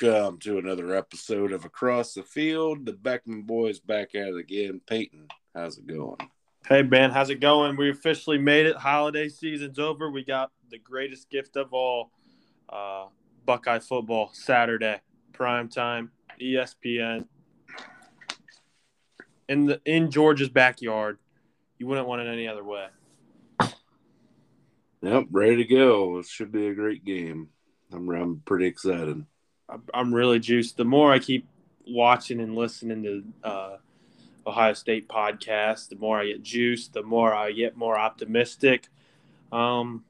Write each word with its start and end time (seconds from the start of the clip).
Welcome 0.00 0.38
to 0.40 0.58
another 0.58 0.94
episode 0.94 1.50
of 1.50 1.64
Across 1.64 2.14
the 2.14 2.22
Field. 2.22 2.86
The 2.86 2.92
Beckman 2.92 3.42
boys 3.42 3.80
back 3.80 4.14
at 4.14 4.28
it 4.28 4.36
again. 4.36 4.80
Peyton, 4.86 5.26
how's 5.54 5.78
it 5.78 5.88
going? 5.88 6.18
Hey 6.68 6.82
Ben, 6.82 7.10
how's 7.10 7.30
it 7.30 7.40
going? 7.40 7.76
We 7.76 7.90
officially 7.90 8.38
made 8.38 8.66
it. 8.66 8.76
Holiday 8.76 9.28
season's 9.28 9.78
over. 9.78 10.10
We 10.10 10.24
got 10.24 10.52
the 10.70 10.78
greatest 10.78 11.30
gift 11.30 11.56
of 11.56 11.72
all, 11.72 12.12
uh, 12.68 13.06
Buckeye 13.44 13.80
football 13.80 14.30
Saturday, 14.34 15.00
prime 15.32 15.68
time, 15.68 16.12
ESPN, 16.40 17.26
in 19.48 19.66
the 19.66 19.80
in 19.84 20.12
Georgia's 20.12 20.50
backyard. 20.50 21.18
You 21.78 21.88
wouldn't 21.88 22.06
want 22.06 22.22
it 22.22 22.28
any 22.28 22.46
other 22.46 22.62
way. 22.62 22.86
Yep, 25.02 25.24
ready 25.30 25.56
to 25.56 25.64
go. 25.64 26.18
It 26.18 26.26
should 26.26 26.52
be 26.52 26.68
a 26.68 26.74
great 26.74 27.04
game. 27.04 27.48
I'm 27.92 28.08
I'm 28.10 28.42
pretty 28.44 28.66
excited. 28.66 29.24
I'm 29.92 30.14
really 30.14 30.38
juiced. 30.38 30.76
The 30.76 30.84
more 30.84 31.12
I 31.12 31.18
keep 31.18 31.46
watching 31.86 32.40
and 32.40 32.54
listening 32.54 33.02
to 33.02 33.48
uh, 33.48 33.76
Ohio 34.46 34.72
State 34.72 35.08
podcasts, 35.08 35.88
the 35.88 35.96
more 35.96 36.20
I 36.20 36.26
get 36.26 36.42
juiced. 36.42 36.94
The 36.94 37.02
more 37.02 37.34
I 37.34 37.52
get 37.52 37.76
more 37.76 37.98
optimistic. 37.98 38.88
Um, 39.52 40.04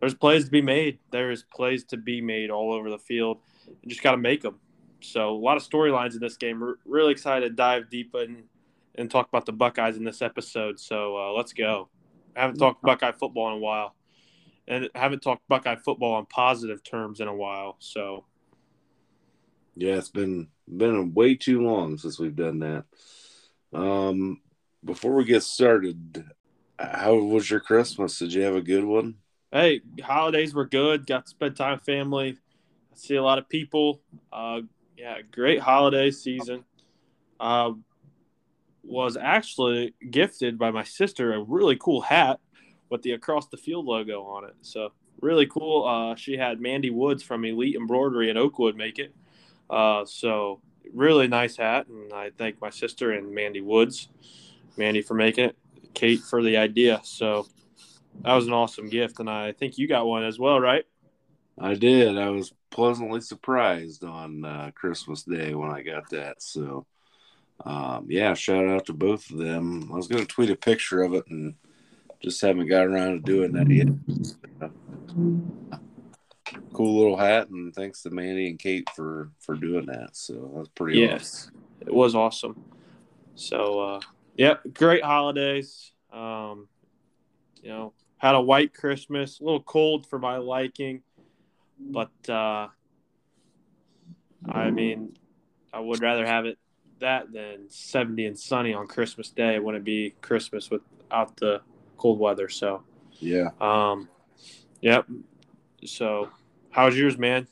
there's 0.00 0.14
plays 0.14 0.44
to 0.44 0.50
be 0.50 0.62
made. 0.62 0.98
There's 1.10 1.42
plays 1.42 1.84
to 1.84 1.96
be 1.96 2.20
made 2.20 2.50
all 2.50 2.72
over 2.72 2.90
the 2.90 2.98
field. 2.98 3.38
You 3.66 3.88
just 3.88 4.02
got 4.02 4.12
to 4.12 4.16
make 4.16 4.42
them. 4.42 4.58
So 5.00 5.30
a 5.30 5.38
lot 5.38 5.56
of 5.56 5.62
storylines 5.62 6.14
in 6.14 6.20
this 6.20 6.36
game. 6.36 6.60
We're 6.60 6.76
really 6.84 7.12
excited 7.12 7.48
to 7.48 7.54
dive 7.54 7.90
deep 7.90 8.14
in 8.14 8.44
and 8.96 9.10
talk 9.10 9.28
about 9.28 9.46
the 9.46 9.52
Buckeyes 9.52 9.96
in 9.96 10.04
this 10.04 10.22
episode. 10.22 10.80
So 10.80 11.16
uh, 11.16 11.32
let's 11.32 11.52
go. 11.52 11.88
I 12.36 12.42
haven't 12.42 12.58
talked 12.58 12.82
Buckeye 12.82 13.12
football 13.12 13.48
in 13.48 13.54
a 13.54 13.58
while, 13.58 13.94
and 14.66 14.88
I 14.94 14.98
haven't 14.98 15.20
talked 15.20 15.46
Buckeye 15.48 15.76
football 15.76 16.14
on 16.14 16.26
positive 16.26 16.82
terms 16.82 17.20
in 17.20 17.28
a 17.28 17.34
while. 17.34 17.76
So 17.78 18.24
yeah, 19.78 19.94
it's 19.94 20.10
been 20.10 20.48
been 20.68 21.14
way 21.14 21.36
too 21.36 21.62
long 21.62 21.98
since 21.98 22.18
we've 22.18 22.34
done 22.34 22.58
that. 22.58 22.84
Um, 23.72 24.40
before 24.84 25.14
we 25.14 25.24
get 25.24 25.44
started, 25.44 26.24
how 26.78 27.14
was 27.14 27.48
your 27.48 27.60
Christmas? 27.60 28.18
Did 28.18 28.32
you 28.32 28.42
have 28.42 28.56
a 28.56 28.60
good 28.60 28.84
one? 28.84 29.14
Hey, 29.52 29.80
holidays 30.02 30.52
were 30.52 30.66
good. 30.66 31.06
Got 31.06 31.26
to 31.26 31.30
spend 31.30 31.56
time 31.56 31.74
with 31.74 31.82
family. 31.82 32.36
I 32.92 32.96
see 32.96 33.14
a 33.14 33.22
lot 33.22 33.38
of 33.38 33.48
people. 33.48 34.00
Uh, 34.32 34.62
yeah, 34.96 35.18
great 35.30 35.60
holiday 35.60 36.10
season. 36.10 36.64
Uh, 37.38 37.72
was 38.82 39.16
actually 39.16 39.94
gifted 40.10 40.58
by 40.58 40.72
my 40.72 40.82
sister 40.82 41.34
a 41.34 41.42
really 41.42 41.76
cool 41.76 42.00
hat 42.00 42.40
with 42.90 43.02
the 43.02 43.12
across 43.12 43.46
the 43.48 43.56
field 43.56 43.86
logo 43.86 44.24
on 44.24 44.44
it. 44.44 44.56
So 44.62 44.90
really 45.20 45.46
cool. 45.46 45.86
Uh, 45.86 46.16
she 46.16 46.36
had 46.36 46.60
Mandy 46.60 46.90
Woods 46.90 47.22
from 47.22 47.44
Elite 47.44 47.76
Embroidery 47.76 48.28
in 48.28 48.36
Oakwood 48.36 48.76
make 48.76 48.98
it. 48.98 49.14
Uh, 49.70 50.04
so 50.04 50.60
really 50.94 51.28
nice 51.28 51.56
hat, 51.56 51.86
and 51.88 52.12
I 52.12 52.30
thank 52.36 52.60
my 52.60 52.70
sister 52.70 53.12
and 53.12 53.34
Mandy 53.34 53.60
Woods, 53.60 54.08
Mandy 54.76 55.02
for 55.02 55.14
making 55.14 55.46
it, 55.46 55.56
Kate 55.94 56.20
for 56.20 56.42
the 56.42 56.56
idea. 56.56 57.00
So 57.02 57.46
that 58.22 58.34
was 58.34 58.46
an 58.46 58.52
awesome 58.52 58.88
gift, 58.88 59.20
and 59.20 59.28
I 59.28 59.52
think 59.52 59.78
you 59.78 59.88
got 59.88 60.06
one 60.06 60.24
as 60.24 60.38
well, 60.38 60.60
right? 60.60 60.84
I 61.60 61.74
did. 61.74 62.16
I 62.16 62.30
was 62.30 62.52
pleasantly 62.70 63.20
surprised 63.20 64.04
on 64.04 64.44
uh, 64.44 64.70
Christmas 64.74 65.24
Day 65.24 65.54
when 65.54 65.70
I 65.70 65.82
got 65.82 66.08
that. 66.10 66.40
So, 66.40 66.86
um, 67.64 68.06
yeah, 68.08 68.34
shout 68.34 68.68
out 68.68 68.86
to 68.86 68.92
both 68.92 69.28
of 69.30 69.38
them. 69.38 69.90
I 69.92 69.96
was 69.96 70.06
going 70.06 70.24
to 70.24 70.32
tweet 70.32 70.50
a 70.50 70.56
picture 70.56 71.02
of 71.02 71.14
it 71.14 71.24
and 71.28 71.54
just 72.22 72.40
haven't 72.40 72.68
got 72.68 72.86
around 72.86 73.12
to 73.12 73.18
doing 73.20 73.52
that 73.52 73.70
yet 73.70 73.88
cool 76.72 76.98
little 76.98 77.16
hat, 77.16 77.48
and 77.50 77.74
thanks 77.74 78.02
to 78.02 78.10
Manny 78.10 78.48
and 78.48 78.58
Kate 78.58 78.88
for 78.94 79.30
for 79.40 79.54
doing 79.54 79.86
that. 79.86 80.10
So 80.16 80.52
that's 80.56 80.68
pretty. 80.68 80.98
Yes, 80.98 81.50
awesome. 81.50 81.62
it 81.86 81.94
was 81.94 82.14
awesome. 82.14 82.64
So, 83.34 83.80
uh, 83.80 84.00
yep, 84.36 84.62
great 84.74 85.04
holidays. 85.04 85.92
Um, 86.12 86.68
you 87.62 87.68
know, 87.68 87.92
had 88.16 88.34
a 88.34 88.40
white 88.40 88.74
Christmas, 88.74 89.40
a 89.40 89.44
little 89.44 89.62
cold 89.62 90.06
for 90.06 90.18
my 90.18 90.38
liking, 90.38 91.02
but 91.78 92.10
uh, 92.28 92.68
I 94.48 94.70
mean, 94.70 95.16
I 95.72 95.80
would 95.80 96.00
rather 96.00 96.26
have 96.26 96.46
it 96.46 96.58
that 97.00 97.32
than 97.32 97.70
70 97.70 98.26
and 98.26 98.38
sunny 98.38 98.74
on 98.74 98.86
Christmas 98.86 99.30
Day. 99.30 99.54
It 99.54 99.64
wouldn't 99.64 99.84
be 99.84 100.14
Christmas 100.20 100.70
without 100.70 101.36
the 101.36 101.60
cold 101.96 102.18
weather. 102.18 102.48
So, 102.48 102.82
yeah. 103.20 103.50
Um, 103.60 104.08
yep. 104.80 105.06
So 105.84 106.30
how 106.70 106.86
was 106.86 106.98
yours, 106.98 107.18
man? 107.18 107.46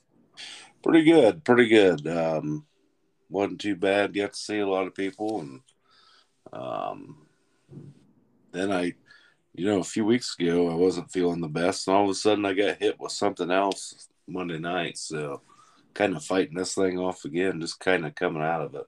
Pretty 0.82 1.04
good, 1.04 1.44
pretty 1.44 1.68
good. 1.68 2.06
Um, 2.06 2.66
wasn't 3.28 3.60
too 3.60 3.76
bad. 3.76 4.14
Got 4.14 4.32
to 4.34 4.38
see 4.38 4.58
a 4.58 4.68
lot 4.68 4.86
of 4.86 4.94
people, 4.94 5.40
and 5.40 5.60
um, 6.52 7.26
then 8.52 8.70
I, 8.72 8.94
you 9.54 9.66
know, 9.66 9.80
a 9.80 9.84
few 9.84 10.04
weeks 10.04 10.36
ago 10.38 10.70
I 10.70 10.74
wasn't 10.74 11.10
feeling 11.10 11.40
the 11.40 11.48
best, 11.48 11.86
and 11.86 11.96
all 11.96 12.04
of 12.04 12.10
a 12.10 12.14
sudden 12.14 12.44
I 12.44 12.52
got 12.52 12.78
hit 12.78 13.00
with 13.00 13.12
something 13.12 13.50
else 13.50 14.08
Monday 14.28 14.58
night. 14.58 14.98
So, 14.98 15.42
kind 15.94 16.14
of 16.14 16.24
fighting 16.24 16.56
this 16.56 16.74
thing 16.74 16.98
off 16.98 17.24
again, 17.24 17.60
just 17.60 17.80
kind 17.80 18.06
of 18.06 18.14
coming 18.14 18.42
out 18.42 18.62
of 18.62 18.74
it. 18.74 18.86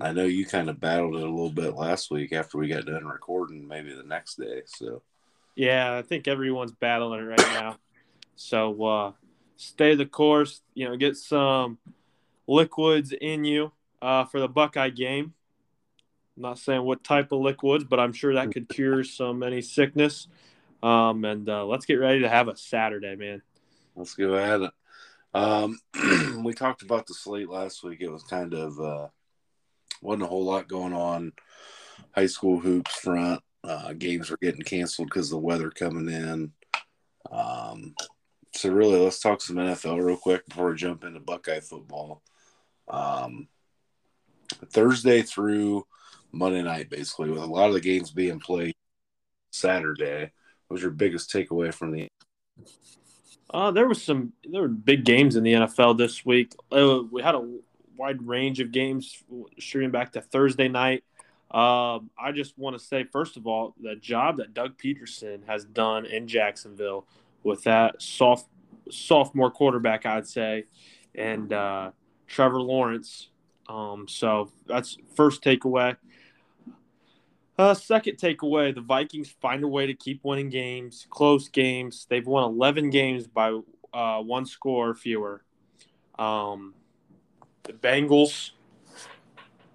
I 0.00 0.12
know 0.12 0.24
you 0.24 0.46
kind 0.46 0.70
of 0.70 0.80
battled 0.80 1.16
it 1.16 1.22
a 1.22 1.30
little 1.30 1.50
bit 1.50 1.74
last 1.74 2.10
week 2.10 2.32
after 2.32 2.56
we 2.56 2.68
got 2.68 2.86
done 2.86 3.04
recording, 3.04 3.68
maybe 3.68 3.94
the 3.94 4.02
next 4.02 4.36
day. 4.36 4.62
So, 4.64 5.02
yeah, 5.54 5.94
I 5.96 6.02
think 6.02 6.26
everyone's 6.26 6.72
battling 6.72 7.20
it 7.20 7.24
right 7.24 7.38
now. 7.38 7.76
So, 8.34 8.82
uh, 8.82 9.12
stay 9.60 9.94
the 9.94 10.06
course. 10.06 10.62
You 10.74 10.88
know, 10.88 10.96
get 10.96 11.16
some 11.16 11.78
liquids 12.46 13.12
in 13.12 13.44
you 13.44 13.72
uh, 14.02 14.24
for 14.24 14.40
the 14.40 14.48
Buckeye 14.48 14.90
game. 14.90 15.34
I'm 16.36 16.42
not 16.42 16.58
saying 16.58 16.82
what 16.82 17.04
type 17.04 17.32
of 17.32 17.40
liquids, 17.40 17.84
but 17.84 18.00
I'm 18.00 18.12
sure 18.12 18.34
that 18.34 18.52
could 18.52 18.68
cure 18.68 19.04
some 19.04 19.42
any 19.42 19.60
sickness. 19.60 20.26
Um, 20.82 21.24
and 21.24 21.48
uh, 21.48 21.66
let's 21.66 21.84
get 21.84 21.96
ready 21.96 22.20
to 22.20 22.28
have 22.28 22.48
a 22.48 22.56
Saturday, 22.56 23.14
man. 23.14 23.42
Let's 23.94 24.14
go 24.14 24.34
at 24.36 24.62
it. 24.62 24.70
Um, 25.34 25.78
we 26.44 26.54
talked 26.54 26.82
about 26.82 27.06
the 27.06 27.14
slate 27.14 27.50
last 27.50 27.84
week. 27.84 28.00
It 28.00 28.10
was 28.10 28.22
kind 28.22 28.54
of 28.54 28.80
uh, 28.80 29.08
wasn't 30.00 30.22
a 30.22 30.26
whole 30.26 30.44
lot 30.44 30.68
going 30.68 30.94
on. 30.94 31.32
High 32.14 32.26
school 32.26 32.58
hoops 32.58 32.94
front 32.96 33.42
uh, 33.62 33.92
games 33.92 34.30
were 34.30 34.38
getting 34.40 34.62
canceled 34.62 35.08
because 35.08 35.28
the 35.28 35.38
weather 35.38 35.70
coming 35.70 36.08
in. 36.08 36.52
Um, 37.30 37.94
so 38.60 38.70
really, 38.70 38.98
let's 38.98 39.20
talk 39.20 39.40
some 39.40 39.56
NFL 39.56 40.04
real 40.04 40.18
quick 40.18 40.46
before 40.46 40.68
we 40.68 40.76
jump 40.76 41.02
into 41.04 41.18
Buckeye 41.18 41.60
football. 41.60 42.20
Um, 42.88 43.48
Thursday 44.66 45.22
through 45.22 45.86
Monday 46.30 46.60
night, 46.60 46.90
basically, 46.90 47.30
with 47.30 47.40
a 47.40 47.46
lot 47.46 47.68
of 47.68 47.72
the 47.72 47.80
games 47.80 48.10
being 48.10 48.38
played 48.38 48.74
Saturday. 49.50 50.30
What 50.66 50.74
was 50.74 50.82
your 50.82 50.90
biggest 50.90 51.32
takeaway 51.32 51.72
from 51.72 51.92
the? 51.92 52.08
Uh, 53.48 53.70
there 53.70 53.88
was 53.88 54.02
some 54.02 54.34
there 54.44 54.60
were 54.60 54.68
big 54.68 55.06
games 55.06 55.36
in 55.36 55.42
the 55.42 55.54
NFL 55.54 55.96
this 55.96 56.26
week. 56.26 56.52
Uh, 56.70 57.00
we 57.10 57.22
had 57.22 57.34
a 57.34 57.58
wide 57.96 58.20
range 58.26 58.60
of 58.60 58.72
games 58.72 59.22
streaming 59.58 59.90
back 59.90 60.12
to 60.12 60.20
Thursday 60.20 60.68
night. 60.68 61.02
Um, 61.50 62.10
I 62.18 62.32
just 62.34 62.58
want 62.58 62.78
to 62.78 62.84
say, 62.84 63.04
first 63.04 63.38
of 63.38 63.46
all, 63.46 63.74
the 63.80 63.96
job 63.96 64.36
that 64.36 64.52
Doug 64.52 64.76
Pederson 64.76 65.46
has 65.46 65.64
done 65.64 66.04
in 66.04 66.28
Jacksonville 66.28 67.06
with 67.42 67.64
that 67.64 68.00
soft 68.00 68.46
sophomore 68.90 69.50
quarterback, 69.50 70.06
I'd 70.06 70.26
say, 70.26 70.64
and 71.14 71.52
uh, 71.52 71.90
Trevor 72.26 72.60
Lawrence. 72.60 73.28
Um, 73.68 74.06
so 74.08 74.50
that's 74.66 74.96
first 75.14 75.42
takeaway. 75.42 75.96
Uh, 77.58 77.74
second 77.74 78.16
takeaway: 78.16 78.74
the 78.74 78.80
Vikings 78.80 79.30
find 79.40 79.62
a 79.62 79.68
way 79.68 79.86
to 79.86 79.94
keep 79.94 80.24
winning 80.24 80.48
games, 80.48 81.06
close 81.10 81.48
games. 81.48 82.06
They've 82.08 82.26
won 82.26 82.44
11 82.44 82.90
games 82.90 83.26
by 83.26 83.58
uh, 83.92 84.20
one 84.20 84.46
score 84.46 84.90
or 84.90 84.94
fewer. 84.94 85.44
Um, 86.18 86.74
the 87.64 87.72
Bengals, 87.72 88.50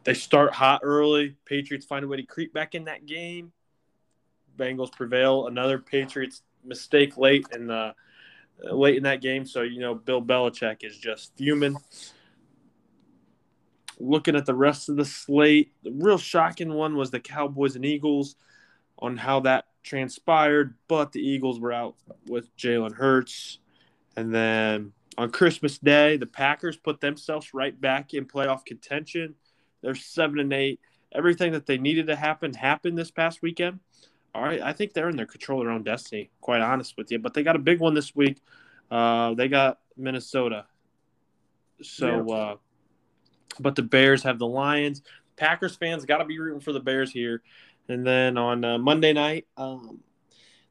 they 0.04 0.14
start 0.14 0.54
hot 0.54 0.82
early. 0.84 1.36
Patriots 1.46 1.86
find 1.86 2.04
a 2.04 2.08
way 2.08 2.18
to 2.18 2.24
creep 2.24 2.54
back 2.54 2.76
in 2.76 2.86
that 2.86 3.06
game. 3.06 3.52
Bengals 4.58 4.92
prevail. 4.92 5.48
Another 5.48 5.80
Patriots 5.80 6.42
mistake 6.66 7.18
late 7.18 7.46
in 7.54 7.68
the 7.68 7.94
uh, 8.64 8.74
late 8.74 8.98
in 8.98 9.04
that 9.04 9.22
game. 9.22 9.46
So 9.46 9.62
you 9.62 9.80
know, 9.80 9.96
Bill 9.96 10.22
Belichick 10.22 10.84
is 10.84 10.98
just 10.98 11.36
fuming. 11.38 11.78
Looking 14.00 14.36
at 14.36 14.46
the 14.46 14.56
rest 14.56 14.90
of 14.90 14.98
the 14.98 15.06
slate, 15.06 15.72
the 15.84 15.92
real 15.92 16.18
shocking 16.18 16.74
one 16.74 16.98
was 16.98 17.12
the 17.12 17.20
Cowboys 17.20 17.76
and 17.76 17.86
Eagles 17.86 18.36
on 19.00 19.16
how 19.16 19.42
that 19.42 19.66
transpired. 19.84 20.76
But 20.88 21.14
the 21.14 21.22
Eagles 21.22 21.60
were 21.60 21.72
out 21.72 21.96
with 22.28 22.56
Jalen 22.58 22.94
Hurts, 22.94 23.60
and 24.18 24.34
then 24.34 24.92
on 25.18 25.32
Christmas 25.32 25.78
Day, 25.78 26.18
the 26.18 26.26
Packers 26.26 26.76
put 26.76 27.00
themselves 27.00 27.54
right 27.54 27.80
back 27.80 28.14
in 28.14 28.26
playoff 28.26 28.66
contention. 28.66 29.36
They're 29.82 29.96
seven 29.96 30.40
and 30.40 30.52
eight. 30.52 30.80
Everything 31.14 31.54
that 31.54 31.66
they 31.66 31.78
needed 31.78 32.08
to 32.08 32.16
happen 32.16 32.54
happened 32.54 32.98
this 32.98 33.12
past 33.12 33.42
weekend 33.42 33.80
all 34.36 34.44
right, 34.44 34.62
I 34.62 34.74
think 34.74 34.92
they're 34.92 35.08
in 35.08 35.16
their 35.16 35.26
control 35.26 35.62
of 35.62 35.66
their 35.66 35.74
own 35.74 35.84
destiny. 35.84 36.30
Quite 36.42 36.60
honest 36.60 36.98
with 36.98 37.10
you, 37.10 37.20
but 37.20 37.34
they 37.34 37.42
got 37.42 37.56
a 37.56 37.60
big 37.60 37.80
one 37.80 37.94
this 37.94 38.14
week. 38.14 38.42
Uh, 38.92 39.34
they 39.34 39.48
got 39.48 39.80
Minnesota. 39.96 40.66
So, 41.82 42.26
yeah. 42.28 42.36
uh, 42.36 42.56
but 43.62 43.76
the 43.76 43.82
Bears 43.82 44.24
have 44.24 44.38
the 44.38 44.46
Lions. 44.46 45.04
Packers 45.38 45.78
fans 45.78 46.04
got 46.04 46.18
to 46.18 46.26
be 46.26 46.38
rooting 46.38 46.60
for 46.60 46.74
the 46.74 46.82
Bears 46.82 47.12
here. 47.12 47.44
And 47.88 48.06
then 48.06 48.38
on 48.38 48.66
uh, 48.66 48.78
Monday 48.78 49.14
night, 49.14 49.48
um, 49.56 50.00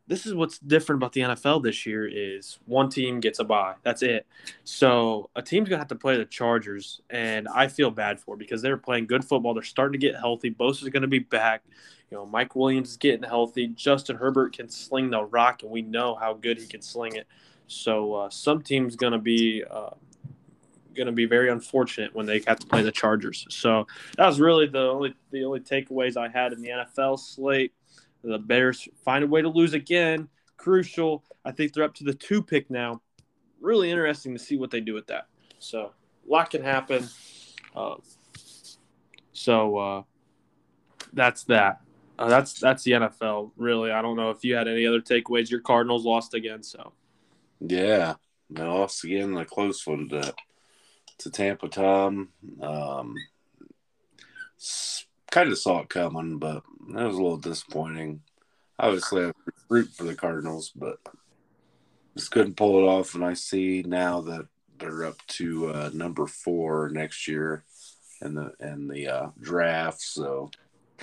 this 0.06 0.26
is 0.26 0.34
what's 0.34 0.58
different 0.58 1.00
about 1.00 1.12
the 1.12 1.22
NFL 1.22 1.62
this 1.62 1.86
year 1.86 2.06
is 2.06 2.58
one 2.66 2.90
team 2.90 3.20
gets 3.20 3.38
a 3.38 3.44
bye. 3.44 3.74
That's 3.82 4.02
it. 4.02 4.26
So 4.64 5.30
a 5.34 5.42
team's 5.42 5.68
gonna 5.68 5.78
have 5.78 5.88
to 5.88 5.94
play 5.94 6.16
the 6.16 6.26
Chargers, 6.26 7.00
and 7.08 7.48
I 7.48 7.68
feel 7.68 7.90
bad 7.90 8.20
for 8.20 8.36
because 8.36 8.60
they're 8.60 8.76
playing 8.76 9.06
good 9.06 9.24
football. 9.24 9.54
They're 9.54 9.62
starting 9.62 9.98
to 9.98 10.06
get 10.06 10.16
healthy. 10.16 10.50
Bosa's 10.50 10.88
gonna 10.90 11.06
be 11.06 11.20
back. 11.20 11.62
You 12.10 12.18
know, 12.18 12.26
Mike 12.26 12.54
Williams 12.54 12.90
is 12.90 12.96
getting 12.98 13.22
healthy. 13.22 13.68
Justin 13.68 14.16
Herbert 14.16 14.56
can 14.56 14.68
sling 14.68 15.10
the 15.10 15.24
rock, 15.24 15.62
and 15.62 15.70
we 15.70 15.80
know 15.80 16.14
how 16.14 16.34
good 16.34 16.58
he 16.58 16.66
can 16.66 16.82
sling 16.82 17.16
it. 17.16 17.26
So 17.66 18.14
uh, 18.14 18.30
some 18.30 18.62
teams 18.62 18.96
gonna 18.96 19.18
be 19.18 19.64
uh, 19.68 19.90
gonna 20.94 21.12
be 21.12 21.24
very 21.24 21.48
unfortunate 21.50 22.14
when 22.14 22.26
they 22.26 22.42
have 22.46 22.58
to 22.60 22.66
play 22.66 22.82
the 22.82 22.92
Chargers. 22.92 23.46
So 23.48 23.86
that 24.18 24.26
was 24.26 24.38
really 24.38 24.66
the 24.66 24.80
only 24.80 25.14
the 25.30 25.44
only 25.44 25.60
takeaways 25.60 26.18
I 26.18 26.28
had 26.28 26.52
in 26.52 26.60
the 26.60 26.68
NFL 26.68 27.18
slate. 27.18 27.72
The 28.24 28.38
Bears 28.38 28.88
find 29.04 29.22
a 29.22 29.26
way 29.26 29.42
to 29.42 29.48
lose 29.48 29.74
again. 29.74 30.28
Crucial. 30.56 31.24
I 31.44 31.52
think 31.52 31.72
they're 31.72 31.84
up 31.84 31.94
to 31.96 32.04
the 32.04 32.14
two 32.14 32.42
pick 32.42 32.70
now. 32.70 33.02
Really 33.60 33.90
interesting 33.90 34.32
to 34.32 34.38
see 34.38 34.56
what 34.56 34.70
they 34.70 34.80
do 34.80 34.94
with 34.94 35.06
that. 35.08 35.26
So 35.58 35.92
a 36.26 36.30
lot 36.30 36.50
can 36.50 36.62
happen. 36.62 37.08
Uh, 37.76 37.96
so 39.32 39.76
uh, 39.76 40.02
that's 41.12 41.44
that. 41.44 41.80
Uh, 42.18 42.28
that's 42.28 42.60
that's 42.60 42.84
the 42.84 42.92
NFL. 42.92 43.50
Really, 43.56 43.90
I 43.90 44.00
don't 44.00 44.16
know 44.16 44.30
if 44.30 44.44
you 44.44 44.54
had 44.54 44.68
any 44.68 44.86
other 44.86 45.00
takeaways. 45.00 45.50
Your 45.50 45.60
Cardinals 45.60 46.04
lost 46.04 46.34
again, 46.34 46.62
so 46.62 46.92
yeah, 47.60 48.14
they 48.50 48.62
lost 48.62 49.04
again. 49.04 49.36
A 49.36 49.44
close 49.44 49.84
one 49.86 50.08
to 50.10 50.34
to 51.18 51.30
Tampa. 51.30 51.68
Tom, 51.68 52.28
um, 52.62 53.16
kind 55.30 55.50
of 55.50 55.58
saw 55.58 55.80
it 55.80 55.88
coming, 55.88 56.38
but 56.38 56.62
that 56.88 57.06
was 57.06 57.16
a 57.16 57.22
little 57.22 57.36
disappointing. 57.36 58.22
Obviously, 58.78 59.26
I 59.26 59.32
root 59.68 59.88
for 59.88 60.04
the 60.04 60.14
Cardinals, 60.14 60.72
but 60.74 60.98
just 62.16 62.30
couldn't 62.30 62.56
pull 62.56 62.78
it 62.78 62.88
off. 62.88 63.14
And 63.14 63.24
I 63.24 63.34
see 63.34 63.84
now 63.86 64.20
that 64.22 64.46
they're 64.78 65.04
up 65.04 65.16
to 65.26 65.70
uh, 65.70 65.90
number 65.94 66.26
four 66.26 66.88
next 66.90 67.28
year 67.28 67.64
in 68.20 68.34
the 68.34 68.52
in 68.60 68.88
the 68.88 69.08
uh, 69.08 69.28
draft. 69.40 70.00
So 70.00 70.50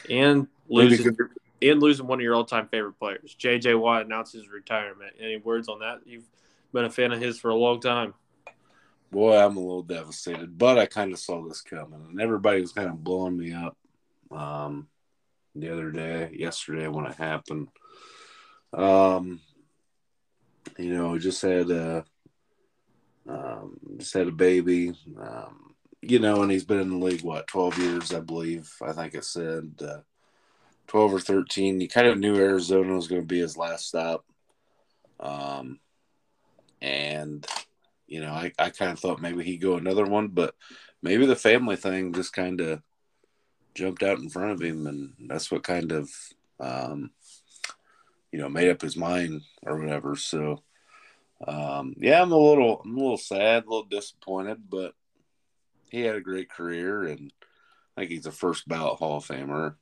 and 0.09 0.47
losing 0.67 1.15
and 1.61 1.81
losing 1.81 2.07
one 2.07 2.19
of 2.19 2.23
your 2.23 2.35
all 2.35 2.45
time 2.45 2.67
favorite 2.67 2.99
players, 2.99 3.33
J.J. 3.35 3.75
Watt 3.75 4.05
announced 4.05 4.33
his 4.33 4.49
retirement. 4.49 5.13
Any 5.19 5.37
words 5.37 5.69
on 5.69 5.79
that? 5.79 6.01
You've 6.05 6.27
been 6.73 6.85
a 6.85 6.89
fan 6.89 7.11
of 7.11 7.21
his 7.21 7.39
for 7.39 7.49
a 7.49 7.55
long 7.55 7.79
time. 7.79 8.13
Boy, 9.11 9.37
I'm 9.37 9.57
a 9.57 9.59
little 9.59 9.83
devastated, 9.83 10.57
but 10.57 10.77
I 10.77 10.85
kind 10.85 11.11
of 11.11 11.19
saw 11.19 11.45
this 11.45 11.61
coming, 11.61 12.05
and 12.09 12.21
everybody 12.21 12.61
was 12.61 12.71
kind 12.71 12.89
of 12.89 13.03
blowing 13.03 13.37
me 13.37 13.53
up 13.53 13.77
um, 14.31 14.87
the 15.55 15.71
other 15.71 15.91
day, 15.91 16.31
yesterday 16.33 16.87
when 16.87 17.05
it 17.05 17.15
happened. 17.15 17.67
Um, 18.73 19.41
you 20.77 20.93
know, 20.93 21.17
just 21.17 21.41
had 21.41 21.69
a 21.69 22.05
um, 23.27 23.77
just 23.97 24.13
had 24.13 24.27
a 24.27 24.31
baby. 24.31 24.93
Um, 25.19 25.75
you 26.01 26.19
know, 26.19 26.41
and 26.41 26.51
he's 26.51 26.63
been 26.63 26.79
in 26.79 26.89
the 26.89 27.05
league 27.05 27.23
what 27.23 27.47
twelve 27.47 27.77
years, 27.77 28.13
I 28.13 28.19
believe. 28.19 28.71
I 28.81 28.93
think 28.93 29.13
it 29.13 29.25
said 29.25 29.73
uh, 29.81 29.99
twelve 30.87 31.13
or 31.13 31.19
thirteen. 31.19 31.79
He 31.79 31.87
kind 31.87 32.07
of 32.07 32.17
knew 32.17 32.35
Arizona 32.35 32.93
was 32.95 33.07
going 33.07 33.21
to 33.21 33.27
be 33.27 33.39
his 33.39 33.57
last 33.57 33.87
stop. 33.87 34.25
Um, 35.19 35.79
and 36.81 37.45
you 38.07 38.21
know, 38.21 38.31
I, 38.31 38.51
I 38.57 38.71
kind 38.71 38.91
of 38.91 38.99
thought 38.99 39.21
maybe 39.21 39.43
he'd 39.43 39.57
go 39.57 39.77
another 39.77 40.05
one, 40.05 40.29
but 40.29 40.55
maybe 41.01 41.25
the 41.25 41.35
family 41.35 41.75
thing 41.75 42.13
just 42.13 42.33
kind 42.33 42.59
of 42.59 42.81
jumped 43.73 44.03
out 44.03 44.19
in 44.19 44.29
front 44.29 44.51
of 44.51 44.61
him, 44.61 44.87
and 44.87 45.13
that's 45.27 45.51
what 45.51 45.63
kind 45.63 45.91
of, 45.91 46.09
um, 46.59 47.11
you 48.31 48.39
know, 48.39 48.49
made 48.49 48.69
up 48.69 48.81
his 48.81 48.97
mind 48.97 49.41
or 49.63 49.79
whatever. 49.79 50.15
So, 50.15 50.61
um, 51.47 51.95
yeah, 51.97 52.21
I'm 52.21 52.31
a 52.31 52.37
little, 52.37 52.81
I'm 52.83 52.95
a 52.95 52.99
little 53.01 53.17
sad, 53.17 53.65
a 53.65 53.69
little 53.69 53.83
disappointed, 53.83 54.69
but 54.69 54.93
he 55.89 56.01
had 56.01 56.15
a 56.15 56.21
great 56.21 56.49
career, 56.49 57.03
and 57.03 57.33
I 57.95 58.01
think 58.01 58.11
he's 58.11 58.25
a 58.25 58.31
first 58.31 58.67
ballot 58.67 58.99
Hall 58.99 59.17
of 59.17 59.25
Famer. 59.25 59.75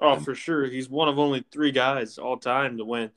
Oh, 0.00 0.14
and, 0.14 0.24
for 0.24 0.34
sure, 0.34 0.66
he's 0.66 0.88
one 0.88 1.08
of 1.08 1.18
only 1.18 1.44
three 1.52 1.70
guys 1.70 2.18
all 2.18 2.36
time 2.36 2.78
to 2.78 2.84
win 2.84 3.10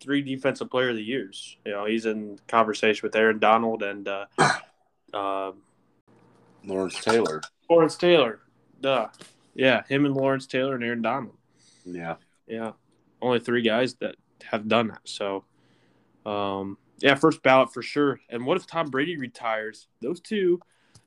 three 0.00 0.22
Defensive 0.22 0.70
Player 0.70 0.90
of 0.90 0.96
the 0.96 1.02
Years. 1.02 1.56
You 1.64 1.72
know, 1.72 1.84
he's 1.84 2.06
in 2.06 2.38
conversation 2.46 3.00
with 3.02 3.16
Aaron 3.16 3.38
Donald 3.38 3.82
and 3.82 4.06
uh, 4.06 4.26
uh, 5.12 5.52
Lawrence 6.64 7.02
Taylor. 7.02 7.40
Lawrence 7.68 7.96
Taylor, 7.96 8.40
duh. 8.80 9.08
Yeah, 9.58 9.82
him 9.88 10.04
and 10.04 10.14
Lawrence 10.14 10.46
Taylor 10.46 10.76
and 10.76 10.84
Aaron 10.84 11.02
Donald. 11.02 11.36
Yeah. 11.84 12.14
Yeah. 12.46 12.72
Only 13.20 13.40
three 13.40 13.62
guys 13.62 13.94
that 13.94 14.14
have 14.44 14.68
done 14.68 14.86
that. 14.86 15.00
So, 15.02 15.44
um, 16.24 16.78
yeah, 17.00 17.16
first 17.16 17.42
ballot 17.42 17.74
for 17.74 17.82
sure. 17.82 18.20
And 18.30 18.46
what 18.46 18.56
if 18.56 18.68
Tom 18.68 18.88
Brady 18.88 19.16
retires? 19.16 19.88
Those 20.00 20.20
two, 20.20 20.60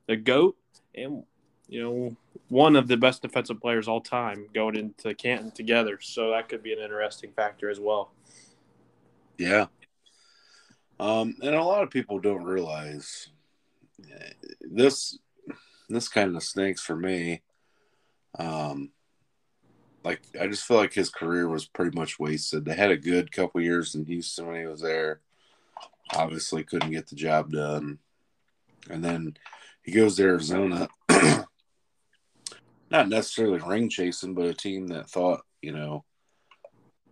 the 0.07 0.18
GOAT 0.18 0.57
and, 0.94 1.24
you 1.69 1.81
know, 1.81 2.18
one 2.50 2.75
of 2.75 2.89
the 2.89 2.98
best 2.98 3.21
defensive 3.21 3.62
players 3.62 3.88
all 3.88 4.01
time 4.01 4.48
going 4.53 4.75
into 4.75 5.13
Canton 5.13 5.51
together. 5.51 6.00
So 6.01 6.31
that 6.31 6.50
could 6.50 6.62
be 6.62 6.74
an 6.74 6.80
interesting 6.80 7.31
factor 7.31 7.69
as 7.69 7.80
well. 7.80 8.12
Yeah. 9.38 9.68
Um, 11.00 11.36
and 11.42 11.56
a 11.56 11.63
lot 11.63 11.83
of 11.83 11.89
people 11.89 12.19
don't 12.19 12.44
realize 12.44 13.30
eh, 14.03 14.33
this 14.59 15.18
this 15.88 16.09
kind 16.09 16.36
of 16.36 16.44
stinks 16.44 16.81
for 16.81 16.95
me 16.95 17.42
um, 18.39 18.92
like 20.04 20.22
I 20.39 20.48
just 20.48 20.66
feel 20.66 20.78
like 20.78 20.94
his 20.94 21.10
career 21.10 21.48
was 21.48 21.66
pretty 21.66 21.98
much 21.98 22.19
wasted. 22.19 22.66
They 22.66 22.75
had 22.75 22.92
a 22.92 22.98
good 22.98 23.31
couple 23.31 23.62
years 23.62 23.95
in 23.95 24.06
Houston 24.06 24.48
when 24.48 24.60
he 24.60 24.66
was 24.66 24.81
there. 24.81 25.22
Obviously, 26.16 26.63
couldn't 26.63 26.91
get 26.91 27.08
the 27.08 27.15
job 27.15 27.51
done, 27.51 28.00
and 28.89 29.03
then 29.03 29.38
he 29.84 29.91
goes 29.91 30.15
to 30.15 30.24
Arizona. 30.24 30.88
Not 32.89 33.08
necessarily 33.08 33.60
ring 33.60 33.89
chasing, 33.89 34.34
but 34.34 34.48
a 34.48 34.53
team 34.53 34.88
that 34.88 35.10
thought 35.10 35.41
you 35.62 35.72
know 35.72 36.03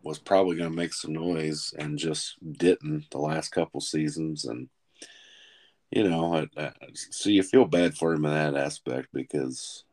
was 0.04 0.20
probably 0.20 0.56
going 0.56 0.70
to 0.70 0.76
make 0.76 0.94
some 0.94 1.14
noise 1.14 1.74
and 1.78 1.98
just 1.98 2.36
didn't 2.54 3.10
the 3.12 3.18
last 3.18 3.50
couple 3.50 3.82
seasons 3.82 4.46
and 4.46 4.70
you 5.92 6.08
know 6.08 6.36
I, 6.36 6.62
I, 6.62 6.72
so 6.94 7.30
you 7.30 7.44
feel 7.44 7.66
bad 7.66 7.96
for 7.96 8.14
him 8.14 8.26
in 8.26 8.32
that 8.32 8.56
aspect 8.56 9.10
because 9.14 9.84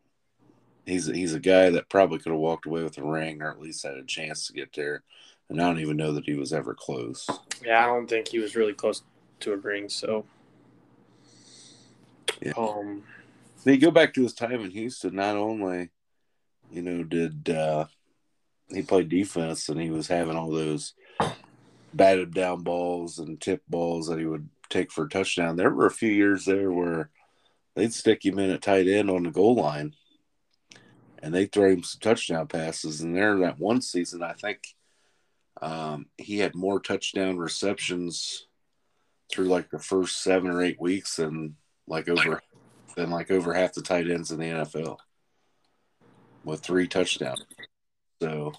he's 0.86 1.06
he's 1.06 1.34
a 1.34 1.40
guy 1.40 1.70
that 1.70 1.88
probably 1.88 2.18
could 2.18 2.32
have 2.32 2.40
walked 2.40 2.64
away 2.64 2.82
with 2.82 2.96
a 2.96 3.02
ring 3.02 3.42
or 3.42 3.50
at 3.50 3.60
least 3.60 3.84
had 3.84 3.96
a 3.96 4.04
chance 4.04 4.46
to 4.46 4.52
get 4.52 4.72
there. 4.72 5.02
And 5.48 5.60
I 5.60 5.66
don't 5.66 5.80
even 5.80 5.96
know 5.96 6.12
that 6.12 6.24
he 6.24 6.34
was 6.34 6.52
ever 6.52 6.74
close. 6.74 7.28
Yeah, 7.64 7.84
I 7.84 7.86
don't 7.86 8.08
think 8.08 8.28
he 8.28 8.38
was 8.38 8.56
really 8.56 8.72
close 8.72 9.02
to 9.40 9.52
a 9.52 9.56
ring. 9.56 9.88
So, 9.88 10.24
yeah. 12.40 12.52
Um, 12.56 13.04
then 13.62 13.74
you 13.74 13.80
go 13.80 13.90
back 13.90 14.14
to 14.14 14.22
his 14.22 14.34
time 14.34 14.64
in 14.64 14.70
Houston. 14.70 15.14
Not 15.14 15.36
only, 15.36 15.90
you 16.72 16.82
know, 16.82 17.04
did 17.04 17.48
uh, 17.48 17.86
he 18.68 18.82
play 18.82 19.04
defense 19.04 19.68
and 19.68 19.80
he 19.80 19.90
was 19.90 20.08
having 20.08 20.36
all 20.36 20.50
those 20.50 20.94
batted 21.94 22.34
down 22.34 22.62
balls 22.62 23.18
and 23.18 23.40
tip 23.40 23.62
balls 23.68 24.08
that 24.08 24.18
he 24.18 24.26
would 24.26 24.48
take 24.68 24.90
for 24.90 25.04
a 25.04 25.08
touchdown. 25.08 25.56
There 25.56 25.70
were 25.70 25.86
a 25.86 25.92
few 25.92 26.10
years 26.10 26.44
there 26.44 26.72
where 26.72 27.10
they'd 27.76 27.92
stick 27.92 28.26
him 28.26 28.40
in 28.40 28.50
at 28.50 28.62
tight 28.62 28.88
end 28.88 29.10
on 29.10 29.22
the 29.22 29.30
goal 29.30 29.54
line 29.54 29.94
and 31.22 31.34
they 31.34 31.46
throw 31.46 31.70
him 31.70 31.82
some 31.82 32.00
touchdown 32.00 32.46
passes. 32.46 33.00
And 33.00 33.14
there, 33.14 33.36
that 33.38 33.58
one 33.58 33.80
season, 33.80 34.22
I 34.22 34.32
think 34.32 34.74
um, 35.60 36.06
he 36.18 36.38
had 36.38 36.54
more 36.54 36.80
touchdown 36.80 37.38
receptions 37.38 38.46
through 39.30 39.46
like 39.46 39.70
the 39.70 39.78
first 39.78 40.22
seven 40.22 40.50
or 40.50 40.62
eight 40.62 40.80
weeks 40.80 41.16
than 41.16 41.56
like 41.88 42.08
over 42.08 42.42
than 42.96 43.10
like 43.10 43.30
over 43.30 43.52
half 43.54 43.74
the 43.74 43.82
tight 43.82 44.10
ends 44.10 44.30
in 44.30 44.38
the 44.38 44.46
NFL 44.46 44.98
with 46.44 46.60
three 46.60 46.86
touchdowns. 46.86 47.44
So, 48.22 48.54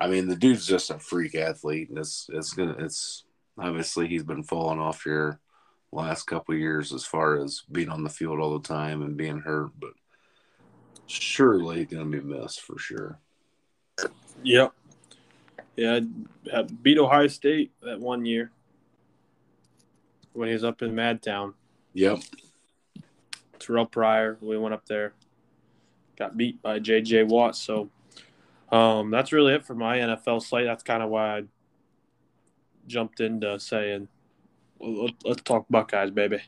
I 0.00 0.08
mean, 0.08 0.28
the 0.28 0.36
dude's 0.36 0.66
just 0.66 0.90
a 0.90 0.98
freak 0.98 1.34
athlete, 1.34 1.90
and 1.90 1.98
it's 1.98 2.28
it's 2.32 2.52
gonna 2.52 2.76
it's 2.78 3.24
obviously 3.58 4.08
he's 4.08 4.24
been 4.24 4.42
falling 4.42 4.78
off 4.78 5.02
here 5.02 5.40
last 5.92 6.24
couple 6.24 6.54
years 6.54 6.92
as 6.92 7.04
far 7.04 7.42
as 7.42 7.62
being 7.70 7.88
on 7.88 8.02
the 8.02 8.10
field 8.10 8.40
all 8.40 8.58
the 8.58 8.68
time 8.68 9.02
and 9.02 9.16
being 9.16 9.38
hurt, 9.38 9.70
but 9.78 9.90
surely 11.06 11.84
going 11.84 12.10
to 12.10 12.20
be 12.20 12.24
missed 12.24 12.60
for 12.60 12.78
sure. 12.78 13.18
Yep. 14.42 14.72
Yeah, 15.76 16.00
beat 16.82 16.98
Ohio 16.98 17.26
State 17.26 17.72
that 17.82 17.98
one 17.98 18.24
year 18.24 18.52
when 20.32 20.48
he 20.48 20.54
was 20.54 20.64
up 20.64 20.82
in 20.82 20.92
Madtown. 20.92 21.54
Yep. 21.94 22.20
Terrelle 23.58 23.90
Pryor, 23.90 24.36
we 24.40 24.56
went 24.56 24.74
up 24.74 24.86
there, 24.86 25.14
got 26.16 26.36
beat 26.36 26.62
by 26.62 26.78
J.J. 26.78 27.24
Watt. 27.24 27.56
So 27.56 27.88
um, 28.70 29.10
that's 29.10 29.32
really 29.32 29.54
it 29.54 29.64
for 29.64 29.74
my 29.74 29.98
NFL 29.98 30.42
slate. 30.42 30.66
That's 30.66 30.82
kind 30.82 31.02
of 31.02 31.10
why 31.10 31.38
I 31.38 31.42
jumped 32.86 33.20
into 33.20 33.58
saying, 33.58 34.08
well, 34.78 35.08
let's 35.24 35.42
talk 35.42 35.66
Buckeyes, 35.70 36.10
baby. 36.10 36.40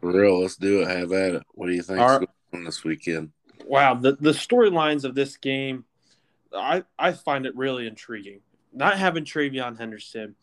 For 0.00 0.12
real, 0.12 0.40
let's 0.40 0.56
do 0.56 0.82
it. 0.82 0.88
Have 0.88 1.12
at 1.12 1.34
it. 1.34 1.42
What 1.52 1.66
do 1.66 1.74
you 1.74 1.82
think 1.82 1.98
All 1.98 2.18
right. 2.18 2.28
This 2.52 2.84
weekend? 2.84 3.30
Wow, 3.66 3.94
the 3.94 4.16
the 4.20 4.32
storylines 4.32 5.04
of 5.04 5.14
this 5.14 5.36
game, 5.36 5.84
I 6.54 6.84
I 6.98 7.12
find 7.12 7.46
it 7.46 7.56
really 7.56 7.86
intriguing. 7.86 8.40
Not 8.72 8.98
having 8.98 9.24
TreVeyon 9.24 9.78
Henderson, 9.78 10.34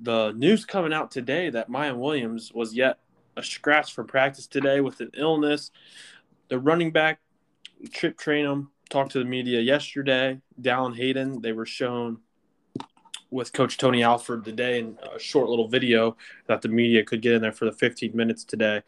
the 0.00 0.32
news 0.32 0.64
coming 0.64 0.92
out 0.92 1.10
today 1.10 1.50
that 1.50 1.70
Miyan 1.70 1.98
Williams 1.98 2.52
was 2.52 2.74
yet 2.74 2.98
a 3.36 3.42
scratch 3.42 3.94
from 3.94 4.06
practice 4.06 4.46
today 4.46 4.80
with 4.80 5.00
an 5.00 5.10
illness. 5.16 5.70
The 6.48 6.58
running 6.58 6.90
back, 6.90 7.20
Chip 7.92 8.18
Trayanum, 8.18 8.68
talked 8.88 9.12
to 9.12 9.18
the 9.18 9.24
media 9.24 9.60
yesterday. 9.60 10.40
Dallan 10.60 10.96
Hayden, 10.96 11.40
they 11.40 11.52
were 11.52 11.66
shown 11.66 12.18
with 13.30 13.52
Coach 13.52 13.78
Tony 13.78 14.02
Alford 14.02 14.44
today 14.44 14.78
in 14.78 14.98
a 15.14 15.18
short 15.18 15.48
little 15.48 15.66
video 15.66 16.16
that 16.46 16.60
the 16.60 16.68
media 16.68 17.02
could 17.02 17.22
get 17.22 17.32
in 17.32 17.42
there 17.42 17.52
for 17.52 17.64
the 17.64 17.72
15 17.72 18.14
minutes 18.14 18.44
today. 18.44 18.82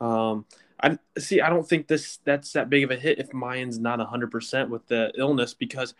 Um, 0.00 0.46
I 0.80 0.98
see. 1.18 1.40
I 1.40 1.48
don't 1.50 1.68
think 1.68 1.88
this 1.88 2.18
that's 2.24 2.52
that 2.52 2.70
big 2.70 2.84
of 2.84 2.90
a 2.90 2.96
hit 2.96 3.18
if 3.18 3.30
Miyan's 3.30 3.78
not 3.78 3.98
100 3.98 4.30
percent 4.30 4.70
with 4.70 4.86
the 4.86 5.12
illness 5.16 5.54
because 5.54 5.94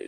uh, 0.00 0.06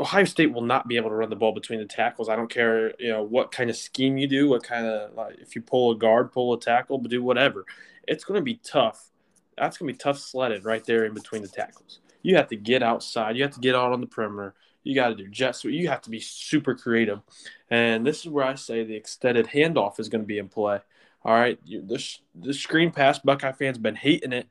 Ohio 0.00 0.24
State 0.24 0.52
will 0.52 0.62
not 0.62 0.88
be 0.88 0.96
able 0.96 1.10
to 1.10 1.14
run 1.14 1.28
the 1.28 1.36
ball 1.36 1.52
between 1.52 1.78
the 1.78 1.84
tackles. 1.84 2.30
I 2.30 2.36
don't 2.36 2.48
care, 2.48 2.94
you 2.98 3.10
know, 3.10 3.22
what 3.22 3.52
kind 3.52 3.68
of 3.68 3.76
scheme 3.76 4.16
you 4.16 4.26
do, 4.26 4.48
what 4.48 4.62
kind 4.62 4.86
of 4.86 5.14
like 5.14 5.36
if 5.40 5.54
you 5.54 5.60
pull 5.60 5.90
a 5.90 5.96
guard, 5.96 6.32
pull 6.32 6.54
a 6.54 6.60
tackle, 6.60 6.98
but 6.98 7.10
do 7.10 7.22
whatever. 7.22 7.66
It's 8.08 8.24
going 8.24 8.38
to 8.38 8.44
be 8.44 8.60
tough. 8.64 9.10
That's 9.58 9.76
going 9.76 9.88
to 9.88 9.94
be 9.94 9.98
tough 9.98 10.18
sledded 10.18 10.64
right 10.64 10.84
there 10.86 11.04
in 11.04 11.12
between 11.12 11.42
the 11.42 11.48
tackles. 11.48 12.00
You 12.22 12.36
have 12.36 12.48
to 12.48 12.56
get 12.56 12.82
outside. 12.82 13.36
You 13.36 13.42
have 13.42 13.54
to 13.54 13.60
get 13.60 13.74
out 13.74 13.92
on 13.92 14.00
the 14.00 14.06
perimeter. 14.06 14.54
You 14.82 14.94
got 14.94 15.08
to 15.08 15.14
do 15.14 15.28
jet 15.28 15.56
sweep. 15.56 15.74
You 15.74 15.88
have 15.88 16.00
to 16.02 16.10
be 16.10 16.20
super 16.20 16.74
creative. 16.74 17.20
And 17.68 18.06
this 18.06 18.20
is 18.20 18.28
where 18.28 18.44
I 18.44 18.54
say 18.54 18.84
the 18.84 18.96
extended 18.96 19.46
handoff 19.48 20.00
is 20.00 20.08
going 20.08 20.22
to 20.22 20.26
be 20.26 20.38
in 20.38 20.48
play. 20.48 20.80
All 21.22 21.34
right, 21.34 21.58
this 21.66 22.20
the 22.34 22.54
screen 22.54 22.90
pass, 22.90 23.18
Buckeye 23.18 23.52
fans 23.52 23.78
been 23.78 23.94
hating 23.94 24.32
it. 24.32 24.48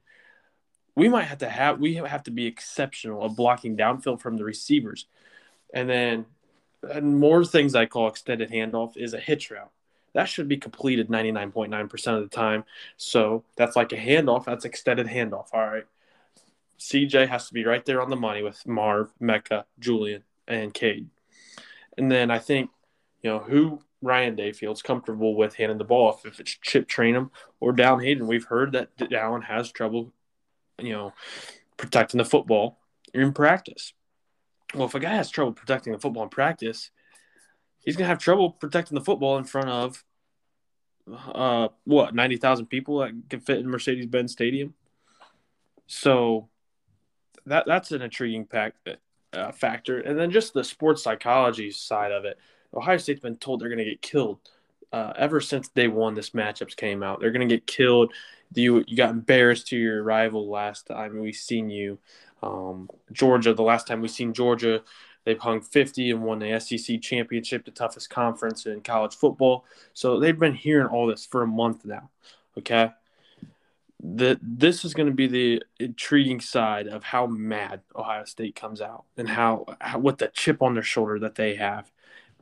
We 0.96 1.10
might 1.10 1.24
have 1.24 1.40
to 1.40 1.50
have 1.50 1.80
we 1.80 1.96
have 1.96 2.24
to 2.24 2.32
be 2.32 2.46
exceptional 2.46 3.26
at 3.26 3.36
blocking 3.36 3.76
downfield 3.76 4.22
from 4.22 4.38
the 4.38 4.44
receivers, 4.44 5.08
and 5.74 5.90
then 5.90 6.26
and 6.84 7.20
more 7.20 7.44
things 7.44 7.76
I 7.76 7.86
call 7.86 8.08
extended 8.08 8.52
handoff 8.52 8.98
is 8.98 9.14
a 9.14 9.20
hitch 9.20 9.52
route. 9.52 9.72
That 10.14 10.26
should 10.26 10.48
be 10.48 10.58
completed 10.58 11.10
99.9% 11.10 12.18
of 12.18 12.24
the 12.24 12.36
time. 12.36 12.64
So 12.98 13.44
that's 13.56 13.76
like 13.76 13.92
a 13.92 13.98
handoff. 13.98 14.46
That's 14.46 14.66
extended 14.66 15.08
handoff. 15.08 15.48
All 15.54 15.68
right. 15.68 15.86
CJ 16.80 17.28
has 17.28 17.48
to 17.48 17.54
be 17.54 17.66
right 17.66 17.86
there 17.86 18.02
on 18.02 18.10
the 18.10 18.16
money 18.16 18.42
with 18.42 18.66
Marv, 18.66 19.12
Mecca, 19.20 19.66
Julian, 19.80 20.24
and 20.48 20.74
Cade. 20.74 21.10
And 21.98 22.12
then 22.12 22.32
I 22.32 22.40
think, 22.40 22.72
you 23.22 23.30
know, 23.30 23.40
who 23.40 23.82
Ryan 24.02 24.36
Day 24.36 24.52
feels 24.52 24.82
comfortable 24.82 25.36
with 25.36 25.56
handing 25.56 25.78
the 25.78 25.84
ball 25.84 26.10
off. 26.10 26.26
If 26.26 26.40
it's 26.40 26.58
Chip 26.62 26.88
Trayanum 26.88 27.32
or 27.60 27.74
Dallan 27.74 28.04
Hayden, 28.04 28.28
we've 28.28 28.46
heard 28.46 28.72
that 28.72 28.98
Dallan 28.98 29.44
has 29.44 29.72
trouble, 29.72 30.14
you 30.78 30.94
know, 30.94 31.14
protecting 31.78 32.18
the 32.18 32.26
football 32.26 32.80
in 33.14 33.34
practice. 33.34 33.94
Well, 34.74 34.86
if 34.88 34.96
a 34.96 35.00
guy 35.00 35.16
has 35.16 35.30
trouble 35.30 35.54
protecting 35.54 35.94
the 35.94 36.00
football 36.00 36.24
in 36.24 36.30
practice, 36.30 36.92
he's 37.84 37.96
gonna 37.96 38.08
have 38.08 38.20
trouble 38.20 38.52
protecting 38.52 38.96
the 38.96 39.04
football 39.04 39.38
in 39.38 39.44
front 39.44 39.70
of 39.70 40.04
uh 41.34 41.70
what 41.86 42.14
ninety 42.14 42.38
thousand 42.38 42.68
people 42.68 43.00
that 43.00 43.12
can 43.30 43.40
fit 43.40 43.58
in 43.58 43.68
Mercedes 43.68 44.06
Benz 44.06 44.32
Stadium. 44.32 44.76
So 45.88 46.50
that 47.48 47.66
that's 47.66 47.92
an 47.92 48.04
intriguing 48.04 48.46
pack, 48.46 48.76
uh, 49.34 49.52
factor, 49.52 50.00
and 50.00 50.18
then 50.20 50.30
just 50.30 50.54
the 50.54 50.64
sports 50.64 51.02
psychology 51.04 51.72
side 51.72 52.12
of 52.12 52.26
it. 52.26 52.38
Ohio 52.74 52.98
State's 52.98 53.22
been 53.22 53.38
told 53.38 53.60
they're 53.60 53.70
going 53.70 53.80
to 53.80 53.86
get 53.86 54.02
killed 54.02 54.40
uh, 54.92 55.14
ever 55.16 55.42
since 55.42 55.68
day 55.70 55.88
one. 55.88 56.16
This 56.16 56.32
matchups 56.32 56.76
came 56.76 57.04
out. 57.04 57.20
They're 57.20 57.32
going 57.32 57.48
to 57.48 57.56
get 57.56 57.68
killed. 57.68 58.14
You 58.54 58.84
you 58.88 58.98
got 58.98 59.12
embarrassed 59.12 59.68
to 59.68 59.78
your 59.78 60.04
rival 60.04 60.50
last 60.50 60.88
time 60.88 61.20
we 61.20 61.34
seen 61.34 61.70
you. 61.70 62.00
Um, 62.42 62.90
Georgia, 63.12 63.54
the 63.54 63.64
last 63.64 63.86
time 63.86 64.02
we 64.02 64.08
seen 64.08 64.34
Georgia, 64.34 64.82
they've 65.26 65.40
hung 65.40 65.62
50 65.62 66.12
and 66.12 66.24
won 66.24 66.40
the 66.40 66.60
SEC 66.60 67.02
championship, 67.02 67.66
the 67.66 67.72
toughest 67.72 68.10
conference 68.10 68.66
in 68.66 68.82
college 68.82 69.16
football. 69.16 69.66
So 69.94 70.20
they've 70.20 70.38
been 70.38 70.56
hearing 70.56 70.88
all 70.88 71.08
this 71.08 71.26
for 71.26 71.44
a 71.44 71.48
month 71.48 71.86
now. 71.86 72.10
Okay. 72.58 72.92
The, 74.02 74.40
this 74.42 74.86
is 74.86 74.94
going 74.94 75.10
to 75.10 75.14
be 75.14 75.28
the 75.28 75.62
intriguing 75.78 76.40
side 76.40 76.88
of 76.88 77.04
how 77.04 77.28
mad 77.28 77.82
Ohio 77.94 78.24
State 78.24 78.56
comes 78.56 78.80
out 78.80 79.04
and 79.18 79.28
how, 79.28 79.66
how 79.82 80.00
what 80.00 80.20
the 80.20 80.30
chip 80.30 80.62
on 80.62 80.74
their 80.74 80.84
shoulder 80.84 81.20
that 81.20 81.36
they 81.36 81.56
have 81.56 81.92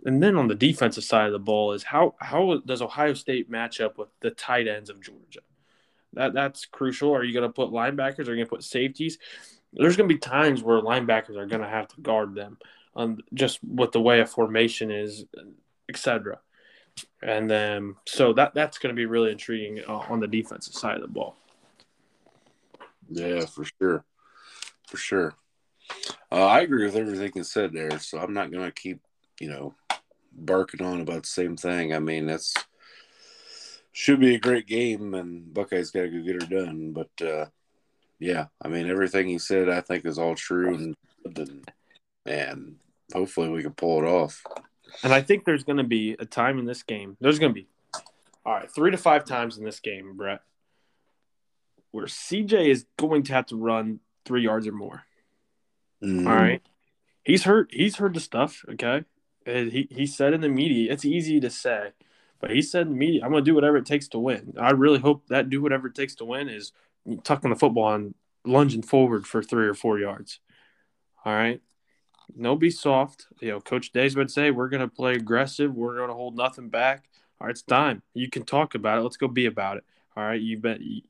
and 0.05 0.21
then 0.21 0.35
on 0.35 0.47
the 0.47 0.55
defensive 0.55 1.03
side 1.03 1.27
of 1.27 1.33
the 1.33 1.39
ball 1.39 1.73
is 1.73 1.83
how 1.83 2.15
how 2.19 2.61
does 2.65 2.81
Ohio 2.81 3.13
State 3.13 3.49
match 3.49 3.81
up 3.81 3.97
with 3.97 4.09
the 4.21 4.31
tight 4.31 4.67
ends 4.67 4.89
of 4.89 5.01
Georgia? 5.01 5.41
That 6.13 6.33
that's 6.33 6.65
crucial. 6.65 7.15
Are 7.15 7.23
you 7.23 7.33
going 7.33 7.47
to 7.47 7.53
put 7.53 7.71
linebackers? 7.71 8.27
Are 8.27 8.31
you 8.31 8.37
going 8.37 8.45
to 8.45 8.49
put 8.49 8.63
safeties? 8.63 9.17
There's 9.73 9.97
going 9.97 10.09
to 10.09 10.15
be 10.15 10.19
times 10.19 10.63
where 10.63 10.81
linebackers 10.81 11.35
are 11.35 11.45
going 11.45 11.61
to 11.61 11.67
have 11.67 11.87
to 11.89 12.01
guard 12.01 12.35
them, 12.35 12.57
um, 12.95 13.19
just 13.33 13.59
with 13.63 13.91
the 13.91 14.01
way 14.01 14.21
a 14.21 14.25
formation 14.25 14.91
is, 14.91 15.25
etc. 15.89 16.39
And 17.21 17.49
then 17.49 17.95
so 18.05 18.33
that 18.33 18.53
that's 18.53 18.77
going 18.77 18.95
to 18.95 18.99
be 18.99 19.05
really 19.05 19.31
intriguing 19.31 19.83
uh, 19.87 19.97
on 20.09 20.19
the 20.19 20.27
defensive 20.27 20.73
side 20.73 20.95
of 20.95 21.01
the 21.01 21.07
ball. 21.07 21.35
Yeah, 23.09 23.45
for 23.45 23.65
sure, 23.65 24.03
for 24.87 24.97
sure. 24.97 25.35
Uh, 26.31 26.45
I 26.45 26.61
agree 26.61 26.85
with 26.85 26.95
everything 26.95 27.31
you 27.35 27.43
said 27.43 27.71
there, 27.73 27.99
so 27.99 28.19
I'm 28.19 28.33
not 28.33 28.51
going 28.51 28.65
to 28.65 28.71
keep 28.71 29.01
you 29.39 29.49
know 29.49 29.75
barking 30.37 30.85
on 30.85 31.01
about 31.01 31.23
the 31.23 31.29
same 31.29 31.57
thing. 31.57 31.93
I 31.93 31.99
mean, 31.99 32.27
that's 32.27 32.53
should 33.91 34.19
be 34.19 34.35
a 34.35 34.39
great 34.39 34.67
game, 34.67 35.15
and 35.15 35.53
Buckeyes 35.53 35.91
got 35.91 36.03
to 36.03 36.09
go 36.09 36.21
get 36.21 36.41
her 36.43 36.63
done. 36.63 36.91
But 36.91 37.09
uh, 37.25 37.45
yeah, 38.19 38.45
I 38.61 38.67
mean, 38.67 38.89
everything 38.89 39.27
he 39.27 39.39
said, 39.39 39.69
I 39.69 39.81
think, 39.81 40.05
is 40.05 40.19
all 40.19 40.35
true, 40.35 40.75
and 40.75 40.95
and, 41.25 41.71
and 42.25 42.75
hopefully 43.11 43.49
we 43.49 43.63
can 43.63 43.73
pull 43.73 44.03
it 44.03 44.07
off. 44.07 44.43
And 45.03 45.13
I 45.13 45.21
think 45.21 45.43
there's 45.43 45.63
going 45.63 45.77
to 45.77 45.83
be 45.83 46.15
a 46.19 46.25
time 46.25 46.59
in 46.59 46.65
this 46.65 46.83
game. 46.83 47.17
There's 47.19 47.39
going 47.39 47.51
to 47.51 47.59
be 47.59 47.67
all 48.47 48.53
right, 48.53 48.71
three 48.71 48.91
to 48.91 48.97
five 48.97 49.25
times 49.25 49.57
in 49.57 49.65
this 49.65 49.81
game, 49.81 50.15
Brett, 50.15 50.39
where 51.91 52.05
CJ 52.05 52.69
is 52.69 52.85
going 52.97 53.23
to 53.23 53.33
have 53.33 53.47
to 53.47 53.57
run 53.57 53.99
three 54.25 54.43
yards 54.43 54.65
or 54.67 54.71
more. 54.71 55.03
Mm-hmm. 56.01 56.27
All 56.27 56.35
right, 56.35 56.61
he's 57.23 57.43
hurt. 57.43 57.69
He's 57.71 57.97
heard 57.97 58.13
the 58.13 58.21
stuff. 58.21 58.63
Okay, 58.69 59.03
he, 59.47 59.87
he 59.89 60.05
said 60.05 60.33
in 60.33 60.41
the 60.41 60.49
media, 60.49 60.91
it's 60.91 61.05
easy 61.05 61.39
to 61.39 61.49
say, 61.49 61.91
but 62.39 62.51
he 62.51 62.61
said 62.61 62.83
in 62.83 62.89
the 62.89 62.97
media, 62.97 63.21
I'm 63.23 63.31
going 63.31 63.43
to 63.43 63.49
do 63.49 63.55
whatever 63.55 63.77
it 63.77 63.85
takes 63.85 64.07
to 64.09 64.19
win. 64.19 64.53
I 64.59 64.71
really 64.71 64.99
hope 64.99 65.27
that 65.27 65.49
do 65.49 65.61
whatever 65.61 65.87
it 65.87 65.95
takes 65.95 66.15
to 66.15 66.25
win 66.25 66.49
is 66.49 66.71
tucking 67.23 67.49
the 67.49 67.55
football 67.55 67.93
and 67.93 68.13
lunging 68.45 68.83
forward 68.83 69.25
for 69.25 69.41
three 69.41 69.67
or 69.67 69.73
four 69.73 69.99
yards. 69.99 70.39
All 71.25 71.33
right. 71.33 71.61
No, 72.35 72.55
be 72.55 72.69
soft. 72.69 73.27
You 73.39 73.51
know, 73.51 73.61
Coach 73.61 73.91
Days 73.91 74.15
would 74.15 74.29
say, 74.29 74.51
we're 74.51 74.69
going 74.69 74.81
to 74.81 74.93
play 74.93 75.13
aggressive. 75.13 75.73
We're 75.73 75.95
going 75.95 76.09
to 76.09 76.13
hold 76.13 76.35
nothing 76.35 76.69
back. 76.69 77.05
All 77.39 77.47
right, 77.47 77.51
it's 77.51 77.61
time. 77.61 78.01
You 78.13 78.29
can 78.29 78.43
talk 78.43 78.75
about 78.75 78.97
it. 78.97 79.01
Let's 79.01 79.17
go 79.17 79.27
be 79.27 79.45
about 79.45 79.77
it. 79.77 79.85
All 80.15 80.23
right. 80.23 80.41
You've 80.41 80.61
been, 80.61 81.01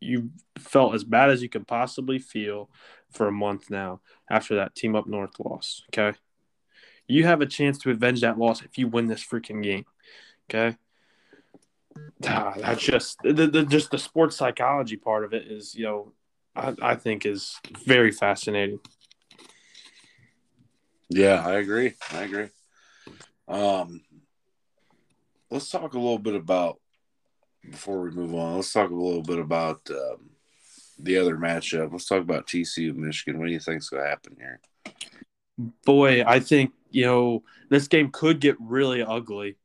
you 0.00 0.30
felt 0.58 0.94
as 0.94 1.04
bad 1.04 1.30
as 1.30 1.42
you 1.42 1.48
could 1.48 1.66
possibly 1.66 2.18
feel 2.18 2.68
for 3.10 3.28
a 3.28 3.32
month 3.32 3.70
now 3.70 4.00
after 4.30 4.56
that 4.56 4.74
team 4.74 4.94
up 4.94 5.06
north 5.06 5.40
loss. 5.40 5.84
Okay. 5.88 6.16
You 7.08 7.24
have 7.24 7.40
a 7.40 7.46
chance 7.46 7.78
to 7.78 7.90
avenge 7.90 8.20
that 8.20 8.38
loss 8.38 8.62
if 8.62 8.78
you 8.78 8.86
win 8.86 9.06
this 9.06 9.24
freaking 9.24 9.62
game. 9.62 9.84
Okay. 10.48 10.76
Ah, 12.26 12.54
that's 12.56 12.82
just 12.82 13.18
the, 13.22 13.46
the 13.46 13.64
just 13.64 13.90
the 13.90 13.98
sports 13.98 14.36
psychology 14.36 14.96
part 14.96 15.24
of 15.24 15.32
it 15.32 15.46
is 15.46 15.74
you 15.74 15.84
know 15.84 16.12
I, 16.54 16.74
I 16.82 16.94
think 16.96 17.24
is 17.24 17.58
very 17.84 18.12
fascinating. 18.12 18.80
Yeah, 21.08 21.46
I 21.46 21.54
agree. 21.54 21.94
I 22.12 22.22
agree. 22.24 22.48
Um, 23.46 24.02
let's 25.50 25.70
talk 25.70 25.94
a 25.94 25.98
little 25.98 26.18
bit 26.18 26.34
about 26.34 26.80
before 27.68 28.00
we 28.00 28.10
move 28.10 28.34
on. 28.34 28.56
Let's 28.56 28.72
talk 28.72 28.90
a 28.90 28.94
little 28.94 29.22
bit 29.22 29.38
about 29.38 29.80
um, 29.90 30.30
the 30.98 31.16
other 31.16 31.36
matchup. 31.36 31.92
Let's 31.92 32.06
talk 32.06 32.20
about 32.20 32.46
TCU 32.46 32.94
Michigan. 32.94 33.38
What 33.38 33.46
do 33.46 33.52
you 33.52 33.60
think's 33.60 33.88
going 33.88 34.02
to 34.02 34.08
happen 34.08 34.36
here? 34.38 34.60
Boy, 35.84 36.22
I 36.24 36.40
think 36.40 36.72
you 36.90 37.04
know, 37.04 37.42
this 37.68 37.88
game 37.88 38.10
could 38.10 38.40
get 38.40 38.56
really 38.60 39.02
ugly 39.02 39.56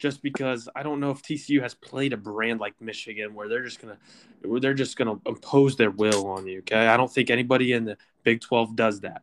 just 0.00 0.22
because 0.22 0.68
I 0.74 0.82
don't 0.82 0.98
know 0.98 1.10
if 1.10 1.22
TCU 1.22 1.60
has 1.60 1.74
played 1.74 2.12
a 2.12 2.16
brand 2.16 2.58
like 2.58 2.80
Michigan 2.80 3.34
where 3.34 3.48
they're 3.48 3.64
just 3.64 3.80
gonna 3.80 3.98
they're 4.42 4.74
just 4.74 4.96
gonna 4.96 5.20
impose 5.26 5.76
their 5.76 5.90
will 5.90 6.26
on 6.26 6.46
you. 6.46 6.60
Okay, 6.60 6.86
I 6.86 6.96
don't 6.96 7.12
think 7.12 7.30
anybody 7.30 7.72
in 7.72 7.84
the 7.84 7.98
Big 8.24 8.40
Twelve 8.40 8.74
does 8.74 9.00
that. 9.00 9.22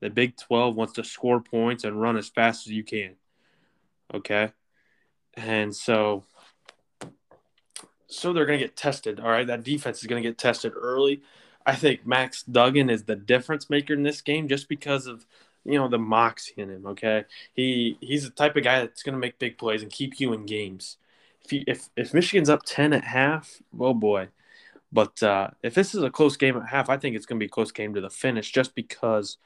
The 0.00 0.10
Big 0.10 0.36
Twelve 0.36 0.76
wants 0.76 0.94
to 0.94 1.04
score 1.04 1.40
points 1.40 1.84
and 1.84 2.00
run 2.00 2.16
as 2.16 2.28
fast 2.28 2.66
as 2.66 2.72
you 2.72 2.84
can. 2.84 3.16
Okay, 4.14 4.52
and 5.34 5.74
so 5.74 6.24
so 8.06 8.32
they're 8.32 8.46
gonna 8.46 8.58
get 8.58 8.76
tested. 8.76 9.18
All 9.18 9.28
right, 9.28 9.46
that 9.46 9.64
defense 9.64 10.00
is 10.00 10.06
gonna 10.06 10.22
get 10.22 10.38
tested 10.38 10.72
early. 10.76 11.22
I 11.66 11.74
think 11.74 12.06
Max 12.06 12.42
Duggan 12.44 12.90
is 12.90 13.04
the 13.04 13.16
difference 13.16 13.68
maker 13.70 13.94
in 13.94 14.02
this 14.02 14.20
game 14.20 14.48
just 14.48 14.68
because 14.68 15.06
of 15.06 15.26
you 15.64 15.78
know 15.78 15.88
the 15.88 15.98
moxie 15.98 16.54
in 16.56 16.70
him. 16.70 16.86
Okay, 16.86 17.24
he 17.54 17.96
he's 18.00 18.24
the 18.24 18.30
type 18.30 18.56
of 18.56 18.64
guy 18.64 18.80
that's 18.80 19.02
going 19.02 19.14
to 19.14 19.18
make 19.18 19.38
big 19.38 19.58
plays 19.58 19.82
and 19.82 19.90
keep 19.90 20.20
you 20.20 20.32
in 20.32 20.46
games. 20.46 20.96
if 21.44 21.52
you, 21.52 21.64
if 21.66 21.88
if 21.96 22.14
Michigan's 22.14 22.50
up 22.50 22.62
ten 22.64 22.92
at 22.92 23.04
half, 23.04 23.62
oh 23.78 23.94
boy. 23.94 24.28
But 24.92 25.22
uh, 25.22 25.50
if 25.62 25.74
this 25.74 25.94
is 25.94 26.02
a 26.02 26.10
close 26.10 26.36
game 26.36 26.56
at 26.56 26.68
half, 26.68 26.90
I 26.90 26.98
think 26.98 27.16
it's 27.16 27.24
going 27.24 27.38
to 27.38 27.42
be 27.42 27.46
a 27.46 27.50
close 27.50 27.72
game 27.72 27.94
to 27.94 28.00
the 28.02 28.10
finish, 28.10 28.52
just 28.52 28.74
because 28.74 29.38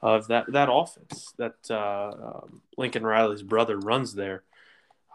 of 0.00 0.28
that 0.28 0.50
that 0.52 0.68
offense 0.70 1.32
that 1.38 1.56
uh, 1.70 2.12
um, 2.42 2.62
Lincoln 2.76 3.04
Riley's 3.04 3.42
brother 3.42 3.78
runs 3.78 4.14
there. 4.14 4.42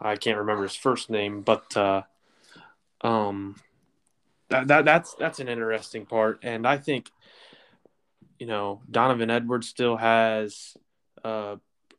I 0.00 0.16
can't 0.16 0.38
remember 0.38 0.62
his 0.62 0.76
first 0.76 1.10
name, 1.10 1.42
but 1.42 1.76
uh, 1.76 2.02
um, 3.02 3.56
that, 4.48 4.66
that 4.68 4.84
that's 4.84 5.14
that's 5.14 5.40
an 5.40 5.48
interesting 5.48 6.06
part, 6.06 6.40
and 6.42 6.66
I 6.66 6.78
think 6.78 7.10
you 8.40 8.46
know 8.46 8.82
Donovan 8.90 9.30
Edwards 9.30 9.68
still 9.68 9.96
has 9.96 10.74
uh, 11.22 11.56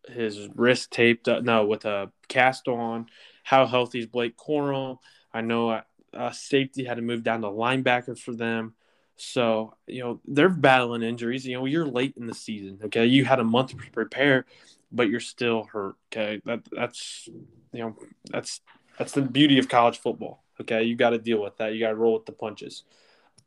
his 0.10 0.50
wrist 0.56 0.92
taped 0.92 1.30
up, 1.30 1.44
no, 1.44 1.66
with 1.66 1.86
a 1.86 2.12
cast 2.28 2.68
on. 2.68 3.08
How 3.44 3.66
healthy 3.66 4.00
is 4.00 4.08
Blake 4.08 4.36
Corum? 4.38 4.98
I 5.34 5.42
know 5.42 5.82
uh, 6.14 6.32
safety 6.32 6.84
had 6.84 6.96
to 6.96 7.02
move 7.02 7.24
down 7.24 7.42
to 7.42 7.48
linebacker 7.48 8.18
for 8.18 8.34
them. 8.34 8.74
So, 9.16 9.76
you 9.88 10.04
know, 10.04 10.20
they're 10.26 10.50
battling 10.50 11.04
injuries. 11.04 11.46
You 11.46 11.58
know, 11.58 11.66
you're 11.66 11.86
late 11.86 12.16
in 12.18 12.26
the 12.26 12.34
season. 12.34 12.80
Okay. 12.86 13.06
You 13.06 13.24
had 13.24 13.40
a 13.40 13.44
month 13.44 13.70
to 13.70 13.92
prepare, 13.92 14.46
but 14.92 15.10
you're 15.10 15.20
still 15.20 15.64
hurt. 15.72 15.96
Okay. 16.12 16.42
That 16.46 16.62
that's 16.72 17.30
you 17.72 17.80
know, 17.80 17.96
that's 18.30 18.62
that's 18.98 19.12
the 19.12 19.22
beauty 19.22 19.60
of 19.60 19.70
college 19.70 20.00
football. 20.00 20.44
Okay. 20.60 20.84
You 20.84 20.96
got 20.96 21.12
to 21.12 21.20
deal 21.20 21.42
with 21.42 21.58
that. 21.58 21.74
You 21.74 21.80
got 21.80 21.90
to 21.90 21.96
roll 21.96 22.16
with 22.16 22.26
the 22.26 22.32
punches. 22.32 22.84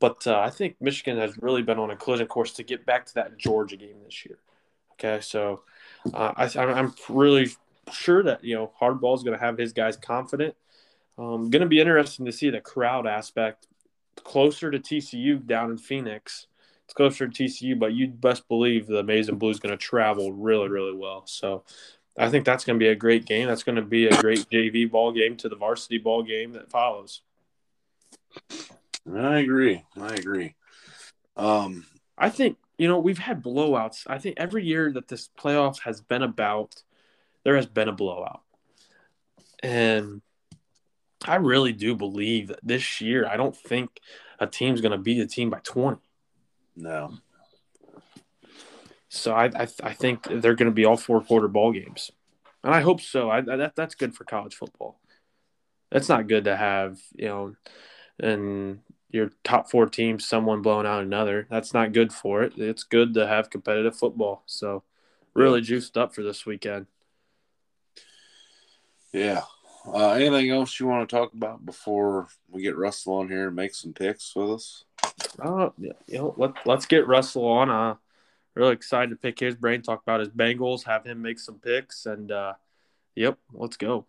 But 0.00 0.26
uh, 0.26 0.38
I 0.38 0.50
think 0.50 0.76
Michigan 0.80 1.18
has 1.18 1.38
really 1.38 1.62
been 1.62 1.78
on 1.78 1.90
a 1.90 1.96
collision 1.96 2.26
course 2.26 2.52
to 2.54 2.62
get 2.62 2.84
back 2.84 3.06
to 3.06 3.14
that 3.14 3.38
Georgia 3.38 3.76
game 3.76 3.96
this 4.04 4.24
year. 4.26 4.38
Okay. 4.92 5.20
So 5.20 5.62
uh, 6.12 6.32
I, 6.36 6.48
I'm 6.58 6.94
really 7.08 7.48
sure 7.92 8.22
that, 8.22 8.44
you 8.44 8.54
know, 8.54 8.72
Harbaugh 8.80 9.16
is 9.16 9.22
going 9.22 9.38
to 9.38 9.44
have 9.44 9.58
his 9.58 9.72
guys 9.72 9.96
confident. 9.96 10.54
Um, 11.16 11.50
going 11.50 11.62
to 11.62 11.68
be 11.68 11.80
interesting 11.80 12.26
to 12.26 12.32
see 12.32 12.50
the 12.50 12.60
crowd 12.60 13.06
aspect 13.06 13.68
closer 14.22 14.70
to 14.70 14.78
TCU 14.78 15.44
down 15.44 15.70
in 15.70 15.78
Phoenix. 15.78 16.46
It's 16.84 16.94
closer 16.94 17.28
to 17.28 17.44
TCU, 17.44 17.78
but 17.78 17.94
you'd 17.94 18.20
best 18.20 18.46
believe 18.48 18.86
the 18.86 18.98
and 18.98 19.38
Blue 19.38 19.50
is 19.50 19.60
going 19.60 19.76
to 19.76 19.76
travel 19.76 20.32
really, 20.32 20.68
really 20.68 20.94
well. 20.94 21.22
So 21.26 21.64
I 22.18 22.28
think 22.28 22.44
that's 22.44 22.64
going 22.64 22.78
to 22.78 22.82
be 22.82 22.90
a 22.90 22.94
great 22.94 23.24
game. 23.24 23.48
That's 23.48 23.62
going 23.62 23.76
to 23.76 23.82
be 23.82 24.06
a 24.06 24.20
great 24.20 24.46
JV 24.50 24.90
ball 24.90 25.12
game 25.12 25.36
to 25.38 25.48
the 25.48 25.56
varsity 25.56 25.98
ball 25.98 26.22
game 26.22 26.52
that 26.52 26.70
follows. 26.70 27.22
I 29.12 29.38
agree. 29.38 29.84
I 30.00 30.14
agree. 30.14 30.54
Um, 31.36 31.84
I 32.16 32.30
think 32.30 32.58
you 32.78 32.88
know 32.88 32.98
we've 32.98 33.18
had 33.18 33.42
blowouts. 33.42 34.04
I 34.06 34.18
think 34.18 34.36
every 34.38 34.64
year 34.64 34.92
that 34.92 35.08
this 35.08 35.28
playoff 35.38 35.80
has 35.80 36.00
been 36.00 36.22
about, 36.22 36.82
there 37.44 37.56
has 37.56 37.66
been 37.66 37.88
a 37.88 37.92
blowout, 37.92 38.42
and 39.62 40.22
I 41.26 41.36
really 41.36 41.72
do 41.72 41.94
believe 41.94 42.48
that 42.48 42.60
this 42.62 43.00
year, 43.00 43.26
I 43.26 43.36
don't 43.36 43.56
think 43.56 44.00
a 44.38 44.46
team's 44.46 44.80
going 44.80 44.92
to 44.92 44.98
beat 44.98 45.20
a 45.20 45.26
team 45.26 45.50
by 45.50 45.60
20. 45.62 45.98
No. 46.76 47.14
So 49.08 49.32
I, 49.32 49.46
I, 49.46 49.68
I 49.82 49.92
think 49.92 50.24
they're 50.24 50.54
going 50.54 50.70
to 50.70 50.74
be 50.74 50.84
all 50.84 50.96
four 50.96 51.22
quarter 51.22 51.48
ball 51.48 51.72
games. 51.72 52.10
And 52.62 52.74
I 52.74 52.80
hope 52.80 53.00
so. 53.00 53.30
I, 53.30 53.40
that, 53.42 53.76
that's 53.76 53.94
good 53.94 54.14
for 54.14 54.24
college 54.24 54.54
football. 54.54 54.98
That's 55.90 56.08
not 56.08 56.26
good 56.26 56.44
to 56.44 56.56
have, 56.56 56.98
you 57.14 57.28
know, 57.28 57.56
and 58.18 58.80
your 59.14 59.30
top 59.44 59.70
four 59.70 59.86
teams, 59.86 60.26
someone 60.26 60.60
blowing 60.60 60.86
out 60.86 61.02
another. 61.02 61.46
That's 61.48 61.72
not 61.72 61.92
good 61.92 62.12
for 62.12 62.42
it. 62.42 62.54
It's 62.58 62.82
good 62.82 63.14
to 63.14 63.28
have 63.28 63.48
competitive 63.48 63.96
football. 63.96 64.42
So 64.46 64.82
really 65.34 65.60
juiced 65.60 65.96
up 65.96 66.12
for 66.12 66.22
this 66.22 66.44
weekend. 66.44 66.86
Yeah, 69.12 69.42
uh, 69.86 70.10
anything 70.10 70.50
else 70.50 70.80
you 70.80 70.88
want 70.88 71.08
to 71.08 71.16
talk 71.16 71.32
about 71.32 71.64
before 71.64 72.26
we 72.50 72.62
get 72.62 72.76
Russell 72.76 73.14
on 73.14 73.28
here 73.28 73.46
and 73.46 73.56
make 73.56 73.72
some 73.76 73.92
picks 73.92 74.34
with 74.34 74.50
us? 74.50 74.84
Uh, 75.38 75.70
you 75.78 75.94
know, 76.10 76.34
let, 76.36 76.54
let's 76.66 76.86
get 76.86 77.06
Russell 77.06 77.46
on. 77.46 77.70
Uh, 77.70 77.94
really 78.54 78.72
excited 78.72 79.10
to 79.10 79.16
pick 79.16 79.38
his 79.38 79.54
brain, 79.54 79.82
talk 79.82 80.02
about 80.02 80.18
his 80.18 80.30
Bengals, 80.30 80.82
have 80.84 81.04
him 81.04 81.22
make 81.22 81.38
some 81.38 81.60
picks, 81.60 82.06
and 82.06 82.32
uh, 82.32 82.54
yep, 83.14 83.38
let's 83.52 83.76
go. 83.76 84.06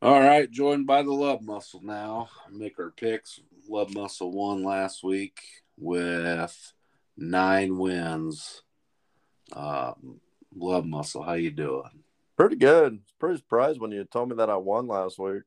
All 0.00 0.20
right, 0.20 0.48
joined 0.48 0.86
by 0.86 1.02
the 1.02 1.12
Love 1.12 1.42
Muscle 1.42 1.80
now. 1.82 2.28
Make 2.52 2.78
our 2.78 2.92
picks. 2.92 3.40
Love 3.68 3.92
Muscle 3.92 4.30
won 4.30 4.62
last 4.62 5.02
week 5.02 5.40
with 5.76 6.72
nine 7.16 7.76
wins. 7.76 8.62
Um, 9.52 10.20
Love 10.54 10.86
Muscle, 10.86 11.24
how 11.24 11.32
you 11.32 11.50
doing? 11.50 12.04
Pretty 12.36 12.54
good. 12.54 13.00
Pretty 13.18 13.38
surprised 13.38 13.80
when 13.80 13.90
you 13.90 14.04
told 14.04 14.28
me 14.28 14.36
that 14.36 14.48
I 14.48 14.54
won 14.54 14.86
last 14.86 15.18
week. 15.18 15.42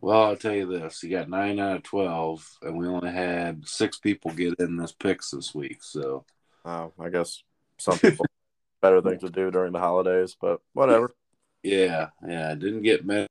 Well, 0.00 0.22
I'll 0.22 0.36
tell 0.36 0.54
you 0.54 0.64
this: 0.64 1.02
you 1.02 1.10
got 1.10 1.28
nine 1.28 1.58
out 1.58 1.76
of 1.76 1.82
twelve, 1.82 2.48
and 2.62 2.78
we 2.78 2.86
only 2.86 3.10
had 3.10 3.68
six 3.68 3.98
people 3.98 4.30
get 4.30 4.54
in 4.58 4.78
this 4.78 4.92
picks 4.92 5.32
this 5.32 5.54
week. 5.54 5.82
So, 5.82 6.24
oh, 6.64 6.94
I 6.98 7.10
guess 7.10 7.42
some 7.76 7.98
people 7.98 8.24
better 8.80 9.02
things 9.02 9.20
to 9.20 9.28
do 9.28 9.50
during 9.50 9.72
the 9.72 9.80
holidays, 9.80 10.34
but 10.40 10.62
whatever. 10.72 11.14
Yeah, 11.62 12.08
yeah, 12.26 12.50
I 12.50 12.54
didn't 12.54 12.82
get 12.82 13.04
many 13.04 13.26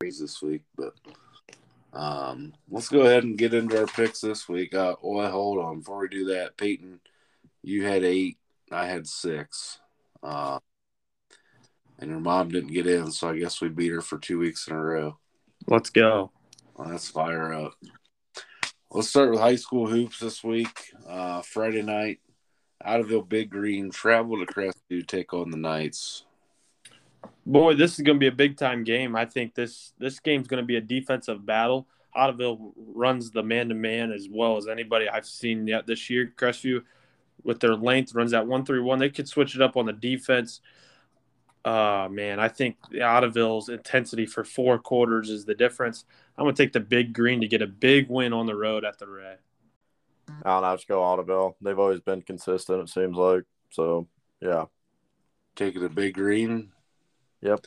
this 0.00 0.40
week, 0.42 0.62
but 0.76 0.94
um, 1.92 2.52
let's 2.70 2.88
go 2.88 3.00
ahead 3.00 3.24
and 3.24 3.38
get 3.38 3.54
into 3.54 3.78
our 3.78 3.86
picks 3.86 4.20
this 4.20 4.48
week. 4.48 4.74
Uh, 4.74 4.96
well, 5.02 5.30
hold 5.30 5.58
on 5.58 5.80
before 5.80 5.98
we 5.98 6.08
do 6.08 6.24
that, 6.26 6.56
Peyton, 6.56 7.00
you 7.62 7.84
had 7.84 8.04
eight, 8.04 8.38
I 8.70 8.86
had 8.86 9.06
six. 9.06 9.78
Uh, 10.22 10.58
and 11.98 12.10
your 12.10 12.20
mom 12.20 12.50
didn't 12.50 12.72
get 12.72 12.86
in, 12.86 13.10
so 13.10 13.28
I 13.28 13.38
guess 13.38 13.60
we 13.60 13.68
beat 13.68 13.92
her 13.92 14.00
for 14.00 14.18
two 14.18 14.38
weeks 14.38 14.68
in 14.68 14.74
a 14.74 14.80
row. 14.80 15.18
Let's 15.66 15.90
go. 15.90 16.30
Well, 16.76 16.88
let's 16.90 17.08
fire 17.08 17.52
up. 17.52 17.74
Let's 18.90 19.08
start 19.08 19.30
with 19.30 19.40
high 19.40 19.56
school 19.56 19.86
hoops 19.86 20.20
this 20.20 20.42
week. 20.42 20.92
Uh, 21.06 21.42
Friday 21.42 21.82
night, 21.82 22.20
Ottoville 22.86 23.28
Big 23.28 23.50
Green 23.50 23.90
travel 23.90 24.38
to 24.38 24.46
Crestview 24.46 24.72
to 24.90 25.02
take 25.02 25.34
on 25.34 25.50
the 25.50 25.56
Knights. 25.56 26.24
Boy, 27.46 27.74
this 27.74 27.92
is 27.92 28.00
going 28.00 28.16
to 28.16 28.20
be 28.20 28.26
a 28.26 28.32
big 28.32 28.56
time 28.56 28.84
game. 28.84 29.16
I 29.16 29.24
think 29.24 29.54
this 29.54 29.92
this 29.98 30.20
game's 30.20 30.48
going 30.48 30.62
to 30.62 30.66
be 30.66 30.76
a 30.76 30.80
defensive 30.80 31.46
battle. 31.46 31.86
Ottoville 32.16 32.72
runs 32.76 33.30
the 33.30 33.42
man 33.42 33.68
to 33.68 33.74
man 33.74 34.12
as 34.12 34.28
well 34.30 34.56
as 34.56 34.66
anybody 34.66 35.08
I've 35.08 35.26
seen 35.26 35.66
yet 35.66 35.86
this 35.86 36.10
year. 36.10 36.32
Crestview, 36.36 36.82
with 37.42 37.60
their 37.60 37.74
length, 37.74 38.14
runs 38.14 38.32
that 38.32 38.46
one 38.46 38.64
three 38.64 38.80
one. 38.80 38.98
They 38.98 39.10
could 39.10 39.28
switch 39.28 39.54
it 39.54 39.62
up 39.62 39.76
on 39.76 39.86
the 39.86 39.92
defense. 39.92 40.60
Uh, 41.64 42.08
man, 42.10 42.40
I 42.40 42.48
think 42.48 42.76
the 42.90 42.98
Ottoville's 42.98 43.68
intensity 43.68 44.26
for 44.26 44.44
four 44.44 44.78
quarters 44.78 45.28
is 45.28 45.44
the 45.44 45.54
difference. 45.54 46.04
I'm 46.36 46.44
going 46.44 46.54
to 46.54 46.62
take 46.62 46.72
the 46.72 46.80
big 46.80 47.12
green 47.12 47.40
to 47.40 47.48
get 47.48 47.62
a 47.62 47.66
big 47.66 48.08
win 48.08 48.32
on 48.32 48.46
the 48.46 48.54
road 48.54 48.84
at 48.84 48.98
the 48.98 49.06
Ray. 49.06 49.34
I'll 50.44 50.60
not 50.60 50.70
know. 50.70 50.76
just 50.76 50.88
go 50.88 51.00
Ottoville. 51.00 51.54
They've 51.60 51.78
always 51.78 52.00
been 52.00 52.22
consistent, 52.22 52.82
it 52.82 52.88
seems 52.88 53.16
like. 53.16 53.44
So, 53.70 54.06
yeah. 54.40 54.66
Taking 55.56 55.82
the 55.82 55.88
big 55.88 56.14
green. 56.14 56.70
Yep. 57.42 57.66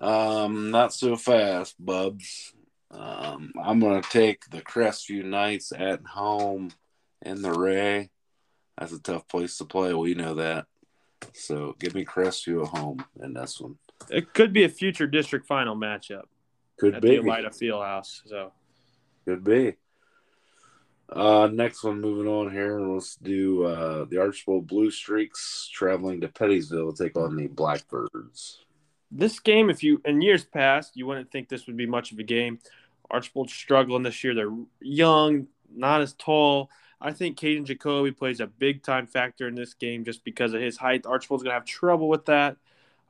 Um, 0.00 0.70
not 0.70 0.92
so 0.92 1.16
fast, 1.16 1.74
Bubs. 1.78 2.52
Um, 2.90 3.52
I'm 3.62 3.80
going 3.80 4.02
to 4.02 4.08
take 4.10 4.44
the 4.50 4.60
Crestview 4.60 5.24
Knights 5.24 5.72
at 5.72 6.04
home 6.04 6.70
in 7.22 7.42
the 7.42 7.52
Ray. 7.52 8.10
That's 8.76 8.92
a 8.92 9.00
tough 9.00 9.28
place 9.28 9.58
to 9.58 9.64
play. 9.64 9.94
We 9.94 10.14
know 10.14 10.34
that. 10.34 10.66
So 11.34 11.76
give 11.78 11.94
me 11.94 12.04
Crestview 12.04 12.62
at 12.62 12.78
home 12.78 13.04
in 13.22 13.32
this 13.34 13.60
one. 13.60 13.76
It 14.10 14.34
could 14.34 14.52
be 14.52 14.64
a 14.64 14.68
future 14.68 15.06
district 15.06 15.46
final 15.46 15.76
matchup. 15.76 16.24
Could 16.78 17.00
be. 17.00 17.16
the 17.16 17.22
Elida 17.22 17.48
Fieldhouse. 17.50 18.22
So 18.26 18.52
could 19.24 19.44
be. 19.44 19.74
Uh, 21.08 21.48
next 21.52 21.84
one, 21.84 22.00
moving 22.00 22.26
on 22.26 22.50
here. 22.50 22.80
Let's 22.80 23.16
do 23.16 23.64
uh, 23.64 24.06
the 24.06 24.18
Archbold 24.18 24.66
Blue 24.66 24.90
Streaks 24.90 25.68
traveling 25.72 26.22
to 26.22 26.28
Pettisville 26.28 26.96
to 26.96 27.04
take 27.04 27.16
on 27.16 27.36
the 27.36 27.48
Blackbirds. 27.48 28.64
This 29.14 29.38
game, 29.38 29.68
if 29.68 29.82
you 29.82 30.00
in 30.06 30.22
years 30.22 30.44
past, 30.44 30.96
you 30.96 31.06
wouldn't 31.06 31.30
think 31.30 31.48
this 31.48 31.66
would 31.66 31.76
be 31.76 31.86
much 31.86 32.12
of 32.12 32.18
a 32.18 32.22
game. 32.22 32.58
Archbold's 33.10 33.52
struggling 33.52 34.02
this 34.02 34.24
year. 34.24 34.34
They're 34.34 34.56
young, 34.80 35.48
not 35.70 36.00
as 36.00 36.14
tall. 36.14 36.70
I 36.98 37.12
think 37.12 37.36
Caden 37.36 37.64
Jacoby 37.64 38.12
plays 38.12 38.40
a 38.40 38.46
big 38.46 38.82
time 38.82 39.06
factor 39.06 39.46
in 39.46 39.54
this 39.54 39.74
game 39.74 40.04
just 40.04 40.24
because 40.24 40.54
of 40.54 40.62
his 40.62 40.78
height. 40.78 41.04
Archbold's 41.04 41.42
going 41.42 41.50
to 41.50 41.58
have 41.58 41.66
trouble 41.66 42.08
with 42.08 42.24
that. 42.26 42.56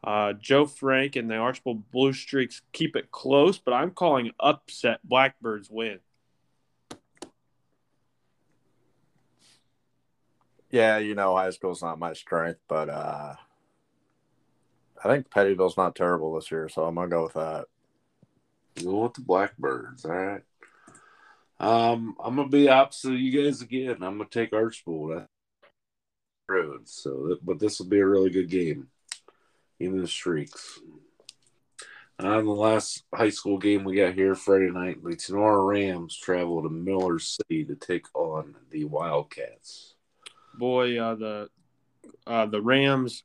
Uh, 0.02 0.32
Joe 0.32 0.66
Frank 0.66 1.14
and 1.14 1.30
the 1.30 1.36
Archbold 1.36 1.90
Blue 1.92 2.12
Streaks 2.12 2.62
keep 2.72 2.96
it 2.96 3.12
close, 3.12 3.58
but 3.58 3.72
I'm 3.72 3.92
calling 3.92 4.32
upset 4.40 4.98
Blackbirds 5.04 5.70
win. 5.70 6.00
Yeah, 10.70 10.98
you 10.98 11.14
know, 11.14 11.36
high 11.36 11.50
school's 11.50 11.82
not 11.82 11.98
my 11.98 12.14
strength, 12.14 12.58
but 12.66 12.88
uh, 12.88 13.34
I 15.04 15.08
think 15.08 15.30
Pettyville's 15.30 15.76
not 15.76 15.96
terrible 15.96 16.34
this 16.34 16.50
year, 16.50 16.68
so 16.68 16.84
I'm 16.84 16.94
gonna 16.94 17.08
go 17.08 17.24
with 17.24 17.34
that. 17.34 17.66
Go 18.82 19.02
with 19.02 19.14
the 19.14 19.20
Blackbirds, 19.22 20.04
all 20.04 20.12
right. 20.12 20.42
Um, 21.58 22.16
I'm 22.22 22.36
gonna 22.36 22.48
be 22.48 22.68
opposite 22.68 23.14
of 23.14 23.20
you 23.20 23.44
guys 23.44 23.62
again. 23.62 24.02
I'm 24.02 24.18
gonna 24.18 24.26
take 24.30 24.52
Archbold 24.52 25.26
road. 26.48 26.88
So, 26.88 27.36
but 27.42 27.58
this 27.58 27.78
will 27.78 27.86
be 27.86 28.00
a 28.00 28.06
really 28.06 28.30
good 28.30 28.50
game. 28.50 28.88
Even 29.80 30.00
the 30.00 30.08
streaks. 30.08 30.80
On 32.18 32.44
the 32.44 32.52
last 32.52 33.02
high 33.12 33.30
school 33.30 33.58
game 33.58 33.82
we 33.82 33.96
got 33.96 34.14
here 34.14 34.36
Friday 34.36 34.70
night, 34.70 35.02
the 35.02 35.10
Tinora 35.10 35.66
Rams 35.66 36.16
travel 36.16 36.62
to 36.62 36.68
Miller 36.68 37.18
City 37.18 37.64
to 37.64 37.74
take 37.74 38.06
on 38.14 38.54
the 38.70 38.84
Wildcats. 38.84 39.94
Boy, 40.54 41.00
uh, 41.00 41.14
the 41.16 41.48
uh, 42.26 42.46
the 42.46 42.60
Rams 42.60 43.24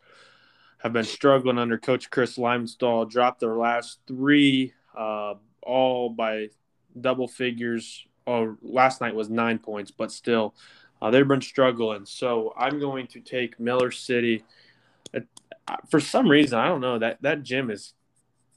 have 0.80 0.94
been 0.94 1.04
struggling 1.04 1.58
under 1.58 1.78
Coach 1.78 2.10
Chris 2.10 2.38
Limenstall. 2.38 3.10
Dropped 3.10 3.40
their 3.40 3.56
last 3.56 4.00
three, 4.08 4.74
uh, 4.96 5.36
all 5.64 6.10
by 6.10 6.50
double 7.00 7.28
figures. 7.28 8.06
Oh, 8.26 8.58
last 8.62 9.02
night 9.02 9.16
was 9.16 9.30
nine 9.30 9.58
points, 9.60 9.92
but 9.92 10.12
still, 10.12 10.54
uh, 11.02 11.10
they've 11.10 11.28
been 11.28 11.42
struggling. 11.42 12.06
So 12.06 12.54
I'm 12.58 12.80
going 12.80 13.08
to 13.08 13.20
take 13.20 13.60
Miller 13.60 13.92
City. 13.92 14.44
Uh, 15.14 15.22
for 15.90 16.00
some 16.00 16.28
reason, 16.28 16.60
I 16.60 16.68
don't 16.68 16.82
know 16.82 17.00
that 17.00 17.22
that 17.22 17.44
gym 17.44 17.72
is 17.72 17.94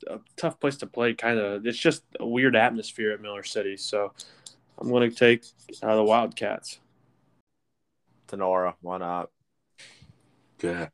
a 0.06 0.18
tough 0.36 0.58
place 0.60 0.76
to 0.78 0.86
play. 0.86 1.14
Kind 1.14 1.38
of, 1.38 1.66
it's 1.66 1.78
just 1.78 2.02
a 2.18 2.26
weird 2.26 2.56
atmosphere 2.56 3.12
at 3.12 3.20
Miller 3.20 3.44
City. 3.44 3.76
So 3.76 4.12
I'm 4.78 4.88
going 4.88 5.08
to 5.08 5.16
take 5.16 5.44
uh, 5.82 5.96
the 5.96 6.04
Wildcats. 6.04 6.80
Sonora, 8.28 8.76
why 8.80 8.98
not? 8.98 9.30
Okay. 10.58 10.88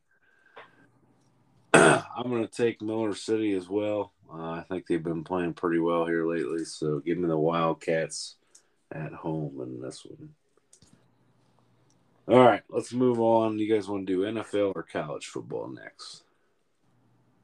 I'm 2.16 2.30
going 2.30 2.46
to 2.46 2.52
take 2.52 2.80
Miller 2.80 3.14
City 3.14 3.54
as 3.54 3.68
well. 3.68 4.12
Uh, 4.32 4.52
I 4.52 4.64
think 4.68 4.86
they've 4.86 5.02
been 5.02 5.24
playing 5.24 5.54
pretty 5.54 5.78
well 5.78 6.06
here 6.06 6.26
lately. 6.26 6.64
So 6.64 7.00
give 7.00 7.18
me 7.18 7.28
the 7.28 7.38
Wildcats 7.38 8.36
at 8.92 9.12
home 9.12 9.60
in 9.60 9.80
this 9.80 10.04
one. 10.04 10.30
All 12.28 12.44
right, 12.44 12.62
let's 12.68 12.92
move 12.92 13.20
on. 13.20 13.58
You 13.58 13.72
guys 13.72 13.88
want 13.88 14.06
to 14.06 14.12
do 14.12 14.22
NFL 14.22 14.72
or 14.74 14.82
college 14.82 15.26
football 15.26 15.68
next? 15.68 16.24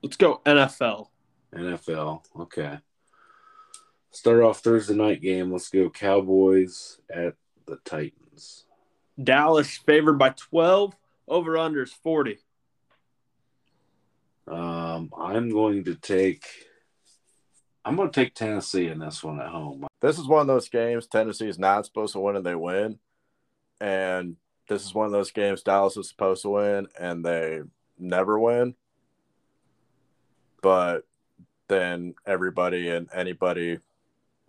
Let's 0.03 0.17
go 0.17 0.41
NFL. 0.45 1.09
NFL. 1.55 2.23
Okay. 2.41 2.79
Start 4.11 4.43
off 4.43 4.61
Thursday 4.61 4.95
night 4.95 5.21
game. 5.21 5.53
Let's 5.53 5.69
go 5.69 5.89
Cowboys 5.89 6.99
at 7.15 7.35
the 7.67 7.79
Titans. 7.85 8.65
Dallas 9.23 9.77
favored 9.77 10.19
by 10.19 10.31
12. 10.31 10.97
Over 11.29 11.53
unders 11.53 11.91
40. 11.91 12.39
Um, 14.49 15.11
I'm 15.19 15.51
going 15.51 15.85
to 15.85 15.95
take. 15.95 16.45
I'm 17.85 17.97
going 17.97 18.11
to 18.11 18.21
take 18.21 18.35
Tennessee 18.35 18.89
in 18.89 19.01
this 19.01 19.25
one 19.25 19.41
at 19.41 19.49
home. 19.49 19.87
This 20.01 20.19
is 20.19 20.27
one 20.27 20.41
of 20.41 20.47
those 20.47 20.69
games 20.69 21.07
Tennessee 21.07 21.49
is 21.49 21.59
not 21.59 21.85
supposed 21.85 22.13
to 22.13 22.21
win 22.21 22.37
and 22.37 22.47
they 22.47 22.55
win. 22.55 22.99
And 23.81 24.37
this 24.69 24.85
is 24.85 24.95
one 24.95 25.07
of 25.07 25.13
those 25.13 25.33
games 25.33 25.63
Dallas 25.63 25.97
is 25.97 26.09
supposed 26.09 26.43
to 26.43 26.51
win 26.51 26.87
and 26.99 27.25
they 27.25 27.61
never 27.99 28.39
win. 28.39 28.77
But 30.63 31.03
then 31.69 32.15
everybody 32.25 32.89
and 32.89 33.09
anybody, 33.13 33.79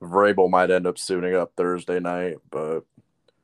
Vrabel 0.01 0.49
might 0.49 0.69
end 0.69 0.86
up 0.86 0.99
suiting 0.99 1.36
up 1.36 1.53
Thursday 1.58 1.99
night. 1.99 2.38
But 2.51 2.82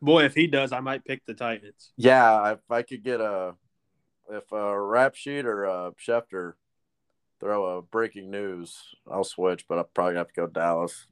boy, 0.02 0.26
if 0.26 0.36
he 0.36 0.46
does, 0.46 0.72
I 0.72 0.82
might 0.82 1.06
pick 1.06 1.26
the 1.26 1.34
Titans. 1.34 1.92
Yeah, 1.98 2.54
if 2.54 2.60
I 2.70 2.84
could 2.84 3.04
get 3.04 3.22
a, 3.22 3.56
if 4.30 4.52
a 4.52 4.80
rap 4.80 5.16
sheet 5.16 5.46
or 5.46 5.66
a 5.66 5.92
Schefter 5.94 6.54
throw 7.40 7.78
a 7.78 7.82
breaking 7.82 8.30
news, 8.32 8.78
I'll 9.10 9.24
switch. 9.24 9.68
But 9.68 9.80
I'm 9.80 9.86
probably 9.94 10.16
have 10.16 10.28
to 10.28 10.34
go 10.34 10.48
Dallas. 10.48 11.08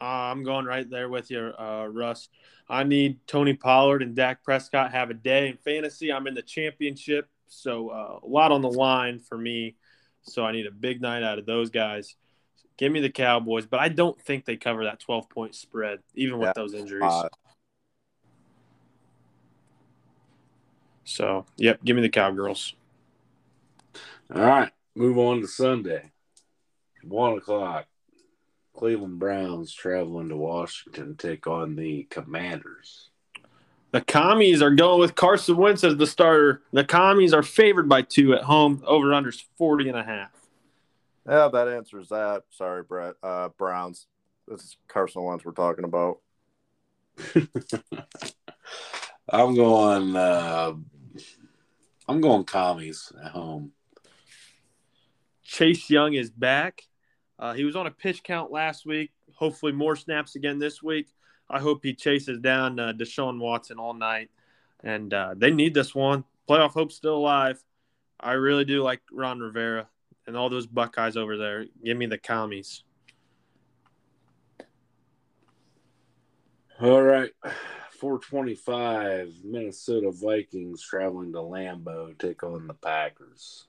Uh, 0.00 0.04
I'm 0.04 0.44
going 0.44 0.66
right 0.66 0.88
there 0.88 1.08
with 1.08 1.30
you, 1.30 1.52
uh, 1.58 1.88
Russ. 1.90 2.28
I 2.68 2.84
need 2.84 3.18
Tony 3.26 3.54
Pollard 3.54 4.02
and 4.02 4.14
Dak 4.14 4.42
Prescott 4.42 4.92
have 4.92 5.10
a 5.10 5.14
day 5.14 5.48
in 5.48 5.56
fantasy. 5.56 6.12
I'm 6.12 6.26
in 6.26 6.34
the 6.34 6.42
championship, 6.42 7.28
so 7.46 7.88
uh, 7.88 8.18
a 8.22 8.26
lot 8.26 8.52
on 8.52 8.60
the 8.60 8.70
line 8.70 9.20
for 9.20 9.38
me. 9.38 9.76
So 10.22 10.44
I 10.44 10.52
need 10.52 10.66
a 10.66 10.72
big 10.72 11.00
night 11.00 11.22
out 11.22 11.38
of 11.38 11.46
those 11.46 11.70
guys. 11.70 12.16
Give 12.76 12.92
me 12.92 13.00
the 13.00 13.10
Cowboys, 13.10 13.64
but 13.64 13.80
I 13.80 13.88
don't 13.88 14.20
think 14.20 14.44
they 14.44 14.56
cover 14.56 14.84
that 14.84 15.00
12 15.00 15.30
point 15.30 15.54
spread, 15.54 16.00
even 16.14 16.38
with 16.38 16.48
yeah. 16.48 16.52
those 16.56 16.74
injuries. 16.74 17.12
So, 21.06 21.46
yep, 21.56 21.82
give 21.84 21.96
me 21.96 22.02
the 22.02 22.08
Cowgirls. 22.08 22.74
All 24.34 24.42
right, 24.42 24.72
move 24.94 25.16
on 25.18 25.40
to 25.40 25.46
Sunday. 25.46 26.10
One 27.04 27.38
o'clock. 27.38 27.86
Cleveland 28.76 29.18
Browns 29.18 29.72
traveling 29.72 30.28
to 30.28 30.36
Washington 30.36 31.16
to 31.16 31.28
take 31.28 31.46
on 31.46 31.76
the 31.76 32.02
Commanders. 32.10 33.08
The 33.92 34.02
commies 34.02 34.60
are 34.60 34.74
going 34.74 35.00
with 35.00 35.14
Carson 35.14 35.56
Wentz 35.56 35.84
as 35.84 35.96
the 35.96 36.06
starter. 36.06 36.62
The 36.72 36.84
commies 36.84 37.32
are 37.32 37.42
favored 37.42 37.88
by 37.88 38.02
two 38.02 38.34
at 38.34 38.42
home. 38.42 38.82
Over 38.86 39.06
unders 39.08 39.44
40 39.56 39.88
and 39.88 39.98
a 39.98 40.02
half. 40.02 40.32
Yeah, 41.26 41.48
that 41.52 41.68
answers 41.68 42.08
that. 42.10 42.42
Sorry, 42.50 42.82
Brett. 42.82 43.14
Uh, 43.22 43.48
Browns. 43.56 44.06
This 44.46 44.60
is 44.60 44.76
Carson 44.88 45.22
Wentz 45.22 45.44
we're 45.44 45.52
talking 45.52 45.84
about. 45.84 46.18
I'm 49.28 49.54
going. 49.54 50.14
Uh, 50.14 50.74
I'm 52.08 52.20
going 52.20 52.44
commies 52.44 53.12
at 53.24 53.32
home. 53.32 53.72
Chase 55.42 55.90
Young 55.90 56.14
is 56.14 56.30
back. 56.30 56.82
Uh, 57.38 57.52
he 57.52 57.64
was 57.64 57.76
on 57.76 57.86
a 57.86 57.90
pitch 57.90 58.22
count 58.22 58.50
last 58.50 58.86
week. 58.86 59.10
Hopefully, 59.34 59.72
more 59.72 59.96
snaps 59.96 60.36
again 60.36 60.58
this 60.58 60.82
week. 60.82 61.08
I 61.48 61.60
hope 61.60 61.80
he 61.82 61.94
chases 61.94 62.38
down 62.38 62.78
uh, 62.78 62.92
Deshaun 62.92 63.38
Watson 63.38 63.78
all 63.78 63.94
night. 63.94 64.30
And 64.82 65.12
uh, 65.12 65.34
they 65.36 65.50
need 65.50 65.74
this 65.74 65.94
one. 65.94 66.24
Playoff 66.48 66.70
hope 66.70 66.92
still 66.92 67.16
alive. 67.16 67.62
I 68.18 68.32
really 68.32 68.64
do 68.64 68.82
like 68.82 69.00
Ron 69.12 69.40
Rivera 69.40 69.88
and 70.26 70.36
all 70.36 70.48
those 70.48 70.66
Buckeyes 70.66 71.16
over 71.16 71.36
there. 71.36 71.66
Give 71.84 71.96
me 71.96 72.06
the 72.06 72.18
commies. 72.18 72.82
All 76.80 77.02
right. 77.02 77.30
425 77.96 79.44
Minnesota 79.44 80.10
Vikings 80.10 80.82
traveling 80.82 81.32
to 81.32 81.38
Lambeau 81.38 82.16
take 82.18 82.42
on 82.42 82.66
the 82.66 82.74
Packers 82.74 83.66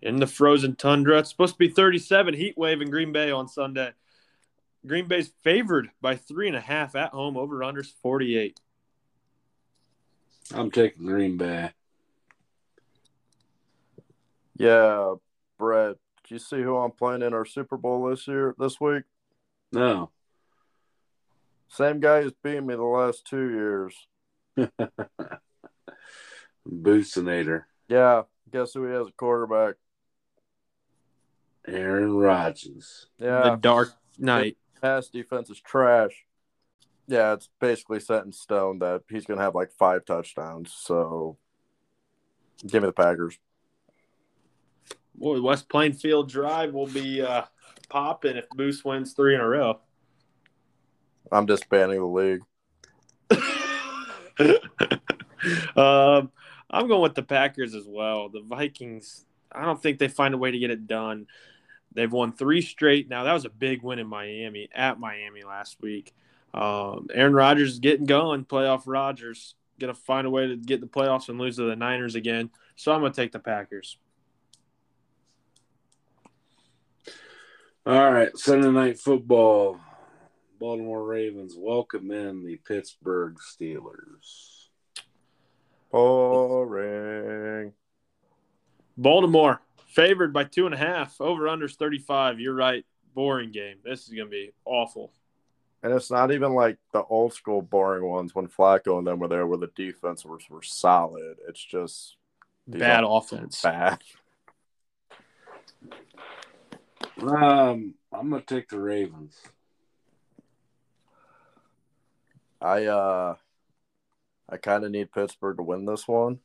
in 0.00 0.16
the 0.16 0.26
frozen 0.26 0.76
tundra. 0.76 1.18
It's 1.18 1.30
supposed 1.30 1.54
to 1.54 1.58
be 1.58 1.68
37 1.68 2.34
heat 2.34 2.56
wave 2.56 2.80
in 2.80 2.90
Green 2.90 3.12
Bay 3.12 3.30
on 3.30 3.48
Sunday. 3.48 3.92
Green 4.86 5.08
Bay's 5.08 5.32
favored 5.42 5.90
by 6.00 6.16
three 6.16 6.46
and 6.46 6.56
a 6.56 6.60
half 6.60 6.94
at 6.94 7.10
home 7.10 7.36
over 7.36 7.58
unders 7.58 7.92
48. 8.02 8.58
I'm 10.54 10.70
taking 10.70 11.04
Green 11.04 11.36
Bay. 11.36 11.70
Yeah, 14.56 15.14
Brett, 15.58 15.96
Do 16.26 16.34
you 16.34 16.38
see 16.38 16.62
who 16.62 16.76
I'm 16.76 16.90
playing 16.90 17.22
in 17.22 17.34
our 17.34 17.44
Super 17.44 17.76
Bowl 17.76 18.08
this 18.08 18.26
year 18.26 18.54
this 18.58 18.80
week? 18.80 19.04
No. 19.72 20.10
Same 21.68 22.00
guy 22.00 22.22
who's 22.22 22.32
beaten 22.42 22.66
me 22.66 22.74
the 22.74 22.82
last 22.82 23.26
two 23.26 23.50
years. 23.50 23.94
Boostinator. 26.68 27.64
Yeah. 27.88 28.22
Guess 28.50 28.74
who 28.74 28.86
he 28.86 28.92
has 28.94 29.08
a 29.08 29.12
quarterback? 29.12 29.74
Aaron 31.66 32.14
Rodgers. 32.14 33.06
Yeah. 33.18 33.42
The 33.42 33.56
Dark 33.56 33.92
Knight. 34.18 34.56
Pass 34.80 35.08
defense 35.08 35.50
is 35.50 35.60
trash. 35.60 36.24
Yeah, 37.08 37.32
it's 37.32 37.48
basically 37.60 38.00
set 38.00 38.24
in 38.24 38.32
stone 38.32 38.78
that 38.80 39.02
he's 39.08 39.24
going 39.24 39.38
to 39.38 39.44
have 39.44 39.54
like 39.54 39.72
five 39.72 40.04
touchdowns. 40.04 40.74
So 40.76 41.38
give 42.66 42.82
me 42.82 42.88
the 42.88 42.92
Packers. 42.92 43.38
Boy, 45.14 45.40
West 45.40 45.68
Plainfield 45.68 46.30
Drive 46.30 46.72
will 46.72 46.86
be 46.86 47.22
uh, 47.22 47.42
popping 47.88 48.36
if 48.36 48.44
Moose 48.56 48.84
wins 48.84 49.14
three 49.14 49.34
in 49.34 49.40
a 49.40 49.48
row. 49.48 49.80
I'm 51.32 51.46
disbanding 51.46 51.98
the 51.98 52.06
league. 52.06 52.42
um, 55.76 56.30
I'm 56.70 56.88
going 56.88 57.02
with 57.02 57.14
the 57.14 57.22
Packers 57.22 57.74
as 57.74 57.86
well. 57.86 58.28
The 58.28 58.42
Vikings, 58.42 59.24
I 59.50 59.64
don't 59.64 59.82
think 59.82 59.98
they 59.98 60.08
find 60.08 60.34
a 60.34 60.38
way 60.38 60.50
to 60.50 60.58
get 60.58 60.70
it 60.70 60.86
done. 60.86 61.26
They've 61.94 62.12
won 62.12 62.32
three 62.32 62.62
straight. 62.62 63.08
Now 63.08 63.24
that 63.24 63.32
was 63.32 63.44
a 63.44 63.50
big 63.50 63.82
win 63.82 63.98
in 63.98 64.06
Miami 64.06 64.68
at 64.74 65.00
Miami 65.00 65.42
last 65.42 65.78
week. 65.80 66.14
Um, 66.54 67.08
Aaron 67.12 67.34
Rodgers 67.34 67.72
is 67.72 67.78
getting 67.78 68.06
going. 68.06 68.44
Playoff 68.44 68.82
Rodgers 68.86 69.54
gonna 69.78 69.94
find 69.94 70.26
a 70.26 70.30
way 70.30 70.48
to 70.48 70.56
get 70.56 70.80
the 70.80 70.86
playoffs 70.86 71.28
and 71.28 71.38
lose 71.38 71.56
to 71.56 71.62
the 71.62 71.76
Niners 71.76 72.14
again. 72.14 72.50
So 72.76 72.92
I'm 72.92 73.00
gonna 73.00 73.14
take 73.14 73.32
the 73.32 73.38
Packers. 73.38 73.96
All 77.86 78.12
right, 78.12 78.36
Sunday 78.36 78.70
night 78.70 78.98
football. 78.98 79.80
Baltimore 80.58 81.04
Ravens 81.04 81.54
welcome 81.56 82.10
in 82.10 82.44
the 82.44 82.56
Pittsburgh 82.56 83.36
Steelers. 83.38 84.66
Boring. 85.90 87.72
Baltimore 88.96 89.60
Favored 89.88 90.34
by 90.34 90.44
two 90.44 90.66
and 90.66 90.74
a 90.74 90.78
half. 90.78 91.18
Over 91.20 91.44
unders 91.44 91.74
35. 91.74 92.38
You're 92.38 92.54
right. 92.54 92.84
Boring 93.14 93.50
game. 93.50 93.78
This 93.82 94.06
is 94.06 94.10
going 94.10 94.26
to 94.26 94.30
be 94.30 94.52
awful. 94.64 95.12
And 95.82 95.92
it's 95.92 96.10
not 96.10 96.30
even 96.30 96.52
like 96.52 96.76
the 96.92 97.02
old 97.04 97.32
school 97.32 97.62
boring 97.62 98.04
ones 98.04 98.34
when 98.34 98.48
Flacco 98.48 98.98
and 98.98 99.06
them 99.06 99.18
were 99.18 99.28
there 99.28 99.46
where 99.46 99.58
the 99.58 99.70
defense 99.74 100.24
were, 100.24 100.38
were 100.50 100.62
solid. 100.62 101.38
It's 101.48 101.64
just 101.64 102.16
bad 102.66 103.02
offense. 103.04 103.62
Bad. 103.62 103.98
Um, 107.22 107.94
I'm 108.12 108.30
gonna 108.30 108.42
take 108.42 108.68
the 108.68 108.78
Ravens. 108.78 109.36
I 112.60 112.86
uh 112.86 113.34
I 114.48 114.56
kind 114.56 114.84
of 114.84 114.90
need 114.90 115.12
Pittsburgh 115.12 115.58
to 115.58 115.62
win 115.62 115.84
this 115.84 116.08
one. 116.08 116.40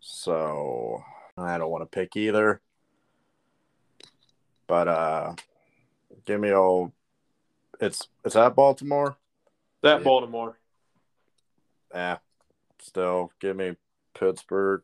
So, 0.00 1.02
I 1.36 1.58
don't 1.58 1.70
want 1.70 1.82
to 1.82 1.86
pick 1.86 2.16
either. 2.16 2.60
But 4.66 4.88
uh 4.88 5.34
give 6.24 6.40
me 6.40 6.52
all 6.52 6.92
it's 7.80 8.08
it's 8.24 8.36
at 8.36 8.54
Baltimore. 8.54 9.16
That 9.82 9.98
Yeah. 9.98 10.04
Baltimore. 10.04 10.58
Yeah. 11.92 12.18
Still 12.80 13.32
give 13.40 13.56
me 13.56 13.76
Pittsburgh 14.14 14.82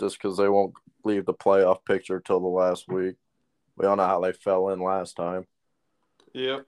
just 0.00 0.18
cuz 0.20 0.36
they 0.36 0.48
won't 0.48 0.74
leave 1.04 1.26
the 1.26 1.34
playoff 1.34 1.84
picture 1.84 2.20
till 2.20 2.40
the 2.40 2.46
last 2.46 2.88
week. 2.88 3.16
We 3.76 3.86
all 3.86 3.96
know 3.96 4.06
how 4.06 4.20
they 4.20 4.32
fell 4.32 4.68
in 4.70 4.80
last 4.80 5.16
time. 5.16 5.46
Yep. 6.32 6.66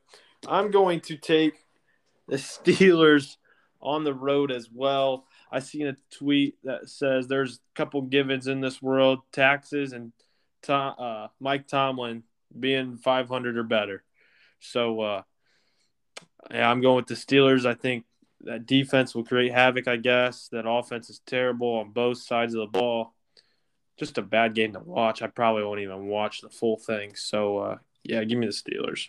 I'm 0.48 0.70
going 0.70 1.00
to 1.02 1.16
take 1.16 1.54
the 2.28 2.36
Steelers 2.36 3.36
on 3.80 4.04
the 4.04 4.14
road 4.14 4.50
as 4.50 4.68
well. 4.72 5.26
I 5.50 5.60
seen 5.60 5.86
a 5.86 5.96
tweet 6.10 6.56
that 6.64 6.88
says 6.88 7.28
there's 7.28 7.56
a 7.56 7.76
couple 7.76 8.02
givens 8.02 8.46
in 8.46 8.60
this 8.60 8.82
world, 8.82 9.20
taxes 9.32 9.92
and 9.92 10.12
Tom, 10.62 10.94
uh, 10.98 11.28
Mike 11.38 11.68
Tomlin 11.68 12.24
being 12.58 12.96
500 12.96 13.56
or 13.56 13.62
better. 13.62 14.02
So, 14.60 15.00
uh, 15.00 15.22
yeah, 16.50 16.68
I'm 16.68 16.80
going 16.80 16.96
with 16.96 17.06
the 17.06 17.14
Steelers. 17.14 17.66
I 17.66 17.74
think 17.74 18.04
that 18.42 18.66
defense 18.66 19.14
will 19.14 19.24
create 19.24 19.52
havoc, 19.52 19.88
I 19.88 19.96
guess. 19.96 20.48
That 20.48 20.68
offense 20.68 21.10
is 21.10 21.20
terrible 21.26 21.76
on 21.76 21.90
both 21.90 22.18
sides 22.18 22.54
of 22.54 22.60
the 22.60 22.78
ball. 22.78 23.14
Just 23.98 24.18
a 24.18 24.22
bad 24.22 24.54
game 24.54 24.72
to 24.72 24.80
watch. 24.80 25.22
I 25.22 25.26
probably 25.28 25.64
won't 25.64 25.80
even 25.80 26.06
watch 26.06 26.40
the 26.40 26.50
full 26.50 26.76
thing. 26.76 27.14
So, 27.14 27.58
uh, 27.58 27.76
yeah, 28.02 28.24
give 28.24 28.38
me 28.38 28.46
the 28.46 28.52
Steelers. 28.52 29.08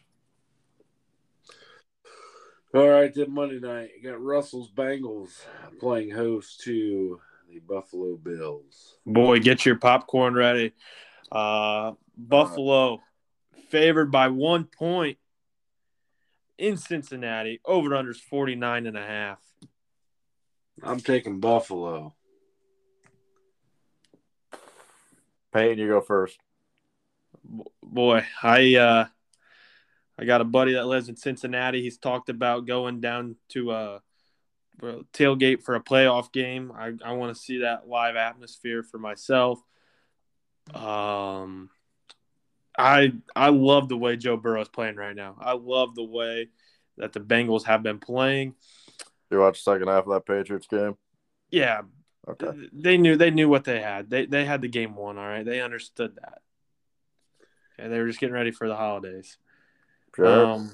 All 2.74 2.88
right, 2.88 3.14
then 3.14 3.34
Monday 3.34 3.60
night, 3.60 3.92
you 3.96 4.10
got 4.10 4.22
Russell's 4.22 4.70
Bengals 4.70 5.42
playing 5.80 6.12
host 6.12 6.60
to 6.62 7.22
the 7.50 7.60
Buffalo 7.60 8.18
Bills. 8.18 8.98
Boy, 9.06 9.40
get 9.40 9.66
your 9.66 9.78
popcorn 9.78 10.34
ready. 10.34 10.74
Uh, 11.32 11.94
Buffalo 12.18 13.02
favored 13.70 14.12
by 14.12 14.28
one 14.28 14.66
point 14.66 15.18
in 16.58 16.76
Cincinnati. 16.76 17.62
Over 17.64 17.92
unders 17.92 18.18
49 18.18 18.86
and 18.86 18.98
a 18.98 19.06
half. 19.06 19.40
I'm 20.84 21.00
taking 21.00 21.40
Buffalo. 21.40 22.16
Payne, 25.54 25.78
you 25.78 25.88
go 25.88 26.02
first. 26.02 26.38
Boy, 27.82 28.26
I 28.44 28.76
uh, 28.76 29.06
I 30.20 30.26
got 30.26 30.42
a 30.42 30.46
buddy 30.46 30.74
that 30.74 30.88
lives 30.88 31.10
in 31.10 31.16
Cincinnati. 31.16 31.82
He's 31.82 31.98
talked 31.98 32.30
about 32.30 32.66
going 32.66 33.02
down 33.02 33.36
to 33.50 33.72
a, 33.72 34.02
a 34.82 35.04
tailgate 35.14 35.62
for 35.62 35.76
a 35.76 35.84
playoff 35.84 36.32
game. 36.32 36.72
I, 36.76 36.94
I 37.06 37.14
want 37.14 37.36
to 37.36 37.42
see 37.42 37.60
that 37.60 37.88
live 37.88 38.16
atmosphere 38.16 38.82
for 38.84 38.98
myself. 38.98 39.60
Um, 40.74 41.70
I 42.78 43.14
I 43.36 43.50
love 43.50 43.90
the 43.90 43.98
way 43.98 44.18
Joe 44.18 44.38
Burrow 44.38 44.62
is 44.62 44.70
playing 44.70 44.96
right 44.96 45.16
now. 45.16 45.36
I 45.40 45.54
love 45.54 45.96
the 45.96 46.04
way 46.04 46.50
that 46.98 47.14
the 47.14 47.20
Bengals 47.20 47.64
have 47.66 47.84
been 47.84 48.00
playing. 48.00 48.56
You 49.32 49.40
watch 49.40 49.64
the 49.64 49.72
second 49.72 49.88
half 49.88 50.08
of 50.08 50.14
that 50.14 50.26
Patriots 50.26 50.68
game? 50.68 50.96
Yeah, 51.52 51.82
Okay. 52.28 52.68
they 52.74 52.98
knew 52.98 53.16
they 53.16 53.32
knew 53.32 53.48
what 53.50 53.64
they 53.64 53.82
had. 53.82 54.10
They 54.10 54.26
they 54.26 54.46
had 54.46 54.62
the 54.62 54.68
game 54.68 54.96
won. 54.96 55.18
All 55.18 55.24
right, 55.28 55.46
they 55.46 55.62
understood 55.62 56.16
that. 56.16 56.42
Okay, 57.80 57.88
they 57.88 58.00
were 58.00 58.08
just 58.08 58.20
getting 58.20 58.34
ready 58.36 58.52
for 58.52 58.68
the 58.68 58.76
holidays. 58.76 59.38
Sure. 60.18 60.48
Um, 60.48 60.72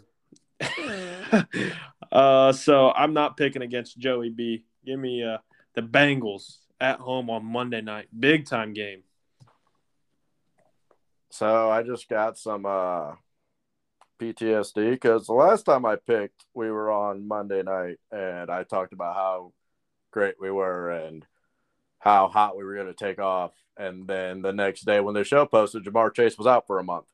uh, 2.12 2.54
so 2.54 2.92
I'm 2.92 3.14
not 3.14 3.36
picking 3.36 3.62
against 3.62 4.00
Joey 4.00 4.30
B. 4.30 4.64
Give 4.86 4.98
me 4.98 5.22
uh, 5.22 5.40
the 5.76 5.82
Bengals 5.82 6.60
at 6.80 7.00
home 7.00 7.30
on 7.30 7.44
Monday 7.44 7.82
night, 7.82 8.08
big 8.18 8.46
time 8.46 8.72
game. 8.72 9.04
So 11.30 11.70
I 11.70 11.84
just 11.84 12.08
got 12.08 12.38
some 12.38 12.66
uh, 12.66 13.16
PTSD 14.18 14.92
because 14.92 15.28
the 15.28 15.34
last 15.34 15.64
time 15.64 15.86
I 15.86 15.98
picked, 15.98 16.46
we 16.54 16.72
were 16.72 16.90
on 16.90 17.28
Monday 17.28 17.64
night, 17.64 17.98
and 18.14 18.50
I 18.50 18.64
talked 18.64 18.94
about 18.94 19.16
how 19.16 19.52
great 20.12 20.36
we 20.40 20.52
were 20.52 20.90
and 20.90 21.26
how 22.00 22.30
hot 22.30 22.56
we 22.56 22.64
were 22.64 22.76
going 22.76 22.88
to 22.88 22.94
take 22.94 23.20
off. 23.20 23.52
And 23.76 24.08
then 24.08 24.42
the 24.42 24.54
next 24.54 24.86
day, 24.86 25.02
when 25.02 25.16
the 25.16 25.26
show 25.26 25.46
posted, 25.46 25.84
Ja'Marr 25.84 26.16
Chase 26.16 26.38
was 26.38 26.48
out 26.48 26.66
for 26.66 26.80
a 26.80 26.84
month. 26.84 27.08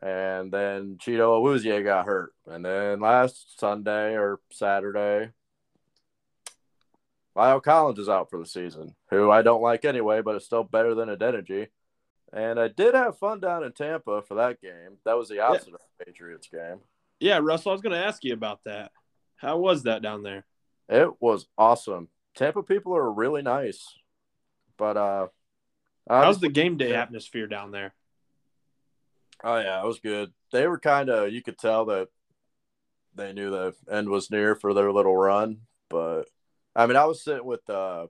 And 0.00 0.52
then 0.52 0.96
Chido 0.98 1.40
Awuzie 1.40 1.82
got 1.82 2.06
hurt. 2.06 2.32
And 2.46 2.64
then 2.64 3.00
last 3.00 3.58
Sunday 3.58 4.14
or 4.14 4.40
Saturday, 4.52 5.30
La'el 7.36 7.62
Collins 7.62 7.98
is 7.98 8.08
out 8.08 8.30
for 8.30 8.38
the 8.38 8.46
season, 8.46 8.94
who 9.10 9.30
I 9.30 9.42
don't 9.42 9.62
like 9.62 9.84
anyway, 9.84 10.22
but 10.22 10.36
it's 10.36 10.44
still 10.44 10.64
better 10.64 10.94
than 10.94 11.08
Adeniji. 11.08 11.68
And 12.32 12.60
I 12.60 12.68
did 12.68 12.94
have 12.94 13.18
fun 13.18 13.40
down 13.40 13.64
in 13.64 13.72
Tampa 13.72 14.22
for 14.22 14.34
that 14.36 14.60
game. 14.60 14.98
That 15.04 15.16
was 15.16 15.28
the 15.28 15.40
opposite 15.40 15.74
of 15.74 15.80
the 15.98 16.04
Patriots 16.04 16.48
game. 16.48 16.80
Yeah, 17.20 17.40
Russell, 17.42 17.70
I 17.70 17.72
was 17.72 17.82
going 17.82 17.98
to 17.98 18.04
ask 18.04 18.22
you 18.22 18.34
about 18.34 18.60
that. 18.64 18.92
How 19.36 19.58
was 19.58 19.84
that 19.84 20.02
down 20.02 20.22
there? 20.22 20.44
It 20.88 21.10
was 21.20 21.46
awesome. 21.56 22.08
Tampa 22.34 22.62
people 22.62 22.96
are 22.96 23.10
really 23.10 23.42
nice. 23.42 23.84
But 24.76 24.96
uh 24.96 25.26
How's 26.08 26.40
the 26.40 26.48
game 26.48 26.76
day 26.78 26.94
atmosphere 26.94 27.46
down 27.46 27.70
there? 27.70 27.94
Oh 29.44 29.58
yeah, 29.58 29.80
it 29.82 29.86
was 29.86 30.00
good. 30.00 30.32
They 30.52 30.66
were 30.66 30.78
kind 30.78 31.08
of 31.08 31.32
you 31.32 31.42
could 31.42 31.58
tell 31.58 31.86
that 31.86 32.08
they 33.14 33.32
knew 33.32 33.50
the 33.50 33.74
end 33.90 34.08
was 34.08 34.30
near 34.30 34.54
for 34.54 34.74
their 34.74 34.92
little 34.92 35.16
run, 35.16 35.60
but 35.88 36.24
I 36.74 36.86
mean, 36.86 36.96
I 36.96 37.04
was 37.06 37.22
sitting 37.22 37.44
with 37.44 37.68
uh 37.70 38.06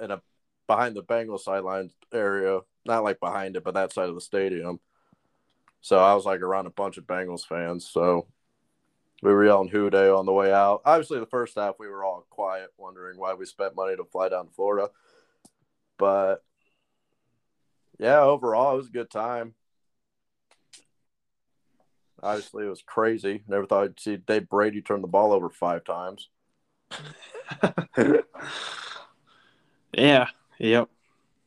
in 0.00 0.10
a 0.10 0.22
behind 0.66 0.94
the 0.94 1.02
Bengals 1.02 1.40
sideline 1.40 1.90
area, 2.12 2.60
not 2.84 3.04
like 3.04 3.20
behind 3.20 3.56
it, 3.56 3.64
but 3.64 3.74
that 3.74 3.92
side 3.92 4.08
of 4.08 4.14
the 4.14 4.20
stadium. 4.20 4.80
So 5.80 5.98
I 5.98 6.14
was 6.14 6.24
like 6.24 6.40
around 6.40 6.66
a 6.66 6.70
bunch 6.70 6.98
of 6.98 7.06
Bengals 7.06 7.46
fans. 7.46 7.88
So 7.88 8.26
we 9.22 9.32
were 9.32 9.44
yelling 9.44 9.68
"Who 9.68 9.90
Dey" 9.90 10.08
on 10.08 10.26
the 10.26 10.32
way 10.32 10.52
out. 10.52 10.82
Obviously, 10.84 11.18
the 11.18 11.26
first 11.26 11.56
half 11.56 11.74
we 11.78 11.88
were 11.88 12.04
all 12.04 12.24
quiet, 12.30 12.70
wondering 12.76 13.18
why 13.18 13.34
we 13.34 13.46
spent 13.46 13.76
money 13.76 13.96
to 13.96 14.04
fly 14.04 14.28
down 14.28 14.46
to 14.46 14.52
Florida. 14.52 14.90
But 15.98 16.42
yeah, 17.98 18.20
overall, 18.20 18.74
it 18.74 18.78
was 18.78 18.88
a 18.88 18.92
good 18.92 19.10
time. 19.10 19.54
Obviously, 22.22 22.66
it 22.66 22.70
was 22.70 22.82
crazy. 22.82 23.42
Never 23.48 23.66
thought 23.66 23.84
I'd 23.84 24.00
see 24.00 24.16
Dave 24.16 24.48
Brady 24.48 24.82
turn 24.82 25.00
the 25.00 25.08
ball 25.08 25.32
over 25.32 25.48
five 25.48 25.84
times. 25.84 26.28
Yeah, 29.92 30.28
yep. 30.58 30.88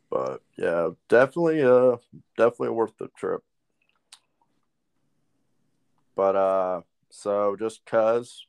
But 0.10 0.42
yeah, 0.58 0.90
definitely, 1.10 1.64
uh, 1.64 1.98
definitely 2.38 2.70
worth 2.70 2.98
the 2.98 3.08
trip. 3.18 3.42
But 6.16 6.36
uh, 6.36 6.82
so 7.10 7.56
just 7.58 7.86
cause, 7.86 8.46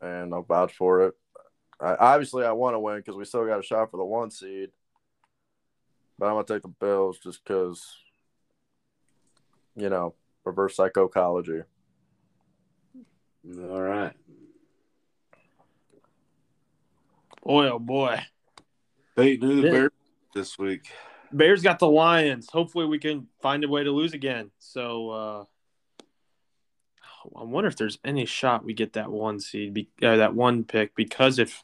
and 0.00 0.32
I'll 0.32 0.42
vouch 0.42 0.74
for 0.74 1.06
it. 1.06 1.14
I, 1.80 1.96
obviously, 1.96 2.44
I 2.44 2.52
want 2.52 2.74
to 2.74 2.80
win 2.80 2.98
because 2.98 3.16
we 3.16 3.24
still 3.24 3.46
got 3.46 3.58
a 3.58 3.62
shot 3.62 3.90
for 3.90 3.96
the 3.96 4.04
one 4.04 4.30
seed. 4.30 4.70
But 6.18 6.26
I'm 6.26 6.34
gonna 6.34 6.44
take 6.44 6.62
the 6.62 6.68
Bills 6.68 7.18
just 7.18 7.42
because, 7.42 7.96
you 9.74 9.88
know, 9.88 10.14
reverse 10.44 10.76
psychology. 10.76 11.62
All 13.58 13.80
right. 13.80 14.12
Boy, 17.42 17.68
oh 17.68 17.78
boy. 17.78 18.20
They 19.16 19.36
who 19.36 19.62
the 19.62 19.70
Bears 19.70 19.90
this 20.34 20.58
week? 20.58 20.90
Bears 21.32 21.62
got 21.62 21.78
the 21.78 21.88
Lions. 21.88 22.48
Hopefully, 22.50 22.86
we 22.86 22.98
can 22.98 23.26
find 23.42 23.64
a 23.64 23.68
way 23.68 23.84
to 23.84 23.90
lose 23.90 24.14
again. 24.14 24.50
So, 24.58 25.10
uh, 25.10 25.44
I 27.36 27.44
wonder 27.44 27.68
if 27.68 27.76
there's 27.76 27.98
any 28.04 28.24
shot 28.24 28.64
we 28.64 28.74
get 28.74 28.94
that 28.94 29.10
one 29.10 29.40
seed, 29.40 29.74
be, 29.74 29.88
uh, 30.02 30.16
that 30.16 30.34
one 30.34 30.64
pick, 30.64 30.94
because 30.94 31.38
if 31.38 31.62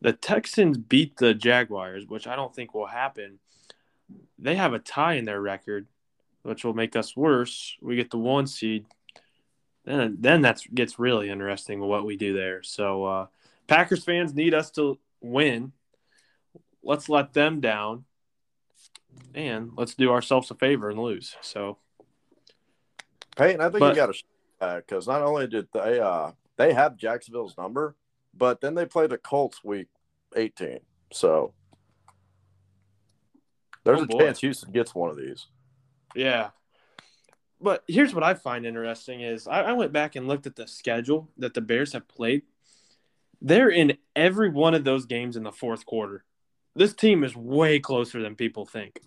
the 0.00 0.12
Texans 0.12 0.78
beat 0.78 1.16
the 1.16 1.34
Jaguars, 1.34 2.06
which 2.06 2.26
I 2.26 2.36
don't 2.36 2.54
think 2.54 2.74
will 2.74 2.86
happen, 2.86 3.38
they 4.38 4.56
have 4.56 4.74
a 4.74 4.78
tie 4.78 5.14
in 5.14 5.24
their 5.24 5.40
record, 5.40 5.86
which 6.42 6.64
will 6.64 6.74
make 6.74 6.96
us 6.96 7.16
worse. 7.16 7.76
We 7.80 7.96
get 7.96 8.10
the 8.10 8.18
one 8.18 8.46
seed. 8.46 8.86
Then, 9.84 10.16
then 10.20 10.42
that 10.42 10.62
gets 10.74 10.98
really 10.98 11.28
interesting 11.28 11.80
what 11.80 12.04
we 12.04 12.16
do 12.16 12.32
there. 12.34 12.62
So, 12.62 13.04
uh, 13.04 13.26
Packers 13.66 14.04
fans 14.04 14.34
need 14.34 14.54
us 14.54 14.70
to 14.72 14.98
win. 15.20 15.72
Let's 16.82 17.08
let 17.08 17.32
them 17.32 17.60
down 17.60 18.04
and 19.34 19.70
let's 19.76 19.94
do 19.94 20.10
ourselves 20.10 20.50
a 20.50 20.54
favor 20.54 20.90
and 20.90 20.98
lose. 20.98 21.36
So 21.40 21.78
Peyton, 23.36 23.60
I 23.60 23.64
think 23.70 23.78
But- 23.80 23.90
you 23.90 23.94
got 23.96 24.14
to 24.14 24.76
because 24.78 25.06
not 25.08 25.22
only 25.22 25.46
did 25.46 25.68
they 25.72 25.98
uh 26.00 26.32
they 26.56 26.72
have 26.72 26.96
Jacksonville's 26.96 27.56
number, 27.56 27.96
but 28.34 28.60
then 28.60 28.74
they 28.74 28.84
play 28.84 29.06
the 29.06 29.16
Colts 29.18 29.62
week 29.64 29.88
eighteen. 30.36 30.80
So 31.12 31.54
There's 33.84 34.00
Oh, 34.00 34.04
a 34.04 34.06
boy. 34.06 34.18
chance 34.18 34.40
Houston 34.40 34.70
gets 34.72 34.94
one 34.94 35.10
of 35.10 35.16
these. 35.16 35.46
Yeah. 36.14 36.50
But 37.60 37.84
here's 37.86 38.14
what 38.14 38.24
I 38.24 38.34
find 38.34 38.66
interesting 38.66 39.20
is 39.20 39.46
I, 39.46 39.62
I 39.62 39.72
went 39.72 39.92
back 39.92 40.16
and 40.16 40.26
looked 40.26 40.46
at 40.46 40.56
the 40.56 40.66
schedule 40.66 41.28
that 41.38 41.54
the 41.54 41.60
Bears 41.60 41.92
have 41.92 42.08
played. 42.08 42.42
They're 43.40 43.70
in 43.70 43.98
every 44.16 44.48
one 44.48 44.74
of 44.74 44.84
those 44.84 45.06
games 45.06 45.36
in 45.36 45.44
the 45.44 45.52
fourth 45.52 45.86
quarter. 45.86 46.24
This 46.74 46.94
team 46.94 47.22
is 47.22 47.36
way 47.36 47.78
closer 47.78 48.20
than 48.20 48.34
people 48.34 48.66
think. 48.66 49.00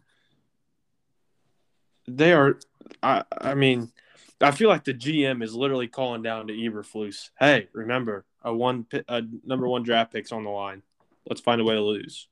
They 2.07 2.33
are 2.33 2.59
I 3.01 3.23
I 3.39 3.55
mean, 3.55 3.91
I 4.39 4.51
feel 4.51 4.69
like 4.69 4.83
the 4.83 4.93
GM 4.93 5.43
is 5.43 5.55
literally 5.55 5.87
calling 5.87 6.21
down 6.21 6.47
to 6.47 6.53
Eberflus. 6.53 7.29
Hey, 7.39 7.67
remember, 7.73 8.25
a 8.43 8.55
one 8.55 8.85
a 9.07 9.23
number 9.43 9.67
one 9.67 9.83
draft 9.83 10.13
pick's 10.13 10.31
on 10.31 10.43
the 10.43 10.49
line. 10.49 10.83
Let's 11.27 11.41
find 11.41 11.59
a 11.59 11.63
way 11.63 11.73
to 11.73 11.81
lose. 11.81 12.27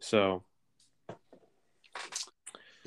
So 0.00 0.44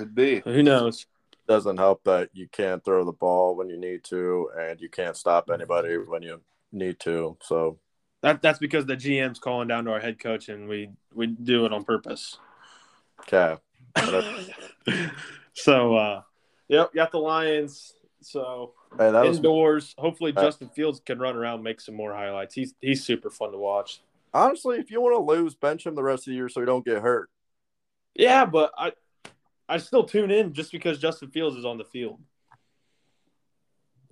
Could 0.01 0.15
be. 0.15 0.39
who 0.39 0.63
knows? 0.63 1.05
Doesn't 1.47 1.77
help 1.77 2.03
that 2.05 2.29
you 2.33 2.47
can't 2.47 2.83
throw 2.83 3.03
the 3.03 3.11
ball 3.11 3.55
when 3.55 3.69
you 3.69 3.77
need 3.77 4.03
to, 4.05 4.49
and 4.57 4.79
you 4.81 4.89
can't 4.89 5.15
stop 5.15 5.49
anybody 5.49 5.95
when 5.97 6.21
you 6.21 6.41
need 6.71 6.99
to. 7.01 7.37
So 7.41 7.77
That 8.21 8.41
that's 8.41 8.59
because 8.59 8.85
the 8.85 8.95
GM's 8.95 9.39
calling 9.39 9.67
down 9.67 9.85
to 9.85 9.91
our 9.91 9.99
head 9.99 10.19
coach, 10.19 10.49
and 10.49 10.67
we 10.67 10.89
we 11.13 11.27
do 11.27 11.65
it 11.65 11.73
on 11.73 11.83
purpose. 11.83 12.37
okay, 13.21 13.57
so, 15.53 15.95
uh, 15.95 16.21
yep, 16.67 16.93
got 16.93 17.11
the 17.11 17.19
Lions. 17.19 17.93
So 18.21 18.73
hey, 18.97 19.11
that 19.11 19.25
was 19.25 19.37
indoors. 19.37 19.95
Hopefully, 19.97 20.33
Uh, 20.35 20.41
Justin 20.41 20.69
Fields 20.69 21.01
can 21.03 21.19
run 21.19 21.35
around, 21.35 21.55
and 21.55 21.63
make 21.63 21.81
some 21.81 21.95
more 21.95 22.13
highlights. 22.13 22.55
He's 22.55 22.73
he's 22.81 23.03
super 23.03 23.29
fun 23.29 23.51
to 23.51 23.57
watch. 23.57 24.01
honestly. 24.33 24.77
If 24.77 24.91
you 24.91 25.01
want 25.01 25.15
to 25.15 25.21
lose, 25.21 25.55
bench 25.55 25.85
him 25.85 25.95
the 25.95 26.03
rest 26.03 26.27
of 26.27 26.31
the 26.31 26.35
year 26.35 26.49
so 26.49 26.59
he 26.61 26.65
don't 26.65 26.85
get 26.85 27.01
hurt. 27.01 27.29
Yeah, 28.13 28.45
but 28.45 28.71
I 28.77 28.93
I 29.71 29.77
still 29.77 30.03
tune 30.03 30.31
in 30.31 30.51
just 30.53 30.71
because 30.73 30.99
Justin 30.99 31.29
Fields 31.29 31.55
is 31.55 31.63
on 31.63 31.77
the 31.77 31.85
field, 31.85 32.19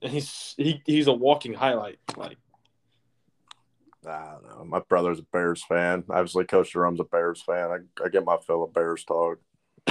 and 0.02 0.10
he's 0.10 0.56
he, 0.56 0.82
he's 0.86 1.08
a 1.08 1.14
walking 1.14 1.54
highlight. 1.54 2.00
Like 2.16 2.38
I 4.08 4.32
don't 4.32 4.44
know. 4.44 4.64
My 4.64 4.80
brother's 4.80 5.20
a 5.20 5.24
Bears 5.24 5.62
fan. 5.64 6.06
Obviously, 6.10 6.46
Coach 6.46 6.72
Jerome's 6.72 7.02
a 7.02 7.04
Bears 7.04 7.42
fan. 7.42 7.70
I, 7.72 8.04
I 8.04 8.08
get 8.08 8.24
my 8.24 8.38
fill 8.38 8.64
of 8.64 8.74
Bears 8.74 9.04
talk. 9.04 9.40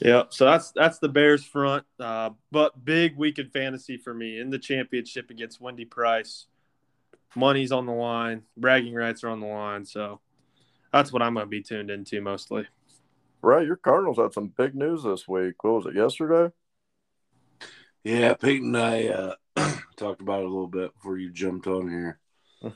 yeah, 0.00 0.24
so 0.28 0.44
that's 0.44 0.70
that's 0.70 1.00
the 1.00 1.08
Bears 1.08 1.44
front. 1.44 1.84
Uh, 1.98 2.30
but 2.52 2.84
big 2.84 3.16
week 3.16 3.40
in 3.40 3.50
fantasy 3.50 3.96
for 3.96 4.14
me 4.14 4.38
in 4.38 4.50
the 4.50 4.60
championship 4.60 5.30
against 5.30 5.60
Wendy 5.60 5.84
Price. 5.84 6.46
Money's 7.34 7.72
on 7.72 7.86
the 7.86 7.92
line, 7.92 8.42
bragging 8.56 8.94
rights 8.94 9.24
are 9.24 9.28
on 9.28 9.40
the 9.40 9.46
line, 9.46 9.84
so 9.84 10.20
that's 10.92 11.12
what 11.12 11.20
I'm 11.20 11.34
going 11.34 11.44
to 11.44 11.50
be 11.50 11.62
tuned 11.62 11.90
into 11.90 12.20
mostly. 12.20 12.68
Right, 13.46 13.64
your 13.64 13.76
Cardinals 13.76 14.18
had 14.18 14.32
some 14.32 14.48
big 14.48 14.74
news 14.74 15.04
this 15.04 15.28
week. 15.28 15.62
What 15.62 15.74
was 15.74 15.86
it 15.86 15.94
yesterday? 15.94 16.52
Yeah, 18.02 18.34
Peyton 18.34 18.74
and 18.74 18.76
I 18.76 19.06
uh, 19.06 19.34
talked 19.96 20.20
about 20.20 20.40
it 20.40 20.46
a 20.46 20.48
little 20.48 20.66
bit 20.66 20.92
before 20.94 21.16
you 21.16 21.30
jumped 21.30 21.68
on 21.68 21.88
here. 21.88 22.18
The 22.60 22.72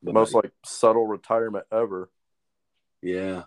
most 0.12 0.32
like 0.32 0.52
subtle 0.64 1.08
retirement 1.08 1.64
ever. 1.72 2.08
Yeah. 3.02 3.42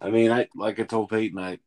I 0.00 0.10
mean, 0.10 0.30
I 0.30 0.46
like 0.54 0.78
I 0.78 0.84
told 0.84 1.10
Peyton, 1.10 1.40
I 1.40 1.58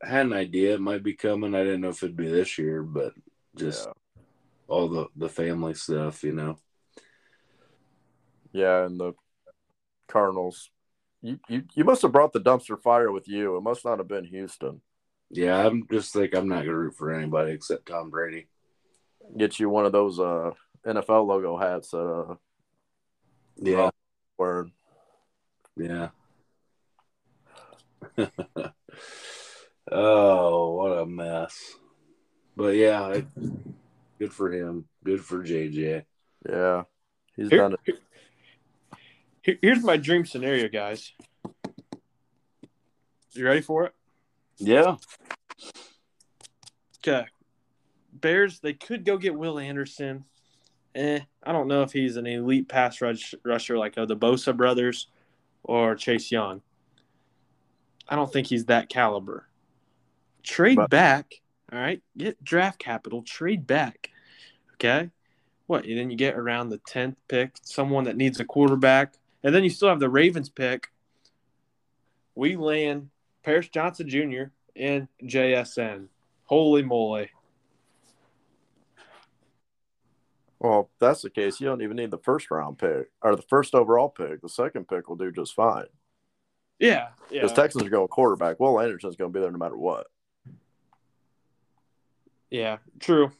had 0.00 0.26
an 0.26 0.32
idea 0.32 0.74
it 0.74 0.80
might 0.80 1.02
be 1.02 1.14
coming. 1.14 1.56
I 1.56 1.64
didn't 1.64 1.80
know 1.80 1.88
if 1.88 2.04
it'd 2.04 2.14
be 2.14 2.28
this 2.28 2.58
year, 2.58 2.84
but 2.84 3.12
just 3.56 3.88
Yeah. 3.88 4.22
all 4.68 4.88
the 4.88 5.08
the 5.16 5.28
family 5.28 5.74
stuff, 5.74 6.22
you 6.22 6.32
know. 6.32 6.60
Yeah, 8.52 8.84
and 8.84 9.00
the 9.00 9.14
Cardinals. 10.06 10.70
You, 11.20 11.38
you 11.48 11.64
you 11.74 11.84
must 11.84 12.02
have 12.02 12.12
brought 12.12 12.32
the 12.32 12.40
dumpster 12.40 12.80
fire 12.80 13.10
with 13.10 13.26
you. 13.28 13.56
It 13.56 13.62
must 13.62 13.84
not 13.84 13.98
have 13.98 14.06
been 14.08 14.24
Houston. 14.24 14.80
Yeah, 15.30 15.66
I'm 15.66 15.86
just 15.90 16.14
like 16.14 16.34
I'm 16.34 16.48
not 16.48 16.64
gonna 16.64 16.76
root 16.76 16.94
for 16.96 17.12
anybody 17.12 17.52
except 17.52 17.86
Tom 17.86 18.10
Brady. 18.10 18.46
Get 19.36 19.58
you 19.58 19.68
one 19.68 19.84
of 19.84 19.92
those 19.92 20.18
uh 20.20 20.52
NFL 20.86 21.26
logo 21.26 21.56
hats. 21.58 21.92
Uh, 21.92 22.34
Yeah, 23.56 23.90
where 24.36 24.66
yeah. 25.76 26.08
oh, 29.92 30.74
what 30.74 30.98
a 30.98 31.06
mess. 31.06 31.74
But 32.56 32.74
yeah, 32.76 33.02
I, 33.02 33.24
good 34.18 34.32
for 34.32 34.50
him. 34.52 34.86
Good 35.04 35.24
for 35.24 35.42
JJ. 35.44 36.04
yeah, 36.48 36.82
he's 37.36 37.48
Here- 37.50 37.58
done 37.58 37.76
it. 37.86 37.98
Here- 39.48 39.58
here's 39.62 39.82
my 39.82 39.96
dream 39.96 40.26
scenario, 40.26 40.68
guys. 40.68 41.12
You 43.32 43.44
ready 43.46 43.62
for 43.62 43.86
it? 43.86 43.94
Yeah. 44.58 44.96
Okay. 46.98 47.26
Bears, 48.12 48.60
they 48.60 48.74
could 48.74 49.04
go 49.06 49.16
get 49.16 49.34
Will 49.34 49.58
Anderson. 49.58 50.24
Eh, 50.94 51.20
I 51.42 51.52
don't 51.52 51.68
know 51.68 51.82
if 51.82 51.92
he's 51.92 52.16
an 52.16 52.26
elite 52.26 52.68
pass 52.68 53.00
rush, 53.00 53.34
rusher 53.44 53.78
like 53.78 53.96
uh, 53.96 54.04
the 54.04 54.16
Bosa 54.16 54.54
brothers 54.54 55.06
or 55.62 55.94
Chase 55.94 56.30
Young. 56.30 56.60
I 58.08 58.16
don't 58.16 58.30
think 58.32 58.48
he's 58.48 58.66
that 58.66 58.88
caliber. 58.88 59.48
Trade 60.42 60.76
But- 60.76 60.90
back, 60.90 61.34
all 61.72 61.78
right? 61.78 62.02
Get 62.16 62.42
draft 62.44 62.78
capital, 62.78 63.22
trade 63.22 63.66
back. 63.66 64.10
Okay? 64.74 65.10
What? 65.66 65.84
And 65.86 65.96
then 65.98 66.10
you 66.10 66.16
get 66.16 66.34
around 66.34 66.68
the 66.70 66.78
10th 66.78 67.16
pick, 67.28 67.52
someone 67.62 68.04
that 68.04 68.16
needs 68.16 68.40
a 68.40 68.44
quarterback. 68.44 69.17
And 69.42 69.54
then 69.54 69.64
you 69.64 69.70
still 69.70 69.88
have 69.88 70.00
the 70.00 70.08
Ravens 70.08 70.48
pick. 70.48 70.88
We 72.34 72.56
land 72.56 73.10
Paris 73.42 73.68
Johnson 73.68 74.08
Jr. 74.08 74.44
and 74.76 75.08
JSN. 75.22 76.06
Holy 76.44 76.82
moly. 76.82 77.30
Well, 80.58 80.80
if 80.80 80.98
that's 80.98 81.22
the 81.22 81.30
case. 81.30 81.60
You 81.60 81.68
don't 81.68 81.82
even 81.82 81.96
need 81.96 82.10
the 82.10 82.18
first 82.18 82.50
round 82.50 82.78
pick 82.78 83.10
or 83.22 83.36
the 83.36 83.42
first 83.42 83.74
overall 83.74 84.08
pick. 84.08 84.40
The 84.42 84.48
second 84.48 84.88
pick 84.88 85.08
will 85.08 85.16
do 85.16 85.30
just 85.30 85.54
fine. 85.54 85.86
Yeah, 86.78 87.08
yeah. 87.30 87.42
Because 87.42 87.52
Texans 87.52 87.84
are 87.84 87.90
going 87.90 88.08
quarterback. 88.08 88.58
Will 88.60 88.80
Anderson's 88.80 89.16
going 89.16 89.32
to 89.32 89.36
be 89.36 89.40
there 89.40 89.50
no 89.50 89.58
matter 89.58 89.76
what. 89.76 90.06
Yeah, 92.50 92.78
true. 92.98 93.30